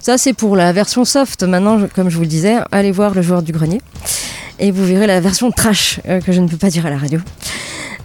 Ça, 0.00 0.18
c'est 0.18 0.32
pour 0.32 0.56
la 0.56 0.72
version 0.72 1.04
soft. 1.04 1.44
Maintenant, 1.44 1.78
je- 1.78 1.86
comme 1.86 2.10
je 2.10 2.16
vous 2.16 2.22
le 2.22 2.26
disais, 2.26 2.56
allez 2.72 2.90
voir 2.90 3.14
le 3.14 3.22
joueur 3.22 3.42
du 3.44 3.52
grenier 3.52 3.80
et 4.62 4.70
vous 4.70 4.84
verrez 4.86 5.08
la 5.08 5.20
version 5.20 5.50
trash 5.50 6.00
euh, 6.08 6.20
que 6.20 6.32
je 6.32 6.40
ne 6.40 6.48
peux 6.48 6.56
pas 6.56 6.70
dire 6.70 6.86
à 6.86 6.90
la 6.90 6.96
radio. 6.96 7.18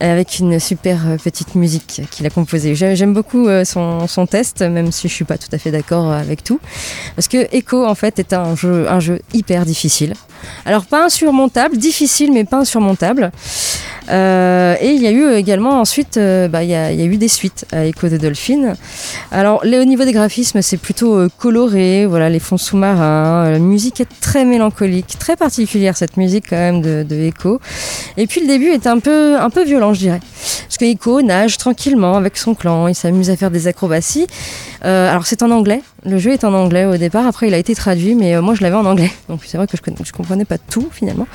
Euh, 0.02 0.12
Avec 0.14 0.40
une 0.40 0.60
super 0.60 1.08
euh, 1.08 1.18
petite 1.18 1.56
musique 1.56 2.02
qu'il 2.12 2.26
a 2.26 2.30
composée. 2.30 2.76
J'ai- 2.76 2.96
J'aime 2.96 3.14
beaucoup 3.14 3.48
euh, 3.48 3.64
son, 3.66 4.08
son 4.08 4.26
test, 4.26 4.62
même 4.62 4.92
si 4.92 5.08
je 5.08 5.14
suis 5.14 5.26
pas 5.26 5.38
tout 5.38 5.50
à 5.52 5.58
fait 5.58 5.72
d'accord 5.72 6.12
avec 6.12 6.44
tout. 6.44 6.60
Parce 7.16 7.28
que 7.28 7.48
Echo, 7.56 7.86
en 7.86 7.96
fait, 7.96 8.20
est 8.20 8.34
un 8.34 8.56
jeu, 8.56 8.88
un 8.90 9.00
jeu 9.00 9.20
hyper 9.34 9.66
difficile. 9.66 10.14
Alors, 10.66 10.86
pas 10.86 11.06
insurmontable, 11.06 11.78
difficile, 11.78 12.32
mais 12.32 12.44
pas 12.44 12.58
insurmontable. 12.58 13.32
Et 14.10 14.92
il 14.96 15.02
y 15.02 15.08
a 15.08 15.12
eu 15.12 15.34
également 15.34 15.82
ensuite, 15.82 16.18
bah, 16.18 16.64
y, 16.64 16.68
y 16.68 16.76
a 16.76 16.94
eu 16.94 17.18
des 17.18 17.28
suites 17.28 17.66
à 17.74 17.86
Echo 17.86 18.08
the 18.08 18.14
Dolphin. 18.14 18.76
Alors, 19.32 19.64
au 19.66 19.86
niveau 19.86 20.06
des 20.06 20.14
graphismes, 20.14 20.62
c'est 20.62 20.78
plutôt 20.78 21.28
coloré, 21.38 22.06
voilà, 22.06 22.30
les 22.30 22.40
fonds 22.40 22.58
sous-marins. 22.58 23.50
La 23.50 23.60
musique 23.60 24.00
est 24.00 24.08
très 24.22 24.46
mélancolique, 24.46 25.18
très 25.20 25.36
particulière 25.36 25.98
cette 25.98 26.16
musique 26.18 26.46
quand 26.50 26.56
même 26.56 26.82
de, 26.82 27.04
de 27.04 27.16
Echo. 27.16 27.60
Et 28.16 28.28
puis 28.28 28.42
le 28.42 28.48
début 28.48 28.68
est 28.70 28.88
un 28.88 29.00
peu, 29.00 29.38
un 29.38 29.50
peu 29.50 29.64
violent, 29.66 29.87
je 29.94 30.00
dirais. 30.00 30.20
Parce 30.68 30.78
que 30.78 30.86
Echo 30.86 31.22
nage 31.22 31.58
tranquillement 31.58 32.16
avec 32.16 32.38
son 32.38 32.56
clan, 32.56 32.88
il 32.88 32.96
s'amuse 32.96 33.30
à 33.30 33.36
faire 33.36 33.52
des 33.52 33.68
acrobaties. 33.68 34.28
Euh, 34.86 35.10
alors 35.10 35.26
c'est 35.26 35.42
en 35.44 35.52
anglais, 35.52 35.82
le 36.06 36.18
jeu 36.18 36.32
est 36.32 36.44
en 36.44 36.54
anglais 36.54 36.86
au 36.86 36.98
départ, 36.98 37.26
après 37.26 37.48
il 37.48 37.54
a 37.54 37.58
été 37.58 37.74
traduit, 37.74 38.16
mais 38.16 38.36
euh, 38.36 38.42
moi 38.42 38.54
je 38.54 38.62
l'avais 38.62 38.76
en 38.76 38.86
anglais, 38.86 39.12
donc 39.30 39.42
c'est 39.46 39.58
vrai 39.58 39.68
que 39.68 39.76
je, 39.76 39.82
je 40.04 40.12
comprenais 40.12 40.46
pas 40.46 40.58
tout 40.58 40.88
finalement. 40.92 41.28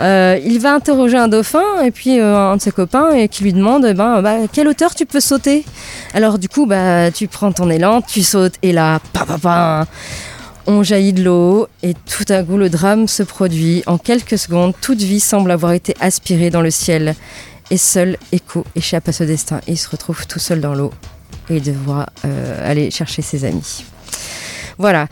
Euh, 0.00 0.40
il 0.44 0.58
va 0.58 0.74
interroger 0.74 1.16
un 1.16 1.28
dauphin 1.28 1.82
et 1.84 1.92
puis 1.92 2.18
un 2.18 2.56
de 2.56 2.60
ses 2.60 2.72
copains 2.72 3.12
et 3.12 3.28
qui 3.28 3.44
lui 3.44 3.52
demande 3.52 3.86
eh 3.88 3.94
ben, 3.94 4.22
bah, 4.22 4.38
quelle 4.52 4.66
hauteur 4.66 4.94
tu 4.94 5.06
peux 5.06 5.20
sauter? 5.20 5.64
Alors 6.14 6.38
du 6.38 6.48
coup 6.48 6.66
bah 6.66 7.12
tu 7.12 7.28
prends 7.28 7.52
ton 7.52 7.70
élan, 7.70 8.02
tu 8.02 8.22
sautes 8.22 8.54
et 8.62 8.72
là 8.72 8.98
pa 9.12 9.24
pa 9.24 9.38
pa 9.38 9.86
on 10.66 10.82
jaillit 10.82 11.12
de 11.12 11.22
l'eau 11.22 11.68
et 11.82 11.94
tout 11.94 12.24
à 12.28 12.42
coup 12.42 12.56
le 12.56 12.70
drame 12.70 13.08
se 13.08 13.22
produit. 13.22 13.82
En 13.86 13.98
quelques 13.98 14.38
secondes, 14.38 14.72
toute 14.80 15.00
vie 15.00 15.20
semble 15.20 15.50
avoir 15.50 15.72
été 15.72 15.94
aspirée 16.00 16.50
dans 16.50 16.62
le 16.62 16.70
ciel 16.70 17.14
et 17.70 17.76
seul 17.76 18.16
Echo 18.32 18.64
échappe 18.76 19.08
à 19.08 19.12
ce 19.12 19.24
destin 19.24 19.60
et 19.66 19.72
il 19.72 19.78
se 19.78 19.88
retrouve 19.88 20.26
tout 20.26 20.38
seul 20.38 20.60
dans 20.60 20.74
l'eau 20.74 20.92
et 21.50 21.56
il 21.56 21.62
devra 21.62 22.06
euh, 22.24 22.70
aller 22.70 22.90
chercher 22.90 23.22
ses 23.22 23.44
amis. 23.44 23.84
Voilà. 24.78 25.08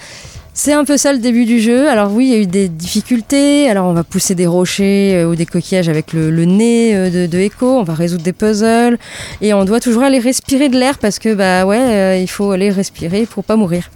C'est 0.55 0.75
un 0.75 0.85
peu 0.85 0.99
ça 0.99 1.15
le 1.15 1.19
début 1.19 1.47
du 1.47 1.61
jeu. 1.61 1.89
Alors 1.89 2.13
oui, 2.13 2.27
il 2.27 2.33
y 2.33 2.35
a 2.35 2.39
eu 2.39 2.47
des 2.47 2.69
difficultés. 2.69 3.71
Alors 3.71 3.87
on 3.87 3.95
va 3.95 4.05
pousser 4.05 4.35
des 4.35 4.47
rochers 4.47 5.15
euh, 5.15 5.31
ou 5.31 5.35
des 5.35 5.47
coquillages 5.47 5.89
avec 5.89 6.13
le, 6.13 6.31
nez 6.45 6.95
euh, 6.95 7.27
de, 7.27 7.39
Echo. 7.39 7.79
On 7.79 7.85
va 7.85 7.95
résoudre 7.95 8.23
des 8.23 8.35
puzzles 8.35 8.99
et 9.41 9.55
on 9.55 9.65
doit 9.65 9.81
toujours 9.81 10.03
aller 10.03 10.19
respirer 10.19 10.69
de 10.69 10.79
l'air 10.79 10.99
parce 10.99 11.19
que 11.19 11.33
bah 11.33 11.65
ouais, 11.65 12.23
il 12.23 12.29
faut 12.29 12.51
aller 12.51 12.71
respirer 12.71 13.25
pour 13.25 13.45
pas 13.45 13.57
mourir. 13.57 13.91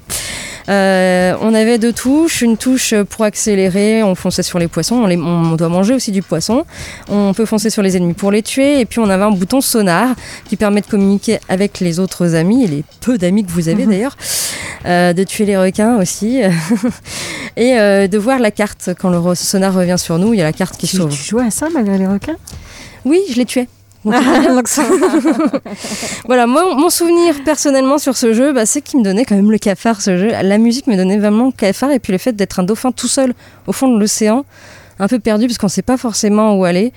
Euh, 0.69 1.35
on 1.41 1.55
avait 1.55 1.79
deux 1.79 1.93
touches, 1.93 2.43
une 2.43 2.57
touche 2.57 2.93
pour 3.11 3.25
accélérer, 3.25 4.03
on 4.03 4.15
fonçait 4.17 4.43
sur 4.43 4.59
les 4.59 4.67
poissons, 4.69 4.97
on, 4.97 5.07
les- 5.07 5.17
on 5.17 5.53
doit 5.57 5.69
manger 5.69 5.95
aussi 5.95 6.11
du 6.11 6.23
poisson, 6.23 6.65
on 7.09 7.33
peut 7.35 7.45
foncer 7.47 7.71
sur 7.71 7.83
les 7.83 7.97
ennemis 7.97 8.15
pour 8.15 8.33
les 8.33 8.43
tuer, 8.43 8.81
et 8.81 8.85
puis 8.85 8.99
on 8.99 9.09
avait 9.09 9.23
un 9.23 9.31
bouton 9.31 9.61
sonar 9.61 10.15
qui 10.49 10.57
permet 10.57 10.81
de 10.81 10.87
communiquer 10.87 11.39
avec 11.49 11.79
les 11.81 12.01
autres 12.01 12.35
amis, 12.35 12.65
et 12.65 12.67
les 12.67 12.85
peu 13.01 13.17
d'amis 13.17 13.45
que 13.45 13.51
vous 13.53 13.69
avez 13.69 13.87
d'ailleurs, 13.87 14.17
euh, 14.87 15.13
de 15.13 15.23
tuer 15.23 15.45
les 15.47 15.57
requins 15.57 15.99
aussi, 15.99 16.41
et 17.57 17.79
euh, 17.79 18.09
de 18.09 18.19
voir 18.19 18.39
la 18.41 18.51
carte. 18.51 18.91
Quand 18.99 19.11
le 19.11 19.35
sonar 19.37 19.73
revient 19.75 19.99
sur 19.99 20.19
nous, 20.19 20.35
il 20.35 20.39
y 20.39 20.43
a 20.43 20.45
la 20.45 20.53
carte 20.53 20.77
qui 20.77 20.87
sauve. 20.89 21.11
tu 21.11 21.23
jouais 21.23 21.45
à 21.47 21.51
ça 21.51 21.69
malgré 21.73 21.97
les 21.99 22.07
requins? 22.07 22.37
Oui, 23.05 23.21
je 23.31 23.37
l'ai 23.37 23.45
tué. 23.45 23.69
Donc, 24.07 24.69
voilà, 26.27 26.47
moi, 26.47 26.75
mon 26.77 26.91
souvenir 26.91 27.35
personnellement 27.45 27.99
sur 27.99 28.17
ce 28.17 28.33
jeu, 28.33 28.53
bah, 28.53 28.67
c'est 28.67 28.81
qu'il 28.81 29.01
me 29.01 29.05
donnait 29.05 29.25
quand 29.25 29.35
même 29.37 29.51
le 29.51 29.59
cafard 29.59 30.01
ce 30.01 30.17
jeu. 30.17 30.29
La 30.43 30.59
musique 30.59 30.87
me 30.87 30.97
donnait 30.97 31.19
vraiment 31.19 31.47
le 31.47 31.53
cafard 31.53 31.91
et 31.91 31.99
puis 31.99 32.13
le 32.13 32.19
fait 32.19 32.33
d'être 32.33 32.61
un 32.61 32.63
dauphin 32.63 32.93
tout 32.93 33.09
seul 33.09 33.35
au 33.67 33.73
fond 33.73 33.89
de 33.89 33.99
l'océan, 33.99 34.45
un 34.99 35.09
peu 35.09 35.19
perdu 35.19 35.47
parce 35.47 35.59
qu'on 35.59 35.67
ne 35.67 35.71
sait 35.73 35.83
pas 35.83 35.97
forcément 35.97 36.55
où 36.57 36.65
aller. 36.65 36.93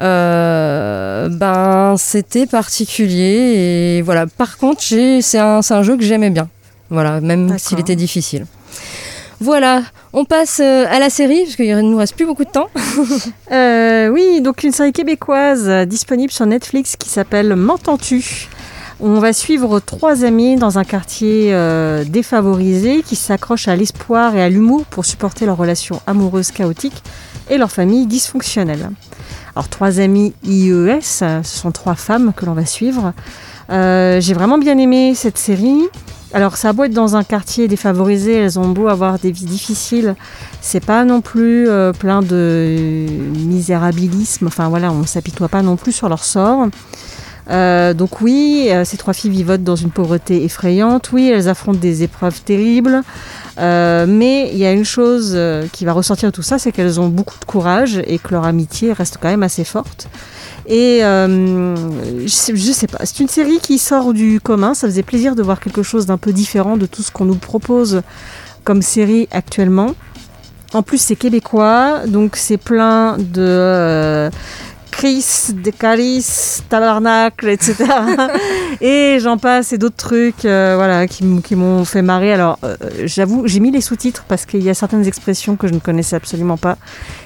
euh, 0.00 1.28
ben, 1.30 1.94
c'était 1.98 2.46
particulier 2.46 3.96
et 3.98 4.02
voilà. 4.02 4.26
Par 4.26 4.58
contre, 4.58 4.82
c'est 4.82 5.38
un, 5.38 5.60
un 5.68 5.82
jeu 5.82 5.96
que 5.96 6.02
j'aimais 6.02 6.30
bien. 6.30 6.48
Voilà, 6.90 7.20
même 7.20 7.56
s'il 7.58 7.78
était 7.78 7.96
difficile. 7.96 8.46
Voilà, 9.42 9.82
on 10.12 10.26
passe 10.26 10.60
euh, 10.62 10.84
à 10.90 10.98
la 10.98 11.08
série 11.08 11.44
parce 11.44 11.56
qu'il 11.56 11.74
ne 11.74 11.80
nous 11.80 11.96
reste 11.96 12.14
plus 12.14 12.26
beaucoup 12.26 12.44
de 12.44 12.50
temps. 12.50 12.68
Euh, 13.52 14.08
oui, 14.08 14.40
donc 14.40 14.62
une 14.62 14.70
série 14.70 14.92
québécoise 14.92 15.68
euh, 15.68 15.84
disponible 15.84 16.30
sur 16.30 16.46
Netflix 16.46 16.94
qui 16.96 17.08
s'appelle 17.08 17.56
M'entends-tu? 17.56 18.48
On 19.00 19.18
va 19.18 19.32
suivre 19.32 19.80
trois 19.80 20.24
amis 20.24 20.56
dans 20.56 20.78
un 20.78 20.84
quartier 20.84 21.54
défavorisé 22.06 23.02
qui 23.02 23.16
s'accrochent 23.16 23.66
à 23.66 23.74
l'espoir 23.74 24.36
et 24.36 24.42
à 24.42 24.48
l'humour 24.50 24.84
pour 24.84 25.06
supporter 25.06 25.46
leur 25.46 25.56
relation 25.56 26.02
amoureuse 26.06 26.50
chaotique 26.50 27.02
et 27.48 27.56
leur 27.56 27.70
famille 27.70 28.06
dysfonctionnelle. 28.06 28.90
Alors 29.56 29.68
trois 29.68 30.00
amis 30.00 30.34
IES, 30.44 31.00
ce 31.00 31.40
sont 31.42 31.72
trois 31.72 31.94
femmes 31.94 32.32
que 32.36 32.44
l'on 32.44 32.52
va 32.52 32.66
suivre. 32.66 33.14
J'ai 33.70 34.34
vraiment 34.34 34.58
bien 34.58 34.76
aimé 34.76 35.14
cette 35.14 35.38
série. 35.38 35.88
Alors 36.32 36.56
ça 36.56 36.68
a 36.68 36.72
beau 36.72 36.84
être 36.84 36.92
dans 36.92 37.16
un 37.16 37.24
quartier 37.24 37.66
défavorisé, 37.66 38.34
elles 38.34 38.58
ont 38.58 38.68
beau 38.68 38.86
avoir 38.86 39.18
des 39.18 39.32
vies 39.32 39.46
difficiles, 39.46 40.14
c'est 40.60 40.84
pas 40.84 41.04
non 41.04 41.22
plus 41.22 41.68
euh, 41.68 41.92
plein 41.92 42.22
de 42.22 43.06
misérabilisme. 43.36 44.46
Enfin 44.46 44.68
voilà, 44.68 44.92
on 44.92 45.04
s'apitoie 45.04 45.48
pas 45.48 45.62
non 45.62 45.74
plus 45.74 45.90
sur 45.90 46.08
leur 46.08 46.22
sort. 46.22 46.68
Euh, 47.50 47.94
donc 47.94 48.20
oui, 48.20 48.68
euh, 48.70 48.84
ces 48.84 48.96
trois 48.96 49.12
filles 49.12 49.32
vivent 49.32 49.56
dans 49.56 49.74
une 49.74 49.90
pauvreté 49.90 50.44
effrayante. 50.44 51.10
Oui, 51.12 51.28
elles 51.28 51.48
affrontent 51.48 51.80
des 51.80 52.04
épreuves 52.04 52.40
terribles. 52.42 53.02
Mais 53.58 54.50
il 54.52 54.58
y 54.58 54.64
a 54.64 54.72
une 54.72 54.84
chose 54.84 55.38
qui 55.72 55.84
va 55.84 55.92
ressortir 55.92 56.30
de 56.30 56.34
tout 56.34 56.42
ça, 56.42 56.58
c'est 56.58 56.70
qu'elles 56.70 57.00
ont 57.00 57.08
beaucoup 57.08 57.38
de 57.38 57.44
courage 57.44 58.00
et 58.06 58.18
que 58.18 58.30
leur 58.30 58.44
amitié 58.44 58.92
reste 58.92 59.18
quand 59.20 59.28
même 59.28 59.42
assez 59.42 59.64
forte. 59.64 60.08
Et 60.66 61.04
euh, 61.04 61.74
je, 62.22 62.72
sais, 62.72 62.86
pas, 62.86 62.98
c'est 63.04 63.20
une 63.20 63.28
série 63.28 63.58
qui 63.58 63.78
sort 63.78 64.12
du 64.12 64.40
commun. 64.40 64.74
Ça 64.74 64.86
faisait 64.86 65.02
plaisir 65.02 65.34
de 65.34 65.42
voir 65.42 65.60
quelque 65.60 65.82
chose 65.82 66.06
d'un 66.06 66.18
peu 66.18 66.32
différent 66.32 66.76
de 66.76 66.86
tout 66.86 67.02
ce 67.02 67.10
qu'on 67.10 67.24
nous 67.24 67.36
propose 67.36 68.02
comme 68.64 68.82
série 68.82 69.28
actuellement. 69.30 69.94
En 70.72 70.82
plus, 70.82 70.98
c'est 70.98 71.16
québécois, 71.16 72.06
donc 72.06 72.36
c'est 72.36 72.56
plein 72.56 73.16
de 73.18 73.40
euh, 73.40 74.30
Chris, 74.90 75.52
de 75.54 75.70
Caris, 75.70 76.62
Tabarnacle, 76.68 77.48
etc. 77.48 77.76
et 78.80 79.18
j'en 79.20 79.38
passe 79.38 79.72
et 79.72 79.78
d'autres 79.78 79.96
trucs 79.96 80.44
euh, 80.44 80.74
voilà, 80.76 81.06
qui 81.06 81.24
m'ont 81.56 81.84
fait 81.84 82.02
marrer. 82.02 82.32
Alors, 82.32 82.58
euh, 82.64 82.76
j'avoue, 83.04 83.46
j'ai 83.46 83.60
mis 83.60 83.70
les 83.70 83.80
sous-titres 83.80 84.24
parce 84.28 84.46
qu'il 84.46 84.62
y 84.62 84.70
a 84.70 84.74
certaines 84.74 85.06
expressions 85.06 85.56
que 85.56 85.68
je 85.68 85.72
ne 85.72 85.78
connaissais 85.78 86.16
absolument 86.16 86.56
pas, 86.56 86.76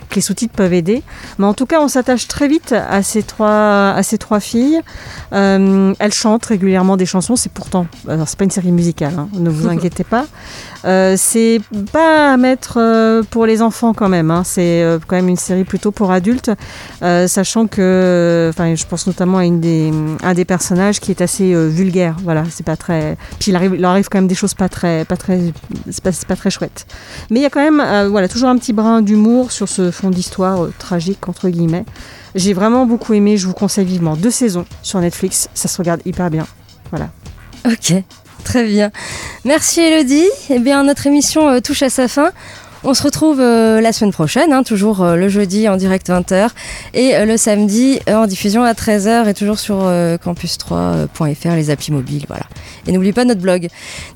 que 0.09 0.17
les 0.17 0.21
sous-titres 0.21 0.55
peuvent 0.55 0.73
aider. 0.73 1.03
Mais 1.39 1.47
en 1.47 1.55
tout 1.55 1.67
cas, 1.67 1.81
on 1.81 1.89
s'attache 1.89 2.29
très 2.29 2.49
vite 2.49 2.73
à 2.73 3.03
ces 3.03 3.23
trois, 3.23 3.91
à 3.91 4.03
ces 4.03 4.19
trois 4.19 4.41
filles. 4.41 4.81
Euh, 5.33 5.95
elles 5.99 6.15
chantent 6.15 6.47
régulièrement 6.47 6.97
des 6.97 7.07
chansons. 7.07 7.37
C'est 7.37 7.53
pourtant, 7.53 7.87
alors 8.09 8.29
c'est 8.29 8.39
pas 8.39 8.45
une 8.45 8.51
série 8.51 8.73
musicale, 8.73 9.15
hein, 9.19 9.29
ne 9.35 9.51
vous 9.51 9.69
inquiétez 9.75 10.05
pas. 10.05 10.27
Euh, 10.85 11.15
c'est 11.17 11.61
pas 11.93 12.33
à 12.33 12.37
mettre 12.37 12.79
euh, 12.79 13.23
pour 13.31 13.47
les 13.47 13.63
enfants 13.63 13.95
quand 13.95 14.09
même. 14.09 14.31
hein. 14.31 14.43
C'est 14.45 14.83
euh, 14.83 14.99
quand 15.07 15.17
même 15.17 15.29
une 15.29 15.37
série 15.37 15.65
plutôt 15.65 15.93
pour 15.93 16.11
adultes, 16.13 16.51
sachant 17.01 17.67
que, 17.67 18.51
enfin, 18.53 18.75
je 18.75 18.85
pense 18.85 19.07
notamment 19.07 19.39
à 19.39 19.45
une 19.45 19.61
des, 19.61 19.93
un 20.23 20.35
des 20.35 20.45
personnages 20.45 21.01
qui 21.01 21.11
est 21.11 21.21
assez 21.21 21.55
vulgaire. 21.69 22.17
Voilà, 22.23 22.45
c'est 22.51 22.67
pas 22.67 22.77
très. 22.77 23.17
Puis 23.39 23.51
il 23.51 23.57
arrive, 23.57 23.75
il 23.77 23.85
arrive 23.85 24.09
quand 24.09 24.19
même 24.19 24.29
des 24.29 24.35
choses 24.35 24.55
pas 24.55 24.69
très, 24.69 25.05
pas 25.05 25.17
très, 25.17 25.41
c'est 25.91 26.03
pas, 26.03 26.11
pas 26.29 26.37
très 26.37 26.51
chouette. 26.51 26.87
Mais 27.31 27.41
il 27.41 27.43
y 27.43 27.47
a 27.47 27.51
quand 27.51 27.63
même, 27.63 28.09
voilà, 28.11 28.29
toujours 28.29 28.49
un 28.49 28.57
petit 28.59 28.73
brin 28.73 29.03
d'humour 29.03 29.53
sur 29.53 29.69
ce 29.69 29.91
fond 29.91 30.11
d'histoire 30.11 30.69
tragique 30.79 31.29
entre 31.29 31.49
guillemets. 31.49 31.85
J'ai 32.35 32.53
vraiment 32.53 32.85
beaucoup 32.87 33.15
aimé. 33.15 33.37
Je 33.37 33.47
vous 33.47 33.55
conseille 33.55 33.87
vivement 33.87 34.17
deux 34.17 34.31
saisons 34.31 34.67
sur 34.83 35.01
Netflix. 35.01 35.49
Ça 35.55 35.69
se 35.69 35.79
regarde 35.79 36.01
hyper 36.05 36.31
bien. 36.31 36.47
Voilà. 36.91 37.11
Ok, 37.67 37.95
très 38.43 38.65
bien. 38.65 38.91
Merci 39.45 39.81
Elodie. 39.81 40.29
Eh 40.51 40.59
bien, 40.59 40.83
notre 40.85 41.07
émission 41.07 41.49
euh, 41.49 41.61
touche 41.61 41.83
à 41.83 41.91
sa 41.91 42.09
fin. 42.09 42.33
On 42.87 42.93
se 42.93 43.03
retrouve 43.03 43.41
euh, 43.41 43.81
la 43.81 43.93
semaine 43.95 44.13
prochaine, 44.13 44.53
hein, 44.53 44.63
toujours 44.63 45.03
euh, 45.03 45.17
le 45.17 45.31
jeudi 45.31 45.69
en 45.71 45.77
direct 45.77 46.11
20h 46.11 46.51
et 46.93 47.25
le 47.25 47.37
samedi 47.39 47.99
en 48.07 48.27
diffusion 48.27 48.63
à 48.63 48.75
13h 48.75 49.27
et 49.27 49.33
toujours 49.33 49.59
sur 49.59 49.79
euh, 49.85 50.19
campus3.fr, 50.19 51.55
les 51.55 51.71
applis 51.71 51.93
mobiles. 51.93 52.27
Voilà. 52.29 52.45
Et 52.87 52.93
n'oubliez 52.93 53.15
pas 53.15 53.25
notre 53.25 53.41
blog. 53.41 53.69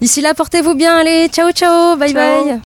D'ici 0.02 0.20
là, 0.20 0.34
portez-vous 0.34 0.74
bien. 0.74 0.98
Allez, 0.98 1.28
ciao, 1.28 1.50
ciao, 1.52 1.96
bye 1.96 2.12
Ciao. 2.12 2.44
bye. 2.44 2.56